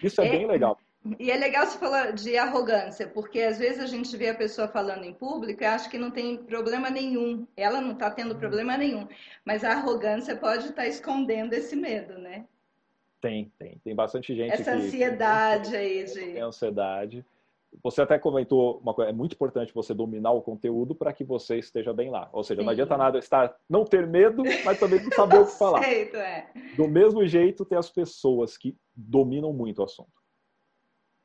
Isso 0.01 0.21
é, 0.21 0.27
é, 0.27 0.31
bem 0.31 0.47
legal. 0.47 0.77
E 1.19 1.29
é 1.29 1.37
legal 1.37 1.65
você 1.65 1.77
falar 1.77 2.13
de 2.13 2.37
arrogância, 2.37 3.07
porque 3.07 3.41
às 3.41 3.59
vezes 3.59 3.79
a 3.79 3.87
gente 3.87 4.15
vê 4.15 4.29
a 4.29 4.35
pessoa 4.35 4.69
falando 4.69 5.03
em 5.03 5.13
público 5.13 5.61
e 5.61 5.65
acha 5.65 5.89
que 5.89 5.97
não 5.97 6.09
tem 6.09 6.37
problema 6.37 6.89
nenhum. 6.89 7.45
Ela 7.57 7.81
não 7.81 7.91
está 7.91 8.09
tendo 8.09 8.35
problema 8.35 8.77
nenhum. 8.77 9.07
Mas 9.43 9.63
a 9.65 9.71
arrogância 9.71 10.35
pode 10.35 10.65
estar 10.65 10.83
tá 10.83 10.87
escondendo 10.87 11.53
esse 11.53 11.75
medo, 11.75 12.17
né? 12.17 12.45
Tem, 13.19 13.51
tem. 13.59 13.81
Tem 13.83 13.95
bastante 13.95 14.35
gente 14.35 14.53
Essa 14.53 14.63
que, 14.63 14.69
ansiedade 14.69 15.71
que, 15.71 15.75
aí, 15.75 16.07
gente. 16.07 16.33
Tem 16.33 16.41
ansiedade. 16.41 17.25
Você 17.81 18.01
até 18.01 18.19
comentou 18.19 18.79
uma 18.79 18.93
coisa, 18.93 19.09
é 19.09 19.13
muito 19.13 19.33
importante 19.33 19.73
você 19.73 19.93
dominar 19.93 20.31
o 20.31 20.41
conteúdo 20.41 20.93
para 20.93 21.13
que 21.13 21.23
você 21.23 21.57
esteja 21.57 21.93
bem 21.93 22.09
lá. 22.09 22.29
Ou 22.31 22.43
seja, 22.43 22.61
Sim. 22.61 22.65
não 22.65 22.71
adianta 22.71 22.97
nada 22.97 23.17
estar 23.17 23.55
não 23.69 23.83
ter 23.83 24.05
medo, 24.05 24.43
mas 24.63 24.79
também 24.79 25.01
não 25.01 25.11
saber 25.11 25.39
o 25.39 25.45
que 25.45 25.51
falar. 25.57 25.79
Aceito, 25.79 26.17
é. 26.17 26.51
Do 26.75 26.87
mesmo 26.87 27.25
jeito, 27.25 27.65
tem 27.65 27.77
as 27.77 27.89
pessoas 27.89 28.57
que 28.57 28.77
dominam 28.95 29.51
muito 29.51 29.79
o 29.79 29.83
assunto. 29.83 30.11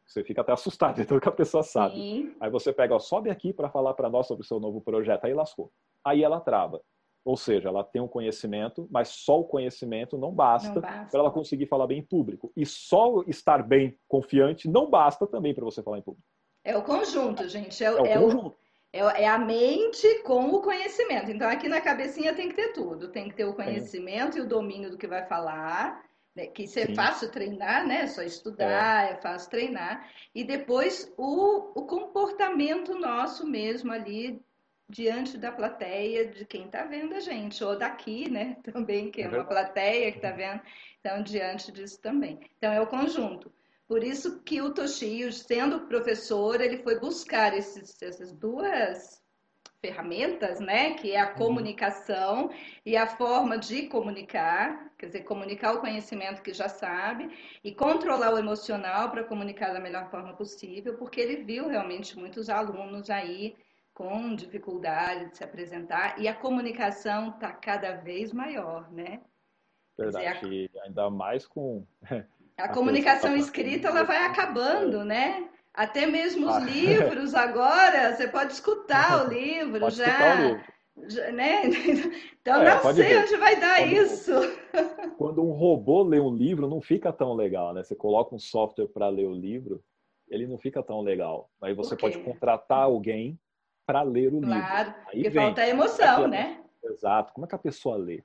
Você 0.06 0.24
fica 0.24 0.40
até 0.40 0.52
assustado 0.52 0.96
de 0.96 1.04
tudo 1.06 1.20
que 1.20 1.28
a 1.28 1.32
pessoa 1.32 1.62
sabe. 1.62 1.96
Sim. 1.96 2.36
Aí 2.40 2.50
você 2.50 2.72
pega, 2.72 2.94
ó, 2.94 2.98
sobe 2.98 3.30
aqui 3.30 3.52
para 3.52 3.68
falar 3.68 3.92
para 3.94 4.08
nós 4.08 4.26
sobre 4.26 4.42
o 4.42 4.46
seu 4.46 4.58
novo 4.58 4.80
projeto. 4.80 5.24
Aí 5.24 5.34
lascou. 5.34 5.70
Aí 6.02 6.22
ela 6.22 6.40
trava. 6.40 6.80
Ou 7.24 7.36
seja, 7.36 7.68
ela 7.68 7.84
tem 7.84 8.00
um 8.00 8.08
conhecimento, 8.08 8.88
mas 8.90 9.08
só 9.08 9.40
o 9.40 9.44
conhecimento 9.44 10.16
não 10.16 10.32
basta, 10.32 10.80
basta. 10.80 11.10
para 11.10 11.20
ela 11.20 11.30
conseguir 11.30 11.66
falar 11.66 11.86
bem 11.86 11.98
em 11.98 12.02
público. 12.02 12.50
E 12.56 12.64
só 12.64 13.22
estar 13.26 13.62
bem 13.62 13.98
confiante 14.08 14.66
não 14.66 14.88
basta 14.88 15.26
também 15.26 15.52
para 15.52 15.64
você 15.64 15.82
falar 15.82 15.98
em 15.98 16.02
público. 16.02 16.26
É 16.64 16.76
o 16.76 16.82
conjunto, 16.82 17.48
gente. 17.48 17.82
É, 17.82 17.86
é 17.86 17.92
o 17.92 18.06
é 18.06 18.18
conjunto. 18.18 18.46
O, 18.48 18.56
é, 18.92 19.22
é, 19.22 19.28
a 19.28 19.38
mente 19.38 20.22
com 20.22 20.46
o 20.46 20.62
conhecimento. 20.62 21.30
Então, 21.30 21.48
aqui 21.48 21.68
na 21.68 21.80
cabecinha 21.80 22.34
tem 22.34 22.48
que 22.48 22.54
ter 22.54 22.72
tudo. 22.72 23.08
Tem 23.08 23.28
que 23.28 23.34
ter 23.34 23.44
o 23.44 23.54
conhecimento 23.54 24.34
Sim. 24.34 24.38
e 24.40 24.42
o 24.42 24.48
domínio 24.48 24.90
do 24.90 24.98
que 24.98 25.06
vai 25.06 25.26
falar. 25.26 26.02
Né? 26.34 26.46
Que 26.46 26.64
isso 26.64 26.78
é 26.78 26.86
Sim. 26.86 26.94
fácil 26.94 27.30
treinar, 27.30 27.86
né? 27.86 28.02
É 28.02 28.06
só 28.06 28.22
estudar, 28.22 29.08
é. 29.08 29.12
é 29.12 29.16
fácil 29.16 29.50
treinar. 29.50 30.08
E 30.34 30.44
depois 30.44 31.12
o, 31.16 31.80
o 31.80 31.86
comportamento 31.86 32.94
nosso 32.94 33.46
mesmo 33.46 33.92
ali 33.92 34.42
diante 34.88 35.36
da 35.36 35.52
plateia 35.52 36.26
de 36.26 36.46
quem 36.46 36.64
está 36.64 36.82
vendo 36.84 37.14
a 37.14 37.20
gente, 37.20 37.62
ou 37.62 37.78
daqui, 37.78 38.30
né? 38.30 38.56
Também, 38.72 39.10
que 39.10 39.20
é, 39.20 39.26
é 39.26 39.28
uma 39.28 39.44
plateia 39.44 40.10
que 40.10 40.18
está 40.18 40.30
vendo. 40.30 40.62
Então, 41.00 41.22
diante 41.22 41.70
disso 41.70 42.00
também. 42.00 42.40
Então, 42.56 42.72
é 42.72 42.80
o 42.80 42.86
conjunto. 42.86 43.52
Por 43.88 44.04
isso 44.04 44.42
que 44.42 44.60
o 44.60 44.74
Toshio, 44.74 45.32
sendo 45.32 45.86
professor, 45.86 46.60
ele 46.60 46.82
foi 46.82 47.00
buscar 47.00 47.56
esses, 47.56 48.00
essas 48.02 48.34
duas 48.34 49.18
ferramentas, 49.80 50.60
né? 50.60 50.92
Que 50.94 51.12
é 51.12 51.20
a 51.20 51.30
uhum. 51.30 51.36
comunicação 51.36 52.50
e 52.84 52.98
a 52.98 53.06
forma 53.06 53.56
de 53.56 53.86
comunicar, 53.86 54.92
quer 54.98 55.06
dizer, 55.06 55.22
comunicar 55.22 55.72
o 55.72 55.80
conhecimento 55.80 56.42
que 56.42 56.52
já 56.52 56.68
sabe 56.68 57.30
e 57.64 57.74
controlar 57.74 58.34
o 58.34 58.38
emocional 58.38 59.10
para 59.10 59.24
comunicar 59.24 59.72
da 59.72 59.80
melhor 59.80 60.10
forma 60.10 60.34
possível, 60.34 60.98
porque 60.98 61.20
ele 61.20 61.42
viu 61.44 61.66
realmente 61.66 62.18
muitos 62.18 62.50
alunos 62.50 63.08
aí 63.08 63.56
com 63.94 64.34
dificuldade 64.34 65.30
de 65.30 65.38
se 65.38 65.44
apresentar 65.44 66.20
e 66.20 66.28
a 66.28 66.34
comunicação 66.34 67.30
está 67.30 67.52
cada 67.52 67.92
vez 67.92 68.32
maior, 68.34 68.90
né? 68.92 69.22
Verdade, 69.96 70.40
dizer, 70.40 70.70
a... 70.78 70.84
ainda 70.84 71.10
mais 71.10 71.46
com 71.46 71.86
A 72.58 72.68
comunicação 72.68 73.36
escrita 73.36 73.88
ela 73.88 74.02
vai 74.02 74.26
acabando, 74.26 75.04
né? 75.04 75.48
Até 75.72 76.06
mesmo 76.06 76.48
os 76.48 76.56
ah. 76.56 76.60
livros 76.60 77.34
agora, 77.34 78.14
você 78.14 78.26
pode 78.26 78.52
escutar 78.52 79.24
o 79.24 79.28
livro 79.32 79.78
pode 79.78 79.94
já. 79.94 80.34
O 80.34 80.48
livro. 80.48 80.64
já 81.06 81.32
né? 81.32 81.62
Então 82.40 82.62
é, 82.62 82.82
não 82.82 82.94
sei 82.94 83.08
ver. 83.08 83.22
onde 83.24 83.36
vai 83.36 83.60
dar 83.60 83.76
quando, 83.76 83.92
isso. 83.92 84.32
Quando 85.18 85.44
um 85.44 85.52
robô 85.52 86.02
lê 86.02 86.18
um 86.18 86.34
livro, 86.34 86.66
não 86.66 86.80
fica 86.80 87.12
tão 87.12 87.34
legal, 87.34 87.74
né? 87.74 87.82
Você 87.82 87.94
coloca 87.94 88.34
um 88.34 88.38
software 88.38 88.86
para 88.86 89.06
ler 89.10 89.26
o 89.26 89.34
livro, 89.34 89.84
ele 90.30 90.46
não 90.46 90.56
fica 90.56 90.82
tão 90.82 91.02
legal. 91.02 91.50
Aí 91.60 91.74
você 91.74 91.94
pode 91.94 92.18
contratar 92.20 92.84
alguém 92.84 93.38
para 93.84 94.00
ler 94.00 94.32
o 94.32 94.40
claro, 94.40 94.54
livro. 94.54 94.66
Claro, 94.66 94.94
porque 95.04 95.30
vem, 95.30 95.42
falta 95.42 95.60
a 95.60 95.68
emoção, 95.68 96.24
a, 96.24 96.28
né? 96.28 96.64
Exato. 96.82 97.34
Como 97.34 97.44
é 97.44 97.48
que 97.48 97.54
a 97.54 97.58
pessoa 97.58 97.96
lê? 97.98 98.22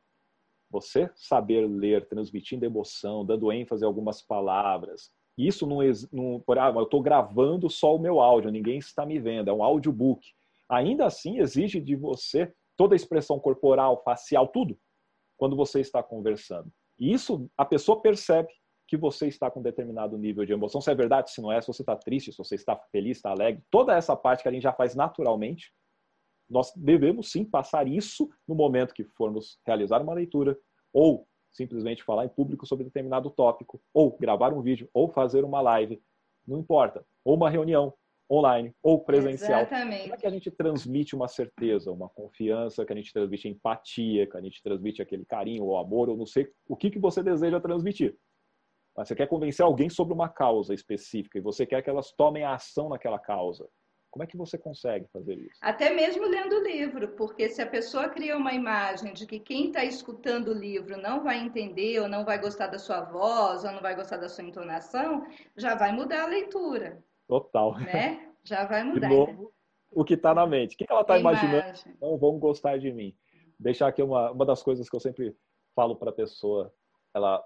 Você 0.74 1.08
saber 1.16 1.68
ler, 1.68 2.08
transmitindo 2.08 2.66
emoção, 2.66 3.24
dando 3.24 3.52
ênfase 3.52 3.84
a 3.84 3.88
algumas 3.88 4.24
palavras. 4.24 5.12
Isso 5.38 5.68
não, 5.68 5.78
não 6.12 6.40
por, 6.40 6.58
ah, 6.58 6.74
eu 6.76 6.84
estou 6.84 7.00
gravando 7.00 7.70
só 7.70 7.96
o 7.96 8.00
meu 8.00 8.20
áudio, 8.20 8.52
ninguém 8.52 8.80
está 8.80 9.06
me 9.06 9.20
vendo, 9.20 9.50
é 9.50 9.54
um 9.54 9.64
audiobook. 9.64 10.26
Ainda 10.68 11.06
assim, 11.06 11.38
exige 11.38 11.80
de 11.80 11.96
você 11.96 12.52
toda 12.76 12.96
a 12.96 12.98
expressão 12.98 13.40
corporal, 13.40 14.02
facial, 14.04 14.48
tudo, 14.48 14.76
quando 15.38 15.56
você 15.56 15.80
está 15.80 16.02
conversando. 16.02 16.72
E 17.00 17.14
isso 17.14 17.48
a 17.56 17.66
pessoa 17.66 18.02
percebe 18.02 18.50
que 18.88 18.98
você 18.98 19.28
está 19.28 19.52
com 19.52 19.62
determinado 19.62 20.18
nível 20.18 20.44
de 20.44 20.54
emoção, 20.54 20.82
se 20.82 20.90
é 20.90 20.96
verdade, 20.96 21.30
se 21.30 21.42
não 21.42 21.52
é, 21.52 21.62
se 21.62 21.68
você 21.68 21.84
está 21.84 21.96
triste, 21.96 22.32
se 22.32 22.38
você 22.38 22.56
está 22.56 22.76
feliz, 22.92 23.18
está 23.18 23.30
alegre, 23.30 23.64
toda 23.70 23.96
essa 23.96 24.16
parte 24.16 24.42
que 24.42 24.50
a 24.50 24.52
gente 24.52 24.64
já 24.64 24.74
faz 24.74 24.96
naturalmente, 24.96 25.72
nós 26.50 26.72
devemos 26.76 27.32
sim 27.32 27.44
passar 27.46 27.88
isso 27.88 28.30
no 28.48 28.56
momento 28.56 28.94
que 28.94 29.04
formos 29.04 29.60
realizar 29.66 30.02
uma 30.02 30.14
leitura, 30.14 30.58
ou 30.92 31.28
simplesmente 31.52 32.04
falar 32.04 32.26
em 32.26 32.30
público 32.30 32.66
sobre 32.66 32.84
determinado 32.84 33.30
tópico, 33.30 33.82
ou 33.94 34.18
gravar 34.18 34.54
um 34.54 34.62
vídeo, 34.62 34.90
ou 34.94 35.08
fazer 35.08 35.44
uma 35.44 35.62
live, 35.62 36.02
não 36.48 36.60
importa, 36.60 37.06
ou 37.24 37.36
uma 37.36 37.50
reunião 37.50 37.94
online 38.32 38.74
ou 38.82 39.00
presencial. 39.00 39.62
Exatamente. 39.62 40.04
Como 40.04 40.16
é 40.16 40.18
que 40.18 40.28
a 40.28 40.30
gente 40.30 40.50
transmite 40.50 41.16
uma 41.16 41.28
certeza, 41.28 41.92
uma 41.92 42.10
confiança, 42.10 42.86
que 42.86 42.94
a 42.94 42.96
gente 42.96 43.14
transmite 43.14 43.48
empatia, 43.48 44.28
que 44.28 44.38
a 44.38 44.42
gente 44.42 44.62
transmite 44.64 45.02
aquele 45.02 45.26
carinho 45.26 45.66
ou 45.66 45.78
amor, 45.78 46.10
ou 46.10 46.18
não 46.18 46.26
sei 46.26 46.50
o 46.68 46.76
que, 46.76 46.90
que 46.90 47.00
você 47.00 47.22
deseja 47.22 47.60
transmitir. 47.60 48.18
Mas 48.96 49.08
você 49.08 49.16
quer 49.16 49.28
convencer 49.28 49.66
alguém 49.66 49.90
sobre 49.90 50.14
uma 50.14 50.30
causa 50.30 50.74
específica 50.74 51.38
e 51.38 51.42
você 51.42 51.66
quer 51.66 51.82
que 51.82 51.90
elas 51.90 52.12
tomem 52.12 52.44
a 52.44 52.54
ação 52.54 52.90
naquela 52.90 53.20
causa. 53.20 53.68
Como 54.14 54.22
é 54.22 54.28
que 54.28 54.38
você 54.38 54.60
consegue 54.60 55.08
fazer 55.08 55.34
isso? 55.40 55.58
Até 55.60 55.90
mesmo 55.90 56.28
lendo 56.28 56.54
o 56.54 56.64
livro, 56.64 57.08
porque 57.16 57.50
se 57.50 57.64
a 57.64 57.66
pessoa 57.66 58.08
cria 58.10 58.38
uma 58.38 58.54
imagem 58.54 59.12
de 59.12 59.26
que 59.26 59.40
quem 59.40 59.66
está 59.66 59.84
escutando 59.84 60.50
o 60.50 60.54
livro 60.54 61.02
não 61.02 61.24
vai 61.24 61.40
entender, 61.40 62.00
ou 62.00 62.08
não 62.08 62.24
vai 62.24 62.40
gostar 62.40 62.68
da 62.68 62.78
sua 62.78 63.02
voz, 63.02 63.64
ou 63.64 63.72
não 63.72 63.82
vai 63.82 63.96
gostar 63.96 64.18
da 64.18 64.30
sua 64.30 64.44
entonação, 64.44 65.26
já 65.58 65.74
vai 65.74 65.92
mudar 65.92 66.26
a 66.26 66.28
leitura. 66.28 67.04
Total. 67.28 67.74
Né? 67.80 68.32
Já 68.44 68.68
vai 68.68 68.84
mudar. 68.84 69.10
De 69.10 69.16
novo, 69.16 69.52
o 69.90 70.06
que 70.06 70.14
está 70.14 70.32
na 70.36 70.46
mente. 70.46 70.76
O 70.76 70.78
que 70.78 70.86
ela 70.88 71.02
está 71.02 71.18
imaginando? 71.18 71.80
Não 72.00 72.16
vão 72.16 72.38
gostar 72.38 72.78
de 72.78 72.92
mim. 72.92 73.18
Deixar 73.60 73.88
aqui 73.88 74.04
uma, 74.04 74.30
uma 74.30 74.46
das 74.46 74.62
coisas 74.62 74.88
que 74.88 74.96
eu 74.96 75.00
sempre 75.00 75.36
falo 75.76 75.96
para 75.96 76.12
a 76.12 76.14
pessoa, 76.14 76.72
ela 77.16 77.44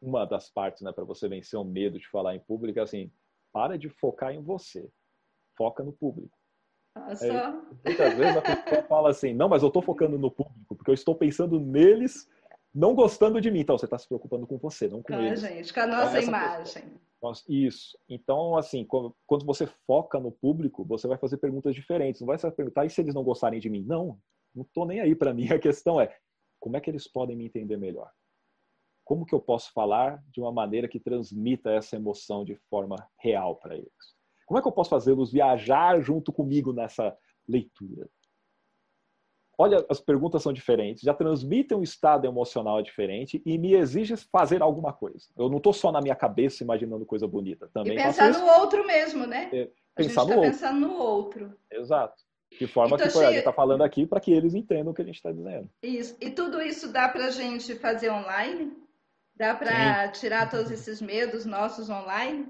uma 0.00 0.24
das 0.24 0.48
partes, 0.48 0.80
né, 0.80 0.92
para 0.92 1.04
você 1.04 1.28
vencer 1.28 1.60
o 1.60 1.64
medo 1.64 1.98
de 1.98 2.08
falar 2.08 2.34
em 2.34 2.40
público, 2.40 2.78
é 2.78 2.82
assim, 2.82 3.12
para 3.52 3.76
de 3.76 3.90
focar 3.90 4.32
em 4.32 4.42
você, 4.42 4.90
foca 5.60 5.84
no 5.84 5.92
público. 5.92 6.34
Nossa. 6.96 7.26
Aí, 7.26 7.30
muitas 7.84 8.14
vezes 8.14 8.36
a 8.38 8.40
pessoa 8.40 8.82
fala 8.84 9.10
assim, 9.10 9.34
não, 9.34 9.46
mas 9.46 9.60
eu 9.60 9.68
estou 9.68 9.82
focando 9.82 10.18
no 10.18 10.30
público, 10.30 10.74
porque 10.74 10.90
eu 10.90 10.94
estou 10.94 11.14
pensando 11.14 11.60
neles 11.60 12.26
não 12.74 12.94
gostando 12.94 13.42
de 13.42 13.50
mim. 13.50 13.60
Então, 13.60 13.76
você 13.76 13.84
está 13.84 13.98
se 13.98 14.08
preocupando 14.08 14.46
com 14.46 14.56
você, 14.56 14.88
não 14.88 15.02
com 15.02 15.12
ah, 15.12 15.22
eles. 15.22 15.40
gente, 15.42 15.74
com 15.74 15.80
a 15.80 15.86
nossa 15.86 16.18
então, 16.18 16.28
imagem. 16.28 16.84
Isso. 17.46 17.98
Então, 18.08 18.56
assim, 18.56 18.86
quando 18.86 19.44
você 19.44 19.66
foca 19.86 20.18
no 20.18 20.32
público, 20.32 20.82
você 20.82 21.06
vai 21.06 21.18
fazer 21.18 21.36
perguntas 21.36 21.74
diferentes. 21.74 22.22
Não 22.22 22.28
vai 22.28 22.38
se 22.38 22.50
perguntar, 22.50 22.86
e 22.86 22.90
se 22.90 23.02
eles 23.02 23.14
não 23.14 23.22
gostarem 23.22 23.60
de 23.60 23.68
mim? 23.68 23.84
Não, 23.86 24.18
não 24.54 24.62
estou 24.62 24.86
nem 24.86 25.00
aí 25.00 25.14
para 25.14 25.34
mim. 25.34 25.46
A 25.52 25.58
questão 25.58 26.00
é, 26.00 26.16
como 26.58 26.78
é 26.78 26.80
que 26.80 26.88
eles 26.88 27.06
podem 27.06 27.36
me 27.36 27.44
entender 27.44 27.76
melhor? 27.76 28.10
como 29.10 29.26
que 29.26 29.34
eu 29.34 29.40
posso 29.40 29.72
falar 29.72 30.22
de 30.30 30.40
uma 30.40 30.52
maneira 30.52 30.86
que 30.86 31.00
transmita 31.00 31.72
essa 31.72 31.96
emoção 31.96 32.44
de 32.44 32.54
forma 32.70 32.94
real 33.18 33.56
para 33.56 33.74
eles? 33.74 34.19
Como 34.50 34.58
é 34.58 34.62
que 34.62 34.66
eu 34.66 34.72
posso 34.72 34.90
fazê-los 34.90 35.30
viajar 35.30 36.00
junto 36.00 36.32
comigo 36.32 36.72
nessa 36.72 37.16
leitura? 37.48 38.08
Olha, 39.56 39.86
as 39.88 40.00
perguntas 40.00 40.42
são 40.42 40.52
diferentes, 40.52 41.04
já 41.04 41.14
transmitem 41.14 41.78
um 41.78 41.84
estado 41.84 42.26
emocional 42.26 42.82
diferente 42.82 43.40
e 43.46 43.56
me 43.56 43.74
exige 43.74 44.16
fazer 44.16 44.60
alguma 44.60 44.92
coisa. 44.92 45.28
Eu 45.38 45.48
não 45.48 45.58
estou 45.58 45.72
só 45.72 45.92
na 45.92 46.00
minha 46.00 46.16
cabeça 46.16 46.64
imaginando 46.64 47.06
coisa 47.06 47.28
bonita. 47.28 47.70
Também 47.72 47.92
e 47.92 48.02
pensar 48.02 48.32
no 48.32 48.44
outro 48.44 48.84
mesmo, 48.84 49.24
né? 49.24 49.50
É, 49.52 49.70
pensar 49.94 50.22
no 50.22 50.30
tá 50.30 50.34
outro. 50.34 50.50
pensando 50.50 50.80
no 50.80 50.94
outro. 50.94 51.56
Exato. 51.70 52.20
De 52.50 52.66
forma 52.66 52.96
então, 52.96 53.08
que 53.08 53.18
a 53.18 53.26
gente 53.28 53.38
está 53.38 53.52
falando 53.52 53.82
aqui 53.82 54.04
para 54.04 54.18
que 54.18 54.32
eles 54.32 54.52
entendam 54.52 54.90
o 54.90 54.94
que 54.94 55.02
a 55.02 55.06
gente 55.06 55.14
está 55.14 55.30
dizendo. 55.30 55.70
Isso. 55.80 56.16
E 56.20 56.28
tudo 56.28 56.60
isso 56.60 56.92
dá 56.92 57.08
para 57.08 57.26
a 57.26 57.30
gente 57.30 57.76
fazer 57.76 58.10
online? 58.10 58.76
Dá 59.36 59.54
para 59.54 60.08
tirar 60.08 60.50
todos 60.50 60.72
esses 60.72 61.00
medos 61.00 61.46
nossos 61.46 61.88
online? 61.88 62.48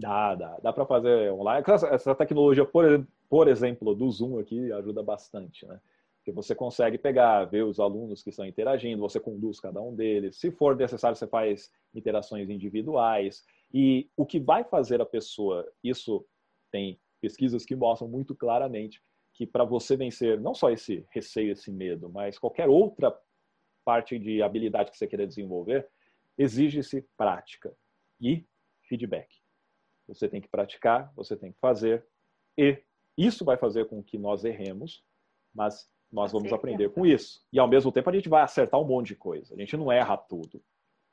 Dá, 0.00 0.34
dá. 0.34 0.58
Dá 0.62 0.72
para 0.72 0.86
fazer 0.86 1.30
online. 1.30 1.62
Essa 1.92 2.14
tecnologia, 2.14 2.64
por, 2.64 3.06
por 3.28 3.48
exemplo, 3.48 3.94
do 3.94 4.10
Zoom 4.10 4.38
aqui 4.38 4.72
ajuda 4.72 5.02
bastante, 5.02 5.66
né? 5.66 5.78
Porque 6.16 6.32
você 6.32 6.54
consegue 6.54 6.98
pegar, 6.98 7.44
ver 7.44 7.64
os 7.64 7.78
alunos 7.78 8.22
que 8.22 8.30
estão 8.30 8.46
interagindo, 8.46 9.00
você 9.00 9.20
conduz 9.20 9.60
cada 9.60 9.80
um 9.80 9.94
deles. 9.94 10.36
Se 10.38 10.50
for 10.50 10.76
necessário, 10.76 11.16
você 11.16 11.26
faz 11.26 11.70
interações 11.94 12.48
individuais. 12.48 13.44
E 13.72 14.10
o 14.16 14.24
que 14.24 14.38
vai 14.38 14.64
fazer 14.64 15.00
a 15.00 15.06
pessoa, 15.06 15.70
isso 15.84 16.26
tem 16.70 16.98
pesquisas 17.20 17.64
que 17.64 17.76
mostram 17.76 18.08
muito 18.08 18.34
claramente 18.34 19.02
que 19.34 19.46
para 19.46 19.64
você 19.64 19.96
vencer 19.96 20.40
não 20.40 20.54
só 20.54 20.70
esse 20.70 21.06
receio, 21.10 21.52
esse 21.52 21.70
medo, 21.70 22.10
mas 22.10 22.38
qualquer 22.38 22.68
outra 22.68 23.16
parte 23.84 24.18
de 24.18 24.42
habilidade 24.42 24.90
que 24.90 24.96
você 24.96 25.06
queira 25.06 25.26
desenvolver, 25.26 25.88
exige-se 26.36 27.06
prática 27.16 27.74
e 28.20 28.46
feedback. 28.82 29.39
Você 30.14 30.28
tem 30.28 30.40
que 30.40 30.48
praticar, 30.48 31.12
você 31.14 31.36
tem 31.36 31.52
que 31.52 31.58
fazer, 31.58 32.04
e 32.58 32.78
isso 33.16 33.44
vai 33.44 33.56
fazer 33.56 33.86
com 33.86 34.02
que 34.02 34.18
nós 34.18 34.44
erremos, 34.44 35.04
mas 35.54 35.88
nós 36.12 36.32
vamos 36.32 36.52
aprender 36.52 36.90
com 36.90 37.06
isso. 37.06 37.40
E 37.52 37.58
ao 37.58 37.68
mesmo 37.68 37.92
tempo 37.92 38.10
a 38.10 38.12
gente 38.12 38.28
vai 38.28 38.42
acertar 38.42 38.80
um 38.80 38.84
monte 38.84 39.08
de 39.08 39.16
coisa. 39.16 39.54
A 39.54 39.58
gente 39.58 39.76
não 39.76 39.90
erra 39.90 40.16
tudo. 40.16 40.62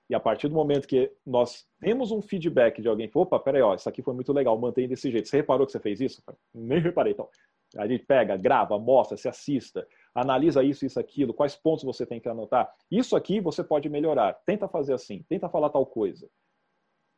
E 0.09 0.15
a 0.15 0.19
partir 0.19 0.47
do 0.47 0.55
momento 0.55 0.87
que 0.87 1.11
nós 1.25 1.67
temos 1.81 2.11
um 2.11 2.21
feedback 2.21 2.81
de 2.81 2.87
alguém, 2.87 3.11
opa, 3.13 3.37
peraí, 3.39 3.61
ó, 3.61 3.75
isso 3.75 3.89
aqui 3.89 4.01
foi 4.01 4.13
muito 4.13 4.31
legal, 4.31 4.57
mantém 4.57 4.87
desse 4.87 5.11
jeito. 5.11 5.27
Você 5.27 5.37
reparou 5.37 5.65
que 5.65 5.71
você 5.71 5.79
fez 5.79 5.99
isso? 5.99 6.23
Nem 6.53 6.79
reparei. 6.79 7.11
Então, 7.11 7.27
a 7.75 7.85
gente 7.85 8.05
pega, 8.05 8.37
grava, 8.37 8.79
mostra, 8.79 9.17
se 9.17 9.27
assista, 9.27 9.85
analisa 10.15 10.63
isso, 10.63 10.85
isso, 10.85 10.97
aquilo, 10.97 11.33
quais 11.33 11.57
pontos 11.57 11.83
você 11.83 12.05
tem 12.05 12.21
que 12.21 12.29
anotar. 12.29 12.73
Isso 12.89 13.17
aqui 13.17 13.41
você 13.41 13.61
pode 13.61 13.89
melhorar. 13.89 14.33
Tenta 14.45 14.67
fazer 14.69 14.93
assim, 14.93 15.25
tenta 15.27 15.49
falar 15.49 15.69
tal 15.69 15.85
coisa. 15.85 16.29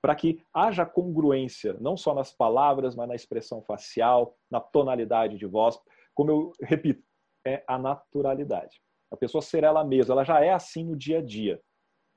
Para 0.01 0.15
que 0.15 0.41
haja 0.53 0.85
congruência, 0.85 1.75
não 1.79 1.97
só 1.97 2.13
nas 2.13 2.31
palavras, 2.31 2.95
mas 2.95 3.07
na 3.07 3.15
expressão 3.15 3.61
facial, 3.61 4.37
na 4.49 4.59
tonalidade 4.59 5.37
de 5.37 5.45
voz. 5.45 5.77
Como 6.13 6.31
eu 6.31 6.51
repito, 6.61 7.03
é 7.45 7.63
a 7.67 7.77
naturalidade. 7.77 8.81
A 9.11 9.17
pessoa 9.17 9.41
ser 9.41 9.63
ela 9.63 9.83
mesma, 9.83 10.13
ela 10.13 10.23
já 10.23 10.43
é 10.43 10.51
assim 10.51 10.83
no 10.83 10.95
dia 10.95 11.19
a 11.19 11.21
dia. 11.21 11.61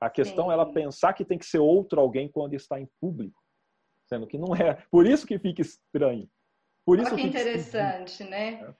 A 0.01 0.09
questão 0.09 0.45
Sim. 0.45 0.51
é 0.51 0.53
ela 0.53 0.71
pensar 0.71 1.13
que 1.13 1.25
tem 1.25 1.37
que 1.37 1.45
ser 1.45 1.59
outro 1.59 1.99
alguém 1.99 2.29
quando 2.29 2.53
está 2.53 2.79
em 2.79 2.89
público, 2.99 3.41
sendo 4.07 4.27
que 4.27 4.37
não 4.37 4.55
é. 4.55 4.75
Por 4.91 5.07
isso 5.07 5.25
que 5.25 5.39
fica 5.39 5.61
estranho. 5.61 6.29
Por 6.85 6.99
isso 6.99 7.13
Olha 7.13 7.21
que 7.21 7.27
interessante, 7.29 8.23
né? 8.25 8.75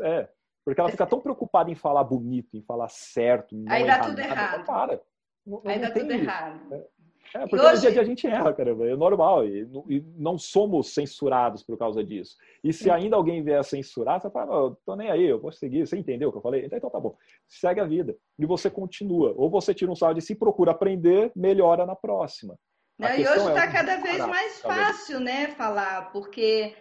É. 0.00 0.28
Porque 0.64 0.80
ela 0.80 0.90
fica 0.90 1.06
tão 1.06 1.20
preocupada 1.20 1.70
em 1.70 1.74
falar 1.74 2.04
bonito, 2.04 2.56
em 2.56 2.62
falar 2.62 2.88
certo. 2.88 3.56
Aí 3.68 3.86
dá 3.86 4.00
tudo 4.00 4.20
errado. 4.20 4.66
Para. 4.66 5.02
Não, 5.46 5.62
Aí 5.64 5.80
dá 5.80 5.90
tudo 5.90 6.12
isso. 6.12 6.22
errado. 6.22 6.88
É, 7.34 7.40
porque 7.46 7.64
hoje... 7.64 7.74
no 7.74 7.80
dia 7.80 7.88
a 7.90 7.92
dia 7.92 8.02
a 8.02 8.04
gente 8.04 8.26
erra, 8.26 8.52
caramba, 8.52 8.88
é 8.88 8.96
normal. 8.96 9.46
E, 9.46 9.68
e, 9.88 10.04
não 10.16 10.38
somos 10.38 10.94
censurados 10.94 11.62
por 11.62 11.76
causa 11.76 12.02
disso. 12.02 12.36
E 12.62 12.72
se 12.72 12.90
ainda 12.90 13.16
alguém 13.16 13.42
vier 13.42 13.62
censurar, 13.64 14.20
você 14.20 14.30
fala, 14.30 14.46
não, 14.46 14.76
tô 14.84 14.96
nem 14.96 15.10
aí, 15.10 15.24
eu 15.24 15.40
vou 15.40 15.52
seguir. 15.52 15.86
Você 15.86 15.96
entendeu 15.96 16.28
o 16.28 16.32
que 16.32 16.38
eu 16.38 16.42
falei? 16.42 16.64
Então 16.64 16.90
tá 16.90 17.00
bom. 17.00 17.16
Segue 17.46 17.80
a 17.80 17.84
vida. 17.84 18.16
E 18.38 18.46
você 18.46 18.70
continua. 18.70 19.34
Ou 19.36 19.50
você 19.50 19.74
tira 19.74 19.90
um 19.90 19.96
saldo 19.96 20.18
de 20.18 20.24
si, 20.24 20.34
procura 20.34 20.70
aprender, 20.70 21.30
melhora 21.34 21.84
na 21.84 21.94
próxima. 21.94 22.56
Não, 22.98 23.08
e 23.10 23.28
hoje 23.28 23.48
está 23.48 23.64
é 23.64 23.72
cada 23.72 23.96
vez 23.98 24.18
mais 24.26 24.60
fácil, 24.60 25.20
né, 25.20 25.48
falar, 25.48 26.10
porque 26.10 26.74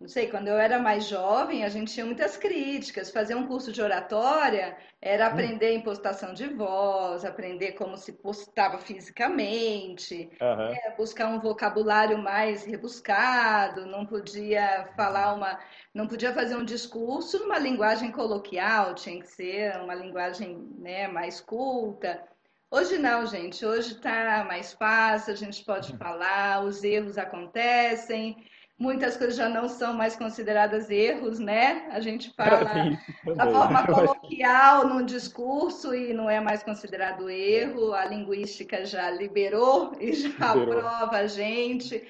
não 0.00 0.06
sei, 0.06 0.28
quando 0.28 0.46
eu 0.46 0.56
era 0.56 0.78
mais 0.78 1.08
jovem, 1.08 1.64
a 1.64 1.68
gente 1.68 1.92
tinha 1.92 2.06
muitas 2.06 2.36
críticas. 2.36 3.10
Fazer 3.10 3.34
um 3.34 3.48
curso 3.48 3.72
de 3.72 3.82
oratória 3.82 4.76
era 5.02 5.24
hum. 5.24 5.32
aprender 5.32 5.74
impostação 5.74 6.32
de 6.32 6.46
voz, 6.46 7.24
aprender 7.24 7.72
como 7.72 7.96
se 7.96 8.12
postava 8.12 8.78
fisicamente, 8.78 10.30
uhum. 10.40 10.72
é, 10.72 10.94
buscar 10.96 11.26
um 11.26 11.40
vocabulário 11.40 12.16
mais 12.16 12.64
rebuscado, 12.64 13.86
não 13.86 14.06
podia 14.06 14.88
falar 14.94 15.34
uma. 15.34 15.58
não 15.92 16.06
podia 16.06 16.32
fazer 16.32 16.54
um 16.56 16.64
discurso 16.64 17.40
numa 17.40 17.58
linguagem 17.58 18.12
coloquial, 18.12 18.94
tinha 18.94 19.20
que 19.20 19.26
ser 19.26 19.80
uma 19.80 19.96
linguagem 19.96 20.58
né, 20.78 21.08
mais 21.08 21.40
culta. 21.40 22.22
Hoje 22.70 22.98
não, 22.98 23.26
gente. 23.26 23.66
Hoje 23.66 23.94
está 23.94 24.44
mais 24.44 24.74
fácil, 24.74 25.32
a 25.32 25.36
gente 25.36 25.64
pode 25.64 25.90
uhum. 25.90 25.98
falar, 25.98 26.62
os 26.62 26.84
erros 26.84 27.18
acontecem 27.18 28.36
muitas 28.78 29.16
coisas 29.16 29.36
já 29.36 29.48
não 29.48 29.68
são 29.68 29.92
mais 29.92 30.14
consideradas 30.14 30.88
erros, 30.88 31.38
né? 31.38 31.88
A 31.90 32.00
gente 32.00 32.30
fala 32.30 32.64
da 33.34 33.50
forma 33.50 33.86
coloquial 33.86 34.86
num 34.86 35.04
discurso 35.04 35.94
e 35.94 36.14
não 36.14 36.30
é 36.30 36.40
mais 36.40 36.62
considerado 36.62 37.28
erro. 37.28 37.92
A 37.92 38.04
linguística 38.04 38.86
já 38.86 39.10
liberou 39.10 39.96
e 40.00 40.12
já 40.12 40.54
liberou. 40.54 40.86
aprova 40.86 41.16
a 41.18 41.26
gente. 41.26 42.06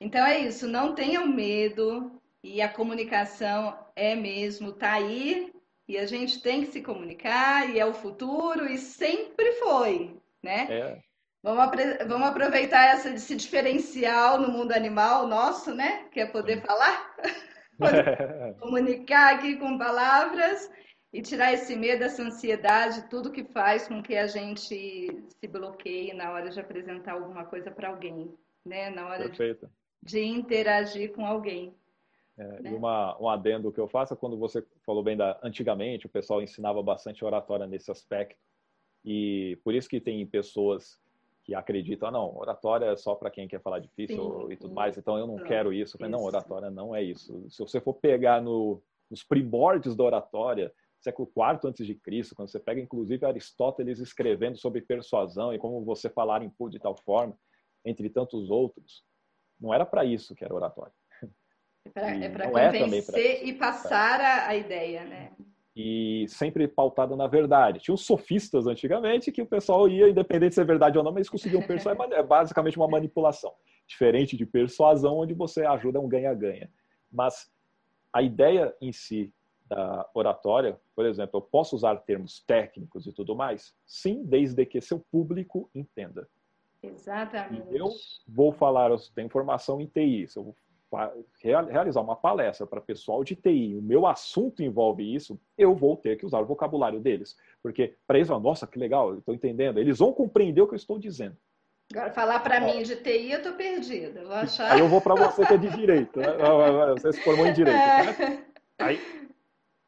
Então 0.00 0.24
é 0.24 0.38
isso, 0.40 0.68
não 0.68 0.94
tenham 0.94 1.26
medo 1.26 2.20
e 2.42 2.62
a 2.62 2.68
comunicação 2.68 3.76
é 3.96 4.14
mesmo, 4.14 4.72
tá 4.72 4.92
aí 4.92 5.52
e 5.88 5.96
a 5.96 6.06
gente 6.06 6.42
tem 6.42 6.60
que 6.62 6.72
se 6.72 6.82
comunicar 6.82 7.70
e 7.70 7.78
é 7.78 7.86
o 7.86 7.94
futuro 7.94 8.66
e 8.66 8.76
sempre 8.76 9.52
foi, 9.52 10.16
né? 10.42 10.66
É. 10.70 11.05
Vamos, 11.46 11.70
vamos 12.08 12.26
aproveitar 12.26 12.86
essa, 12.86 13.08
esse 13.10 13.36
diferencial 13.36 14.40
no 14.40 14.50
mundo 14.50 14.72
animal 14.72 15.28
nosso, 15.28 15.72
né? 15.72 16.08
Que 16.10 16.18
é 16.18 16.26
poder 16.26 16.60
falar, 16.66 17.14
poder 17.78 18.56
comunicar 18.58 19.36
aqui 19.36 19.54
com 19.54 19.78
palavras 19.78 20.68
e 21.12 21.22
tirar 21.22 21.52
esse 21.52 21.76
medo, 21.76 22.02
essa 22.02 22.20
ansiedade, 22.20 23.08
tudo 23.08 23.30
que 23.30 23.44
faz 23.44 23.86
com 23.86 24.02
que 24.02 24.16
a 24.16 24.26
gente 24.26 24.58
se 24.58 25.48
bloqueie 25.48 26.12
na 26.12 26.32
hora 26.32 26.50
de 26.50 26.58
apresentar 26.58 27.12
alguma 27.12 27.44
coisa 27.44 27.70
para 27.70 27.90
alguém, 27.90 28.28
né? 28.64 28.90
Na 28.90 29.06
hora 29.06 29.28
de, 29.28 29.56
de, 30.02 30.24
interagir 30.24 31.12
com 31.12 31.24
alguém. 31.24 31.72
É, 32.36 32.60
né? 32.60 32.72
E 32.72 32.74
uma, 32.74 33.16
um 33.22 33.28
adendo 33.28 33.70
que 33.70 33.78
eu 33.78 33.86
faço 33.86 34.12
é 34.12 34.16
quando 34.16 34.36
você 34.36 34.66
falou 34.84 35.04
bem 35.04 35.16
da 35.16 35.38
antigamente, 35.44 36.06
o 36.06 36.10
pessoal 36.10 36.42
ensinava 36.42 36.82
bastante 36.82 37.24
oratória 37.24 37.68
nesse 37.68 37.88
aspecto. 37.88 38.36
E 39.04 39.56
por 39.62 39.72
isso 39.72 39.88
que 39.88 40.00
tem 40.00 40.26
pessoas 40.26 40.98
que 41.46 41.54
acreditam, 41.54 42.08
ah, 42.08 42.10
não, 42.10 42.36
oratória 42.36 42.86
é 42.86 42.96
só 42.96 43.14
para 43.14 43.30
quem 43.30 43.46
quer 43.46 43.62
falar 43.62 43.78
difícil 43.78 44.16
sim, 44.16 44.52
e 44.52 44.56
tudo 44.56 44.74
mais, 44.74 44.98
então 44.98 45.16
eu 45.16 45.28
não 45.28 45.36
Pronto. 45.36 45.46
quero 45.46 45.72
isso. 45.72 45.96
Mas, 46.00 46.10
não, 46.10 46.20
oratória 46.20 46.70
não 46.70 46.92
é 46.92 47.00
isso. 47.04 47.48
Se 47.48 47.60
você 47.60 47.80
for 47.80 47.94
pegar 47.94 48.42
no, 48.42 48.82
nos 49.08 49.22
primórdios 49.22 49.94
da 49.94 50.02
oratória, 50.02 50.74
século 51.00 51.30
IV 51.36 51.60
antes 51.68 51.86
de 51.86 51.94
Cristo, 51.94 52.34
quando 52.34 52.48
você 52.48 52.58
pega 52.58 52.80
inclusive 52.80 53.24
Aristóteles 53.24 54.00
escrevendo 54.00 54.58
sobre 54.58 54.80
persuasão 54.80 55.54
e 55.54 55.58
como 55.58 55.84
você 55.84 56.10
falar 56.10 56.42
em 56.42 56.50
público 56.50 56.78
de 56.78 56.82
tal 56.82 56.96
forma, 56.96 57.38
entre 57.84 58.10
tantos 58.10 58.50
outros, 58.50 59.04
não 59.60 59.72
era 59.72 59.86
para 59.86 60.04
isso 60.04 60.34
que 60.34 60.44
era 60.44 60.52
oratória. 60.52 60.92
É 61.94 62.28
para 62.28 62.46
é 62.46 62.80
convencer 62.80 63.24
é 63.24 63.44
e 63.44 63.52
passar 63.52 64.20
a, 64.20 64.48
a 64.48 64.56
ideia, 64.56 65.04
né? 65.04 65.32
E 65.76 66.24
sempre 66.28 66.66
pautado 66.66 67.14
na 67.14 67.26
verdade. 67.26 67.80
Tinha 67.80 67.94
os 67.94 68.06
sofistas 68.06 68.66
antigamente 68.66 69.30
que 69.30 69.42
o 69.42 69.46
pessoal 69.46 69.86
ia, 69.86 70.08
independente 70.08 70.54
se 70.54 70.60
é 70.60 70.64
verdade 70.64 70.96
ou 70.96 71.04
não, 71.04 71.12
mas 71.12 71.18
eles 71.18 71.28
conseguiam 71.28 71.60
persuadir. 71.68 72.12
É 72.12 72.22
basicamente 72.22 72.78
uma 72.78 72.88
manipulação. 72.88 73.52
Diferente 73.86 74.38
de 74.38 74.46
persuasão, 74.46 75.18
onde 75.18 75.34
você 75.34 75.66
ajuda 75.66 76.00
um 76.00 76.08
ganha-ganha. 76.08 76.70
Mas 77.12 77.52
a 78.10 78.22
ideia 78.22 78.74
em 78.80 78.90
si 78.90 79.30
da 79.68 80.08
oratória, 80.14 80.80
por 80.94 81.04
exemplo, 81.04 81.38
eu 81.38 81.42
posso 81.42 81.76
usar 81.76 81.96
termos 81.96 82.40
técnicos 82.40 83.06
e 83.06 83.12
tudo 83.12 83.36
mais? 83.36 83.74
Sim, 83.84 84.24
desde 84.24 84.64
que 84.64 84.80
seu 84.80 85.04
público 85.12 85.68
entenda. 85.74 86.26
Exatamente. 86.82 87.66
E 87.70 87.76
eu 87.76 87.90
vou 88.26 88.52
falar, 88.52 88.90
eu 88.90 88.98
tenho 89.14 89.28
formação 89.28 89.80
em 89.80 89.86
TI, 89.86 90.26
se 90.28 90.38
eu 90.38 90.56
realizar 91.42 92.00
uma 92.00 92.16
palestra 92.16 92.66
para 92.66 92.80
pessoal 92.80 93.22
de 93.22 93.34
TI, 93.34 93.76
o 93.76 93.82
meu 93.82 94.06
assunto 94.06 94.62
envolve 94.62 95.14
isso, 95.14 95.38
eu 95.56 95.74
vou 95.74 95.96
ter 95.96 96.16
que 96.16 96.26
usar 96.26 96.40
o 96.40 96.46
vocabulário 96.46 97.00
deles. 97.00 97.36
Porque 97.62 97.94
para 98.06 98.18
eles, 98.18 98.28
nossa, 98.28 98.66
que 98.66 98.78
legal, 98.78 99.16
estou 99.16 99.34
entendendo. 99.34 99.78
Eles 99.78 99.98
vão 99.98 100.12
compreender 100.12 100.60
o 100.60 100.66
que 100.66 100.74
eu 100.74 100.78
estou 100.78 100.98
dizendo. 100.98 101.36
Agora, 101.92 102.10
falar 102.10 102.40
para 102.40 102.60
mim 102.60 102.82
de 102.82 102.96
TI, 102.96 103.30
eu 103.30 103.38
estou 103.38 103.52
perdida. 103.52 104.24
Vou 104.24 104.32
achar... 104.32 104.72
Aí 104.72 104.80
eu 104.80 104.88
vou 104.88 105.00
para 105.00 105.14
você 105.14 105.46
que 105.46 105.54
é 105.54 105.56
de 105.56 105.68
direito. 105.70 106.18
Né? 106.18 106.26
Você 106.98 107.12
se 107.12 107.22
formou 107.22 107.46
em 107.46 107.52
direito. 107.52 107.78
É. 107.78 108.04
Né? 108.04 108.44
Aí, 108.78 109.25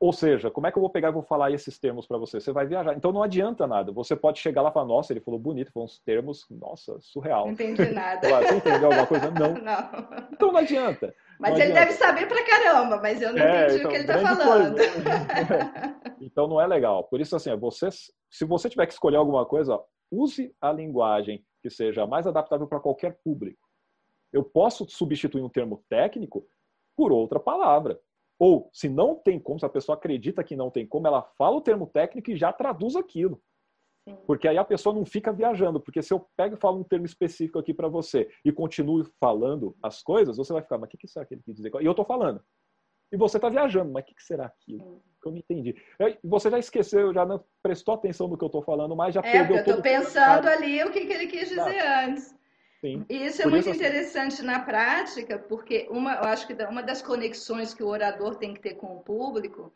ou 0.01 0.13
seja, 0.13 0.49
como 0.49 0.67
é 0.67 0.71
que 0.71 0.79
eu 0.79 0.81
vou 0.81 0.91
pegar 0.91 1.09
e 1.09 1.13
vou 1.13 1.23
falar 1.23 1.51
esses 1.51 1.77
termos 1.77 2.07
para 2.07 2.19
você? 2.19 2.41
Você 2.41 2.53
vai 2.53 2.65
viajar. 2.67 2.97
Então 2.97 3.11
não 3.11 3.23
adianta 3.23 3.67
nada. 3.67 3.91
Você 3.91 4.15
pode 4.15 4.39
chegar 4.39 4.63
lá 4.63 4.71
e 4.71 4.73
falar, 4.73 4.87
nossa, 4.87 5.13
ele 5.13 5.21
falou 5.21 5.41
bonito, 5.41 5.73
foram 5.73 5.87
uns 5.87 5.99
termos, 5.99 6.47
nossa, 6.49 6.97
surreal. 7.01 7.47
Não 7.47 7.53
entendi 7.53 7.91
nada. 7.91 8.29
Você 8.29 8.55
entendeu 8.55 8.87
alguma 8.87 9.07
coisa? 9.07 9.31
Não. 9.31 9.55
não. 9.61 10.29
Então 10.33 10.53
não 10.53 10.61
adianta. 10.61 11.13
Mas 11.41 11.51
não 11.51 11.59
ele 11.59 11.73
adianta. 11.73 11.87
deve 11.87 11.93
saber 11.99 12.29
pra 12.29 12.45
caramba, 12.47 13.01
mas 13.03 13.21
eu 13.21 13.33
não 13.33 13.43
é, 13.43 13.65
entendi 13.65 13.79
então, 13.81 13.89
o 13.89 13.91
que 13.91 13.97
ele 13.97 14.13
está 14.13 14.37
falando. 14.37 14.77
então 16.23 16.47
não 16.47 16.61
é 16.61 16.67
legal. 16.67 17.03
Por 17.05 17.21
isso, 17.21 17.35
assim, 17.35 17.55
você, 17.57 17.89
se 17.91 18.45
você 18.45 18.71
tiver 18.71 18.87
que 18.87 18.93
escolher 18.93 19.17
alguma 19.17 19.45
coisa, 19.45 19.81
use 20.13 20.55
a 20.61 20.71
linguagem 20.71 21.45
que 21.61 21.71
seja 21.71 22.07
mais 22.07 22.25
adaptável 22.25 22.69
para 22.69 22.79
qualquer 22.79 23.19
público. 23.25 23.67
Eu 24.33 24.45
posso 24.45 24.89
substituir 24.89 25.43
um 25.43 25.49
termo 25.49 25.83
técnico 25.89 26.47
por 26.97 27.11
outra 27.11 27.41
palavra. 27.41 27.99
Ou, 28.39 28.71
se 28.73 28.89
não 28.89 29.17
tem 29.17 29.39
como, 29.39 29.59
se 29.59 29.67
a 29.67 29.69
pessoa 29.69 29.97
acredita 29.97 30.45
que 30.45 30.55
não 30.55 30.71
tem 30.71 30.87
como, 30.87 31.07
ela 31.07 31.23
fala 31.37 31.57
o 31.57 31.61
termo 31.61 31.87
técnico 31.87 32.31
e 32.31 32.37
já 32.37 32.53
traduz 32.53 32.95
aquilo. 32.95 33.43
Sim. 34.09 34.17
Porque 34.27 34.47
aí 34.47 34.57
a 34.57 34.65
pessoa 34.65 34.95
não 34.95 35.05
fica 35.05 35.33
viajando. 35.33 35.81
Porque 35.81 36.03
se 36.03 36.13
eu 36.13 36.27
pego 36.37 36.55
e 36.55 36.61
falo 36.61 36.79
um 36.79 36.85
termo 36.85 37.05
específico 37.05 37.59
aqui 37.59 37.75
para 37.75 37.89
você 37.89 38.29
e 38.45 38.53
continuo 38.53 39.05
falando 39.21 39.77
as 39.83 40.03
coisas, 40.03 40.37
você 40.37 40.53
vai 40.53 40.63
ficar, 40.63 40.79
mas 40.79 40.87
o 40.87 40.91
que, 40.91 40.99
que 40.99 41.09
será 41.09 41.27
que 41.27 41.35
ele 41.35 41.43
quer 41.43 41.53
dizer? 41.53 41.73
E 41.81 41.85
eu 41.85 41.91
estou 41.91 42.05
falando. 42.05 42.41
E 43.11 43.17
você 43.17 43.39
está 43.39 43.49
viajando, 43.49 43.91
mas 43.91 44.03
o 44.03 44.07
que, 44.07 44.15
que 44.15 44.23
será 44.23 44.47
aquilo? 44.47 44.85
Sim. 44.85 45.01
Eu 45.25 45.33
não 45.33 45.39
entendi. 45.39 45.75
Você 46.23 46.51
já 46.51 46.59
esqueceu, 46.59 47.13
já 47.13 47.27
não 47.27 47.45
prestou 47.63 47.95
atenção 47.95 48.29
no 48.29 48.39
que 48.39 48.45
eu 48.45 48.49
estou 48.49 48.63
falando, 48.63 48.95
mas 48.95 49.15
já 49.15 49.21
é, 49.21 49.33
perdeu 49.33 49.57
eu 49.57 49.61
estou 49.61 49.83
pensando 49.83 50.47
ali 50.47 50.83
o 50.85 50.91
que, 50.91 51.05
que 51.05 51.13
ele 51.13 51.27
quis 51.27 51.49
dizer 51.49 51.83
tá. 51.83 52.05
antes. 52.07 52.38
Sim. 52.81 53.05
E 53.09 53.27
isso 53.27 53.43
é 53.43 53.45
Por 53.45 53.53
muito 53.53 53.69
isso, 53.69 53.77
interessante 53.77 54.43
na 54.43 54.61
prática, 54.61 55.39
porque 55.39 55.89
uma, 55.91 56.15
eu 56.15 56.25
acho 56.25 56.47
que 56.47 56.55
uma 56.65 56.83
das 56.83 57.03
conexões 57.03 57.75
que 57.75 57.83
o 57.83 57.89
orador 57.89 58.37
tem 58.37 58.55
que 58.55 58.61
ter 58.61 58.75
com 58.75 58.97
o 58.97 59.01
público 59.01 59.73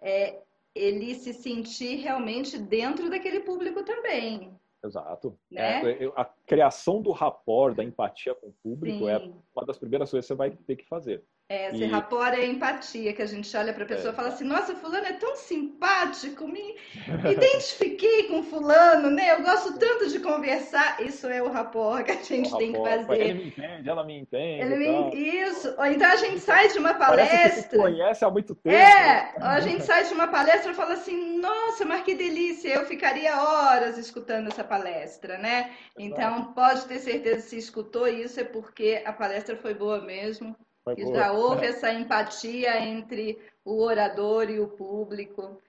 é 0.00 0.40
ele 0.74 1.14
se 1.14 1.32
sentir 1.32 1.96
realmente 1.96 2.58
dentro 2.58 3.10
daquele 3.10 3.40
público 3.40 3.82
também. 3.82 4.54
Exato. 4.84 5.38
Né? 5.50 6.04
É, 6.04 6.06
a 6.16 6.24
criação 6.46 7.02
do 7.02 7.12
rapport, 7.12 7.74
da 7.74 7.84
empatia 7.84 8.34
com 8.34 8.48
o 8.48 8.54
público 8.62 9.08
é 9.08 9.18
Sim. 9.18 9.24
é 9.26 9.32
uma 9.54 9.66
das 9.66 9.78
primeiras 9.78 10.10
coisas 10.10 10.26
que 10.26 10.34
você 10.34 10.36
vai 10.36 10.50
ter 10.50 10.76
que 10.76 10.86
fazer. 10.86 11.24
É, 11.48 11.68
esse 11.68 11.84
e... 11.84 11.86
rapport 11.86 12.34
é 12.34 12.44
empatia, 12.44 13.12
que 13.12 13.22
a 13.22 13.26
gente 13.26 13.56
olha 13.56 13.72
para 13.72 13.84
a 13.84 13.86
pessoa 13.86 14.08
é. 14.08 14.12
e 14.12 14.16
fala 14.16 14.28
assim, 14.28 14.42
nossa, 14.42 14.74
fulano 14.74 15.06
é 15.06 15.12
tão 15.12 15.36
simpático, 15.36 16.48
me 16.48 16.74
identifiquei 17.30 18.24
com 18.24 18.42
fulano, 18.42 19.10
né? 19.10 19.32
Eu 19.32 19.42
gosto 19.42 19.78
tanto 19.78 20.08
de 20.08 20.18
conversar. 20.18 21.00
Isso 21.00 21.28
é 21.28 21.40
o 21.40 21.48
rapport 21.48 22.04
que 22.04 22.10
a 22.10 22.20
gente 22.20 22.52
o 22.52 22.58
tem 22.58 22.72
rapport. 22.72 22.90
que 22.90 23.06
fazer. 23.06 23.20
Ele 23.20 23.34
me 23.34 23.46
entende, 23.46 23.88
ela 23.88 24.04
me 24.04 24.18
entende. 24.18 24.60
Ele 24.60 24.76
me... 24.76 25.14
Isso. 25.14 25.72
Ou 25.78 25.86
então 25.86 26.10
a 26.10 26.16
gente 26.16 26.40
sai 26.40 26.66
de 26.66 26.78
uma 26.78 26.94
palestra... 26.94 27.38
Que 27.38 27.70
se 27.70 27.76
conhece 27.76 28.24
há 28.24 28.30
muito 28.30 28.54
tempo. 28.56 28.76
É, 28.76 29.34
a 29.40 29.60
gente 29.60 29.84
sai 29.84 30.02
de 30.02 30.14
uma 30.14 30.26
palestra 30.26 30.72
e 30.72 30.74
fala 30.74 30.94
assim, 30.94 31.38
nossa, 31.38 31.84
mas 31.84 32.02
que 32.02 32.16
delícia, 32.16 32.74
eu 32.74 32.86
ficaria 32.86 33.40
horas 33.40 33.96
escutando 33.98 34.48
essa 34.48 34.64
palestra, 34.64 35.38
né? 35.38 35.70
Então, 35.96 36.52
pode 36.54 36.86
ter 36.86 36.98
certeza, 36.98 37.40
se 37.42 37.56
escutou 37.56 38.08
isso 38.08 38.40
é 38.40 38.44
porque 38.44 39.00
a 39.04 39.12
palestra 39.12 39.56
foi 39.56 39.74
boa 39.74 40.00
mesmo 40.00 40.56
e 40.96 41.06
já 41.06 41.32
houve 41.32 41.66
essa 41.66 41.92
empatia 41.92 42.78
entre 42.84 43.38
o 43.64 43.82
orador 43.82 44.48
e 44.48 44.60
o 44.60 44.68
público, 44.68 45.60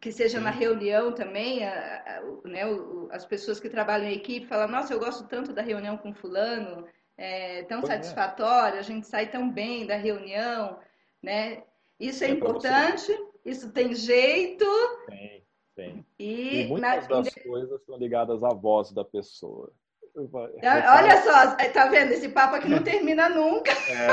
que 0.00 0.12
seja 0.12 0.38
Sim. 0.38 0.44
na 0.44 0.50
reunião 0.50 1.12
também, 1.12 1.64
a, 1.64 2.20
a, 2.44 2.48
né, 2.48 2.66
o, 2.66 3.08
as 3.10 3.24
pessoas 3.24 3.58
que 3.58 3.70
trabalham 3.70 4.08
em 4.08 4.16
equipe 4.16 4.46
falam, 4.46 4.68
nossa, 4.68 4.92
eu 4.92 4.98
gosto 4.98 5.26
tanto 5.26 5.52
da 5.52 5.62
reunião 5.62 5.96
com 5.96 6.12
fulano, 6.12 6.86
é 7.16 7.62
tão 7.64 7.80
pois 7.80 7.90
é. 7.90 7.94
satisfatória, 7.94 8.76
é. 8.76 8.80
a 8.80 8.82
gente 8.82 9.06
sai 9.06 9.30
tão 9.30 9.50
bem 9.50 9.86
da 9.86 9.96
reunião, 9.96 10.78
né? 11.22 11.62
Isso 11.98 12.22
é, 12.24 12.26
é 12.26 12.30
importante, 12.30 13.10
isso 13.44 13.72
tem 13.72 13.94
jeito. 13.94 14.66
Tem, 15.06 15.42
tem. 15.74 16.06
E, 16.18 16.62
e 16.62 16.66
muitas 16.68 17.08
na... 17.08 17.22
das 17.22 17.34
coisas 17.34 17.80
estão 17.80 17.96
ligadas 17.96 18.44
à 18.44 18.50
voz 18.50 18.92
da 18.92 19.04
pessoa. 19.04 19.72
Olha 20.16 21.22
só, 21.22 21.56
tá 21.72 21.86
vendo? 21.86 22.12
Esse 22.12 22.28
papo 22.28 22.56
aqui 22.56 22.68
não 22.68 22.82
termina 22.82 23.28
nunca. 23.28 23.72
É. 23.72 24.06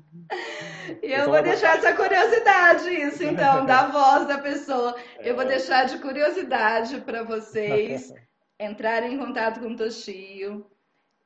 E 1.02 1.12
eu 1.12 1.26
vou 1.26 1.42
deixar 1.42 1.78
essa 1.78 1.94
curiosidade, 1.94 2.88
isso 2.88 3.22
então, 3.24 3.64
da 3.64 3.86
voz 3.90 4.26
da 4.26 4.38
pessoa. 4.38 4.96
Eu 5.18 5.34
vou 5.34 5.44
é. 5.44 5.48
deixar 5.48 5.84
de 5.86 5.98
curiosidade 5.98 7.00
para 7.00 7.22
vocês 7.22 8.12
entrarem 8.58 9.14
em 9.14 9.18
contato 9.18 9.60
com 9.60 9.68
o 9.68 9.76
Toshio 9.76 10.66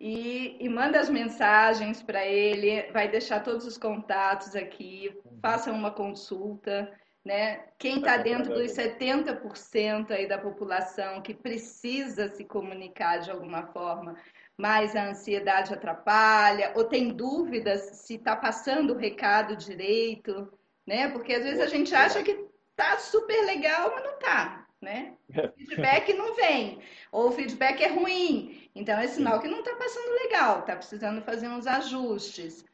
e, 0.00 0.56
e 0.60 0.68
manda 0.68 1.00
as 1.00 1.08
mensagens 1.08 2.02
para 2.02 2.24
ele. 2.24 2.90
Vai 2.92 3.08
deixar 3.08 3.42
todos 3.42 3.66
os 3.66 3.78
contatos 3.78 4.54
aqui. 4.54 5.10
Uhum. 5.24 5.38
Façam 5.40 5.74
uma 5.74 5.90
consulta 5.90 6.90
né? 7.24 7.64
Quem 7.78 7.98
está 7.98 8.18
dentro 8.18 8.52
dos 8.52 8.72
70% 8.72 10.10
aí 10.10 10.28
da 10.28 10.36
população 10.36 11.22
que 11.22 11.32
precisa 11.32 12.28
se 12.28 12.44
comunicar 12.44 13.18
de 13.18 13.30
alguma 13.30 13.66
forma, 13.68 14.14
mas 14.56 14.94
a 14.94 15.08
ansiedade 15.08 15.72
atrapalha, 15.72 16.72
ou 16.74 16.84
tem 16.84 17.08
dúvidas 17.08 17.80
se 17.96 18.16
está 18.16 18.36
passando 18.36 18.92
o 18.92 18.98
recado 18.98 19.56
direito, 19.56 20.52
né? 20.86 21.08
Porque 21.08 21.32
às 21.32 21.42
vezes 21.42 21.60
a 21.60 21.66
gente 21.66 21.94
acha 21.94 22.22
que 22.22 22.46
tá 22.76 22.98
super 22.98 23.44
legal, 23.46 23.92
mas 23.94 24.04
não 24.04 24.18
tá, 24.18 24.66
né? 24.80 25.14
O 25.30 25.56
feedback 25.56 26.12
não 26.12 26.34
vem, 26.34 26.80
ou 27.10 27.28
o 27.28 27.32
feedback 27.32 27.82
é 27.82 27.88
ruim. 27.88 28.68
Então 28.74 28.98
é 28.98 29.06
sinal 29.06 29.40
que 29.40 29.48
não 29.48 29.60
está 29.60 29.74
passando 29.76 30.12
legal, 30.22 30.60
está 30.60 30.76
precisando 30.76 31.22
fazer 31.22 31.48
uns 31.48 31.66
ajustes. 31.66 32.64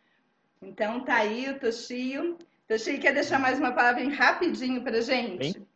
Então 0.61 1.05
tá 1.05 1.17
aí 1.17 1.49
o 1.49 1.59
Toshio 1.59 2.37
Toshi, 2.71 2.99
quer 2.99 3.13
deixar 3.13 3.41
mais 3.41 3.59
uma 3.59 3.73
palavra 3.73 4.09
rapidinho 4.11 4.81
para 4.81 5.01
gente? 5.01 5.55
Sim. 5.55 5.67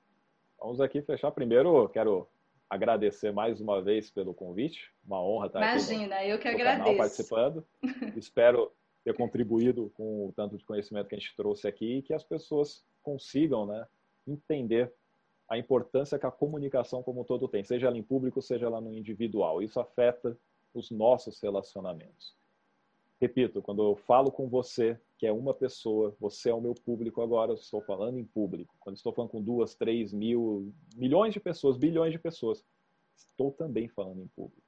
Vamos 0.60 0.80
aqui 0.80 1.02
fechar. 1.02 1.32
Primeiro, 1.32 1.88
quero 1.88 2.24
agradecer 2.70 3.32
mais 3.32 3.60
uma 3.60 3.82
vez 3.82 4.12
pelo 4.12 4.32
convite. 4.32 4.92
Uma 5.04 5.20
honra 5.20 5.48
estar 5.48 5.58
Imagina, 5.58 5.80
aqui. 5.80 6.04
Imagina, 6.04 6.24
eu 6.24 6.38
que 6.38 6.46
agradeço. 6.46 6.96
participando. 6.96 7.66
Espero 8.16 8.70
ter 9.02 9.12
contribuído 9.12 9.90
com 9.96 10.28
o 10.28 10.32
tanto 10.36 10.56
de 10.56 10.64
conhecimento 10.64 11.08
que 11.08 11.16
a 11.16 11.18
gente 11.18 11.34
trouxe 11.34 11.66
aqui 11.66 11.96
e 11.96 12.02
que 12.02 12.14
as 12.14 12.22
pessoas 12.22 12.84
consigam 13.02 13.66
né, 13.66 13.84
entender 14.24 14.92
a 15.48 15.58
importância 15.58 16.16
que 16.16 16.26
a 16.26 16.30
comunicação 16.30 17.02
como 17.02 17.22
um 17.22 17.24
todo 17.24 17.48
tem, 17.48 17.64
seja 17.64 17.88
ela 17.88 17.98
em 17.98 18.04
público, 18.04 18.40
seja 18.40 18.66
ela 18.66 18.80
no 18.80 18.94
individual. 18.94 19.60
Isso 19.60 19.80
afeta 19.80 20.38
os 20.72 20.92
nossos 20.92 21.40
relacionamentos. 21.40 22.36
Repito, 23.24 23.62
quando 23.62 23.82
eu 23.82 23.96
falo 23.96 24.30
com 24.30 24.50
você, 24.50 25.00
que 25.16 25.26
é 25.26 25.32
uma 25.32 25.54
pessoa, 25.54 26.14
você 26.20 26.50
é 26.50 26.54
o 26.54 26.60
meu 26.60 26.74
público 26.74 27.22
agora, 27.22 27.52
eu 27.52 27.54
estou 27.54 27.80
falando 27.80 28.18
em 28.18 28.24
público. 28.24 28.76
Quando 28.78 28.96
estou 28.96 29.14
falando 29.14 29.30
com 29.30 29.40
duas, 29.40 29.74
três 29.74 30.12
mil, 30.12 30.70
milhões 30.94 31.32
de 31.32 31.40
pessoas, 31.40 31.78
bilhões 31.78 32.12
de 32.12 32.18
pessoas, 32.18 32.62
estou 33.16 33.50
também 33.50 33.88
falando 33.88 34.20
em 34.20 34.26
público. 34.26 34.60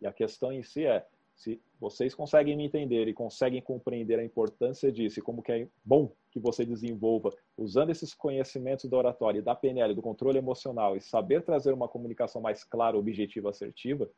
E 0.00 0.06
a 0.06 0.12
questão 0.12 0.52
em 0.52 0.62
si 0.62 0.86
é, 0.86 1.04
se 1.34 1.60
vocês 1.80 2.14
conseguem 2.14 2.56
me 2.56 2.66
entender 2.66 3.08
e 3.08 3.12
conseguem 3.12 3.60
compreender 3.60 4.20
a 4.20 4.24
importância 4.24 4.92
disso 4.92 5.18
e 5.18 5.22
como 5.22 5.42
que 5.42 5.50
é 5.50 5.68
bom 5.84 6.12
que 6.30 6.38
você 6.38 6.64
desenvolva 6.64 7.34
usando 7.56 7.90
esses 7.90 8.14
conhecimentos 8.14 8.88
da 8.88 8.96
oratória, 8.96 9.42
da 9.42 9.56
PNL, 9.56 9.92
do 9.92 10.02
controle 10.02 10.38
emocional 10.38 10.96
e 10.96 11.00
saber 11.00 11.42
trazer 11.42 11.74
uma 11.74 11.88
comunicação 11.88 12.40
mais 12.40 12.62
clara, 12.62 12.96
objetiva, 12.96 13.50
assertiva, 13.50 14.08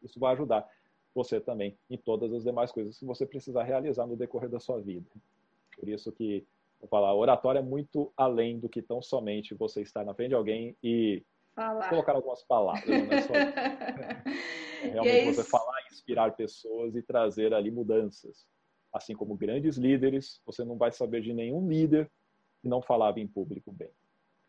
isso 0.00 0.20
vai 0.20 0.34
ajudar 0.34 0.68
você 1.18 1.40
também 1.40 1.76
em 1.90 1.98
todas 1.98 2.32
as 2.32 2.44
demais 2.44 2.70
coisas 2.70 2.96
que 2.96 3.04
você 3.04 3.26
precisar 3.26 3.64
realizar 3.64 4.06
no 4.06 4.16
decorrer 4.16 4.48
da 4.48 4.60
sua 4.60 4.80
vida. 4.80 5.10
Por 5.76 5.88
isso 5.88 6.12
que 6.12 6.46
vou 6.80 6.88
falar, 6.88 7.12
oratória 7.12 7.58
é 7.58 7.62
muito 7.62 8.12
além 8.16 8.60
do 8.60 8.68
que 8.68 8.80
tão 8.80 9.02
somente 9.02 9.52
você 9.52 9.82
estar 9.82 10.04
na 10.04 10.14
frente 10.14 10.28
de 10.28 10.34
alguém 10.36 10.76
e 10.80 11.24
falar. 11.56 11.88
colocar 11.88 12.12
algumas 12.12 12.44
palavras. 12.44 12.86
Né? 12.86 13.22
Só... 13.22 13.34
é 14.86 14.90
realmente 14.92 15.34
você 15.34 15.42
falar, 15.42 15.74
inspirar 15.90 16.36
pessoas 16.36 16.94
e 16.94 17.02
trazer 17.02 17.52
ali 17.52 17.72
mudanças. 17.72 18.46
Assim 18.92 19.14
como 19.14 19.36
grandes 19.36 19.76
líderes, 19.76 20.40
você 20.46 20.64
não 20.64 20.76
vai 20.76 20.92
saber 20.92 21.20
de 21.20 21.32
nenhum 21.32 21.68
líder 21.68 22.08
que 22.62 22.68
não 22.68 22.80
falava 22.80 23.18
em 23.18 23.26
público 23.26 23.72
bem. 23.72 23.90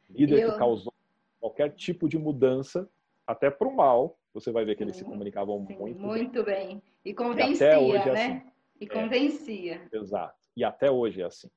Líder 0.08 0.44
Eu... 0.44 0.52
que 0.52 0.60
causou 0.60 0.94
qualquer 1.40 1.74
tipo 1.74 2.08
de 2.08 2.18
mudança, 2.20 2.88
até 3.26 3.50
para 3.50 3.68
o 3.68 3.76
mal, 3.76 4.19
você 4.34 4.52
vai 4.52 4.66
ver 4.66 4.76
que 4.76 4.84
eles 4.84 4.96
se 4.96 5.04
comunicavam 5.04 5.66
Sim, 5.66 5.78
muito, 5.78 6.00
muito 6.00 6.44
bem. 6.44 6.68
bem. 6.68 6.84
E 7.04 7.14
convencia, 7.14 7.80
e 7.80 7.92
é 7.92 8.14
né? 8.14 8.26
Assim. 8.26 8.52
E 8.80 8.88
convencia. 8.88 9.90
É, 9.92 9.98
exato. 9.98 10.38
E 10.56 10.64
até 10.64 10.92
hoje 10.92 11.22
é 11.22 11.26
assim. 11.26 11.50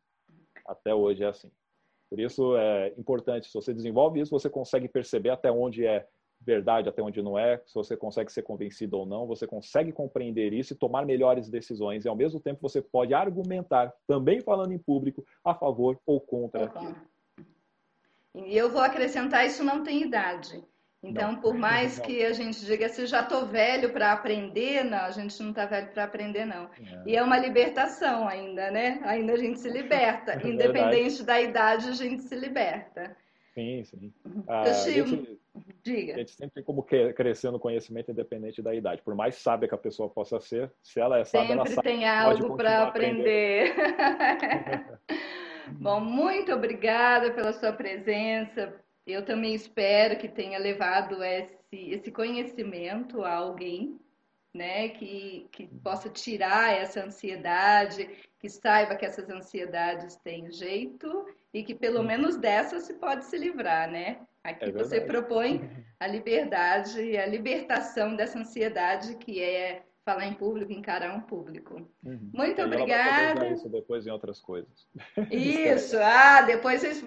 Até 0.67 0.95
hoje 0.95 1.25
é 1.25 1.29
assim. 1.29 1.51
Por 2.09 2.21
isso 2.21 2.57
é 2.57 2.93
importante, 2.99 3.47
se 3.47 3.55
você 3.55 3.73
desenvolve 3.73 4.21
isso, 4.21 4.31
você 4.31 4.51
consegue 4.51 4.89
perceber 4.89 5.31
até 5.31 5.51
onde 5.51 5.87
é 5.87 6.07
verdade, 6.45 6.89
até 6.89 7.01
onde 7.01 7.23
não 7.23 7.39
é, 7.39 7.63
se 7.67 7.75
você 7.75 7.97
consegue 7.97 8.33
ser 8.33 8.43
convencido 8.43 8.99
ou 8.99 9.07
não, 9.07 9.27
você 9.27 9.47
consegue 9.47 9.93
compreender 9.93 10.53
isso 10.53 10.73
e 10.73 10.77
tomar 10.77 11.07
melhores 11.07 11.49
decisões. 11.49 12.05
E 12.05 12.09
ao 12.09 12.17
mesmo 12.17 12.41
tempo 12.41 12.61
você 12.61 12.83
pode 12.83 13.15
argumentar, 13.15 13.93
também 14.07 14.41
falando 14.41 14.73
em 14.73 14.79
público, 14.79 15.25
a 15.45 15.55
favor 15.55 15.99
ou 16.05 16.21
contra 16.21 16.65
aquilo. 16.65 16.97
E 18.35 18.57
eu 18.57 18.71
vou 18.71 18.83
acrescentar, 18.83 19.47
isso 19.47 19.63
não 19.63 19.83
tem 19.83 20.03
idade. 20.03 20.63
Então, 21.03 21.33
não. 21.33 21.41
por 21.41 21.55
mais 21.59 21.99
não. 21.99 22.05
que 22.05 22.25
a 22.25 22.33
gente 22.33 22.65
diga 22.65 22.87
assim, 22.87 23.07
já 23.07 23.21
estou 23.21 23.47
velho 23.47 23.93
para 23.93 24.13
aprender, 24.13 24.85
não, 24.85 25.01
a 25.01 25.11
gente 25.11 25.41
não 25.43 25.51
está 25.51 25.67
velho 25.67 25.89
para 25.89 26.05
aprender, 26.05 26.45
não. 26.45 26.65
É. 26.65 27.03
E 27.07 27.17
é 27.17 27.23
uma 27.23 27.39
libertação 27.39 28.29
ainda, 28.29 28.71
né? 28.71 29.01
Ainda 29.05 29.33
a 29.33 29.37
gente 29.37 29.59
se 29.59 29.69
liberta. 29.69 30.33
É 30.43 30.49
Independente 30.49 31.23
da 31.23 31.41
idade, 31.41 31.89
a 31.89 31.93
gente 31.93 32.23
se 32.23 32.35
liberta. 32.35 33.17
Sim, 33.55 33.85
sim. 33.85 34.13
Uhum. 34.25 34.45
Ah, 34.49 34.63
a, 34.63 34.73
gente, 34.73 35.39
Diga. 35.83 36.15
a 36.15 36.19
gente 36.19 36.33
sempre 36.33 36.55
tem 36.55 36.65
como 36.65 36.83
crescer 36.83 37.51
no 37.51 37.59
conhecimento 37.59 38.11
independente 38.11 38.63
da 38.63 38.75
idade. 38.75 39.03
Por 39.03 39.15
mais 39.15 39.37
sábia 39.37 39.69
que 39.69 39.75
a 39.75 39.79
pessoa 39.79 40.09
possa 40.09 40.41
ser, 40.41 40.73
se 40.83 41.01
ela 41.01 41.19
é 41.19 41.25
sábia, 41.25 41.49
sempre 41.49 41.61
ela 41.61 41.75
sabe. 41.75 41.89
tem 41.89 42.09
algo 42.09 42.57
para 42.57 42.85
aprender. 42.85 43.75
Bom, 45.81 46.01
muito 46.01 46.53
obrigada 46.53 47.33
pela 47.33 47.53
sua 47.53 47.73
presença, 47.73 48.75
eu 49.07 49.25
também 49.25 49.55
espero 49.55 50.19
que 50.19 50.29
tenha 50.29 50.59
levado 50.59 51.23
esse, 51.23 51.59
esse 51.73 52.11
conhecimento 52.11 53.25
a 53.25 53.35
alguém, 53.35 53.99
né, 54.55 54.91
que, 54.91 55.49
que 55.51 55.67
possa 55.67 56.11
tirar 56.11 56.73
essa 56.73 57.05
ansiedade, 57.05 58.09
que 58.39 58.49
saiba 58.49 58.97
que 58.97 59.07
essas 59.07 59.29
ansiedades 59.31 60.17
têm 60.17 60.51
jeito 60.53 61.27
e 61.55 61.63
que 61.63 61.75
pelo 61.75 62.03
menos 62.03 62.37
dessa 62.37 62.79
se 62.81 62.95
pode 62.95 63.25
se 63.25 63.39
livrar, 63.39 63.91
né? 63.91 64.21
Aqui 64.45 64.67
é 64.67 64.73
você 64.73 65.01
propõe 65.01 65.61
a 65.99 66.07
liberdade 66.07 67.01
e 67.01 67.17
a 67.17 67.27
libertação 67.27 68.15
dessa 68.15 68.39
ansiedade 68.39 69.15
que 69.17 69.41
é 69.41 69.83
falar 70.05 70.27
em 70.27 70.35
público, 70.35 70.73
encarar 70.73 71.15
um 71.17 71.21
público. 71.21 71.89
Uhum. 72.05 72.31
Muito 72.35 72.61
obrigada. 72.61 73.49
Isso 73.49 73.69
depois 73.69 74.07
em 74.07 74.11
outras 74.11 74.41
coisas. 74.41 74.89
Isso, 75.31 75.97
ah, 75.99 76.43
depois 76.43 76.81
vocês 76.81 77.05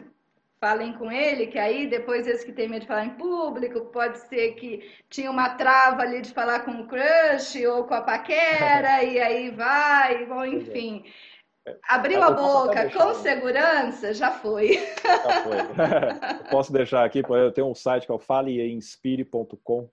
falem 0.66 0.94
com 0.94 1.12
ele, 1.12 1.46
que 1.46 1.60
aí 1.60 1.86
depois 1.86 2.26
esse 2.26 2.44
que 2.44 2.52
tem 2.52 2.68
medo 2.68 2.82
de 2.82 2.88
falar 2.88 3.06
em 3.06 3.12
público, 3.12 3.82
pode 3.92 4.18
ser 4.28 4.56
que 4.56 4.82
tinha 5.12 5.30
uma 5.30 5.50
trava 5.50 6.02
ali 6.02 6.24
de 6.24 6.34
falar 6.34 6.62
com 6.62 6.72
o 6.72 6.88
crush 6.88 7.64
ou 7.68 7.84
com 7.84 7.94
a 7.94 8.02
paquera, 8.02 9.04
e 9.06 9.20
aí 9.20 9.52
vai, 9.52 10.26
bom, 10.26 10.44
enfim. 10.44 11.04
É. 11.68 11.78
Abriu 11.88 12.20
a 12.24 12.32
boca 12.32 12.90
com 12.90 13.14
segurança, 13.14 14.12
já 14.12 14.32
foi. 14.32 14.74
Já 15.04 15.44
foi. 15.44 15.58
posso 16.50 16.74
deixar 16.74 17.06
aqui, 17.06 17.22
eu 17.28 17.52
tenho 17.52 17.70
um 17.70 17.76
site 17.76 18.08
que 18.08 18.12
é 18.12 18.16
o 18.16 18.20
faleinspire.com, 18.20 19.88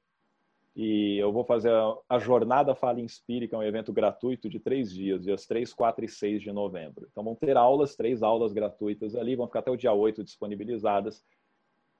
e 0.75 1.19
eu 1.19 1.31
vou 1.31 1.45
fazer 1.45 1.71
a, 2.09 2.19
Jornada 2.19 2.75
Fala 2.75 3.01
Inspire, 3.01 3.47
que 3.47 3.55
é 3.55 3.59
um 3.59 3.63
evento 3.63 3.93
gratuito 3.93 4.49
de 4.49 4.59
três 4.59 4.91
dias, 4.91 5.23
dias 5.23 5.47
3, 5.47 5.73
4 5.73 6.05
e 6.05 6.09
6 6.09 6.43
de 6.43 6.51
novembro. 6.51 7.07
Então 7.11 7.23
vão 7.23 7.35
ter 7.35 7.57
aulas, 7.57 7.95
três 7.95 8.23
aulas 8.23 8.53
gratuitas 8.53 9.15
ali, 9.15 9.37
vão 9.37 9.47
ficar 9.47 9.59
até 9.59 9.71
o 9.71 9.77
dia 9.77 9.93
8 9.93 10.25
disponibilizadas. 10.25 11.23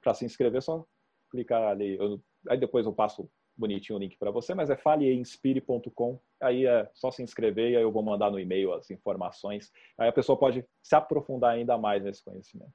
Para 0.01 0.15
se 0.15 0.25
inscrever, 0.25 0.63
só 0.63 0.85
clicar 1.31 1.63
ali. 1.69 1.97
Eu, 1.97 2.21
aí 2.49 2.59
depois 2.59 2.87
eu 2.87 2.93
passo 2.93 3.31
bonitinho 3.55 3.99
o 3.99 4.01
link 4.01 4.17
para 4.17 4.31
você, 4.31 4.55
mas 4.55 4.71
é 4.71 4.77
faleinspire.com. 4.77 6.19
Aí 6.41 6.67
é 6.67 6.89
só 6.95 7.11
se 7.11 7.23
inscrever 7.23 7.73
e 7.73 7.77
aí 7.77 7.83
eu 7.83 7.93
vou 7.93 8.03
mandar 8.03 8.31
no 8.31 8.41
e-mail 8.41 8.73
as 8.73 8.91
informações. 8.91 9.71
Aí 9.99 10.09
a 10.09 10.13
pessoa 10.13 10.39
pode 10.39 10.65
se 10.83 10.95
aprofundar 10.95 11.53
ainda 11.53 11.77
mais 11.77 12.03
nesse 12.03 12.25
conhecimento. 12.25 12.73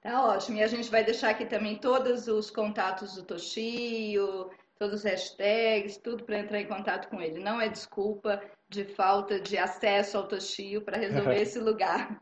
Tá 0.00 0.26
ótimo. 0.26 0.58
E 0.58 0.62
a 0.62 0.66
gente 0.66 0.90
vai 0.90 1.04
deixar 1.04 1.30
aqui 1.30 1.46
também 1.46 1.76
todos 1.78 2.28
os 2.28 2.50
contatos 2.50 3.14
do 3.14 3.22
Toshio, 3.22 4.50
todos 4.78 5.00
os 5.00 5.04
hashtags, 5.04 5.96
tudo 5.98 6.24
para 6.24 6.38
entrar 6.38 6.60
em 6.60 6.66
contato 6.66 7.08
com 7.08 7.20
ele. 7.20 7.42
Não 7.42 7.60
é 7.60 7.68
desculpa 7.68 8.40
de 8.68 8.84
falta 8.84 9.40
de 9.40 9.56
acesso 9.56 10.18
ao 10.18 10.28
Toshio 10.28 10.82
para 10.82 10.98
resolver 10.98 11.36
esse 11.40 11.58
lugar. 11.58 12.20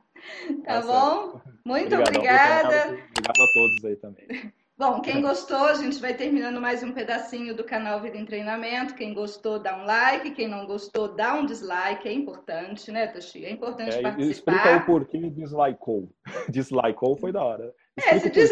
Tá, 0.64 0.80
tá 0.80 0.86
bom? 0.86 1.40
Muito 1.64 1.94
obrigada. 1.94 2.88
Obrigado 2.88 3.40
a 3.40 3.52
todos 3.52 3.84
aí 3.84 3.96
também. 3.96 4.52
Bom, 4.76 5.00
quem 5.00 5.22
gostou, 5.22 5.66
a 5.68 5.74
gente 5.74 6.00
vai 6.00 6.14
terminando 6.14 6.60
mais 6.60 6.82
um 6.82 6.90
pedacinho 6.90 7.54
do 7.54 7.62
canal 7.62 8.00
Vida 8.00 8.16
em 8.16 8.24
Treinamento. 8.24 8.96
Quem 8.96 9.14
gostou, 9.14 9.56
dá 9.56 9.80
um 9.80 9.84
like. 9.84 10.32
Quem 10.32 10.48
não 10.48 10.66
gostou, 10.66 11.14
dá 11.14 11.32
um 11.34 11.46
dislike. 11.46 12.08
É 12.08 12.12
importante, 12.12 12.90
né, 12.90 13.06
Toshi? 13.06 13.44
É 13.44 13.52
importante 13.52 13.96
é, 13.96 14.02
participar. 14.02 14.52
Explica 14.52 14.76
o 14.76 14.84
porquê 14.84 15.30
dislikeou. 15.30 16.10
Dislikeou 16.50 17.16
foi 17.16 17.30
da 17.30 17.44
hora. 17.44 17.72
É, 17.96 18.18
se 18.18 18.28
diz... 18.28 18.50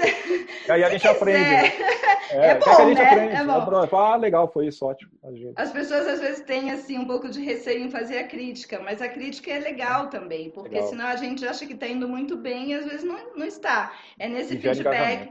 Aí 0.68 0.84
a 0.84 0.88
gente 0.90 1.07
aprende. 1.07 1.38
É, 1.40 1.62
né? 1.62 1.72
é, 2.30 2.47
é 2.51 2.59
bom, 2.59 2.95
né? 2.95 3.03
Aprende, 3.03 3.34
é 3.34 3.45
bom. 3.45 3.97
Ah, 3.97 4.16
legal, 4.16 4.51
foi 4.53 4.68
isso, 4.68 4.84
ótimo. 4.86 5.11
As 5.57 5.72
pessoas 5.72 6.07
às 6.07 6.20
vezes 6.20 6.45
têm 6.45 6.70
assim 6.70 6.99
um 6.99 7.07
pouco 7.07 7.28
de 7.28 7.43
receio 7.43 7.84
em 7.84 7.90
fazer 7.90 8.18
a 8.18 8.28
crítica, 8.28 8.80
mas 8.80 9.03
a 9.03 9.09
crítica 9.09 9.51
é 9.51 9.59
legal 9.59 10.09
também, 10.09 10.51
porque 10.51 10.76
legal. 10.76 10.88
senão 10.88 11.07
a 11.07 11.16
gente 11.16 11.47
acha 11.47 11.66
que 11.66 11.72
está 11.72 11.88
indo 11.88 12.09
muito 12.09 12.36
bem 12.36 12.70
e 12.70 12.74
às 12.74 12.84
vezes 12.84 13.05
não, 13.05 13.34
não 13.34 13.45
está. 13.45 13.93
É 14.18 14.28
nesse 14.28 14.57
feedback. 14.57 15.30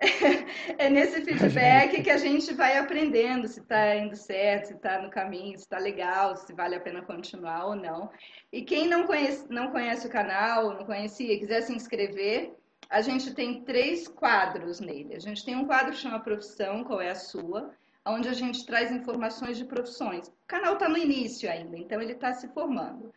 é 0.78 0.88
nesse 0.88 1.22
feedback 1.22 2.00
que 2.02 2.10
a 2.10 2.16
gente 2.16 2.54
vai 2.54 2.78
aprendendo 2.78 3.48
se 3.48 3.58
está 3.58 3.96
indo 3.96 4.14
certo, 4.14 4.66
se 4.66 4.74
está 4.74 5.02
no 5.02 5.10
caminho, 5.10 5.58
se 5.58 5.64
está 5.64 5.78
legal, 5.78 6.36
se 6.36 6.52
vale 6.52 6.76
a 6.76 6.80
pena 6.80 7.02
continuar 7.02 7.66
ou 7.66 7.74
não. 7.74 8.08
E 8.52 8.62
quem 8.62 8.86
não 8.86 9.08
conhece, 9.08 9.44
não 9.50 9.72
conhece 9.72 10.06
o 10.06 10.10
canal, 10.10 10.74
não 10.74 10.84
conhecia, 10.86 11.36
quiser 11.36 11.62
se 11.62 11.74
inscrever, 11.74 12.54
a 12.88 13.02
gente 13.02 13.34
tem 13.34 13.62
três 13.62 14.08
quadros 14.08 14.80
nele. 14.80 15.14
A 15.14 15.18
gente 15.18 15.44
tem 15.44 15.54
um 15.54 15.66
quadro 15.66 15.92
que 15.92 15.98
chama 15.98 16.20
Profissão, 16.20 16.82
qual 16.84 17.00
é 17.00 17.10
a 17.10 17.14
sua, 17.14 17.70
onde 18.06 18.28
a 18.28 18.32
gente 18.32 18.64
traz 18.64 18.90
informações 18.90 19.58
de 19.58 19.64
profissões. 19.64 20.28
O 20.28 20.32
canal 20.46 20.74
está 20.74 20.88
no 20.88 20.96
início 20.96 21.50
ainda, 21.50 21.76
então 21.76 22.00
ele 22.00 22.12
está 22.12 22.32
se 22.32 22.48
formando. 22.48 23.12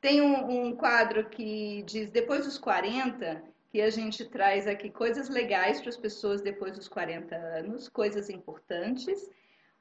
Tem 0.00 0.20
um, 0.20 0.66
um, 0.66 0.76
quadro 0.76 1.30
que 1.30 1.82
diz 1.86 2.10
depois 2.10 2.44
dos 2.44 2.58
40, 2.58 3.42
que 3.70 3.80
a 3.80 3.88
gente 3.88 4.24
traz 4.26 4.66
aqui 4.66 4.90
coisas 4.90 5.30
legais 5.30 5.80
para 5.80 5.88
as 5.88 5.96
pessoas 5.96 6.42
depois 6.42 6.76
dos 6.76 6.88
40 6.88 7.34
anos, 7.34 7.88
coisas 7.88 8.28
importantes, 8.28 9.30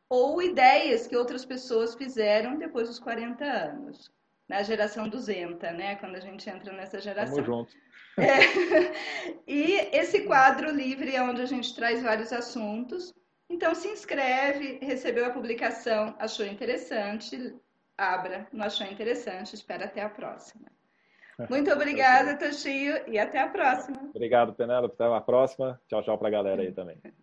ou 0.08 0.41
ideias 0.41 1.06
que 1.06 1.18
outras 1.18 1.44
pessoas 1.44 1.96
fizeram 1.96 2.58
depois 2.58 2.88
dos 2.88 3.00
40 3.00 3.44
anos. 3.44 4.10
Na 4.48 4.62
geração 4.62 5.10
200, 5.10 5.60
né? 5.74 5.96
Quando 5.96 6.16
a 6.16 6.20
gente 6.20 6.50
entra 6.50 6.72
nessa 6.74 7.00
geração. 7.02 7.36
Tamo 7.36 7.46
junto. 7.46 7.82
É. 8.18 8.24
E 9.45 9.74
esse 9.95 10.22
quadro 10.22 10.72
livre 10.72 11.16
é 11.16 11.22
onde 11.22 11.41
a 11.41 11.45
gente 11.45 11.76
traz 11.76 12.01
vários 12.01 12.32
assuntos. 12.32 13.14
Então 13.49 13.76
se 13.76 13.88
inscreve, 13.88 14.80
recebeu 14.82 15.26
a 15.26 15.30
publicação, 15.30 16.16
achou 16.18 16.45
interessante, 16.45 17.55
abra, 17.97 18.47
não 18.51 18.66
achou 18.66 18.88
interessante, 18.88 19.53
espera 19.53 19.86
até 19.86 20.01
a 20.01 20.09
próxima. 20.09 20.66
Muito 21.49 21.72
obrigada, 21.72 22.38
Toshio, 22.38 23.07
e 23.07 23.20
até 23.20 23.39
a 23.39 23.49
próxima. 23.49 23.97
Obrigado, 24.09 24.53
Penélope. 24.53 24.95
Até 24.95 25.14
a 25.14 25.22
próxima. 25.22 25.82
Tchau, 25.88 26.03
tchau 26.03 26.18
para 26.18 26.28
a 26.28 26.32
galera 26.32 26.61
aí 26.61 26.72
também. 26.72 26.97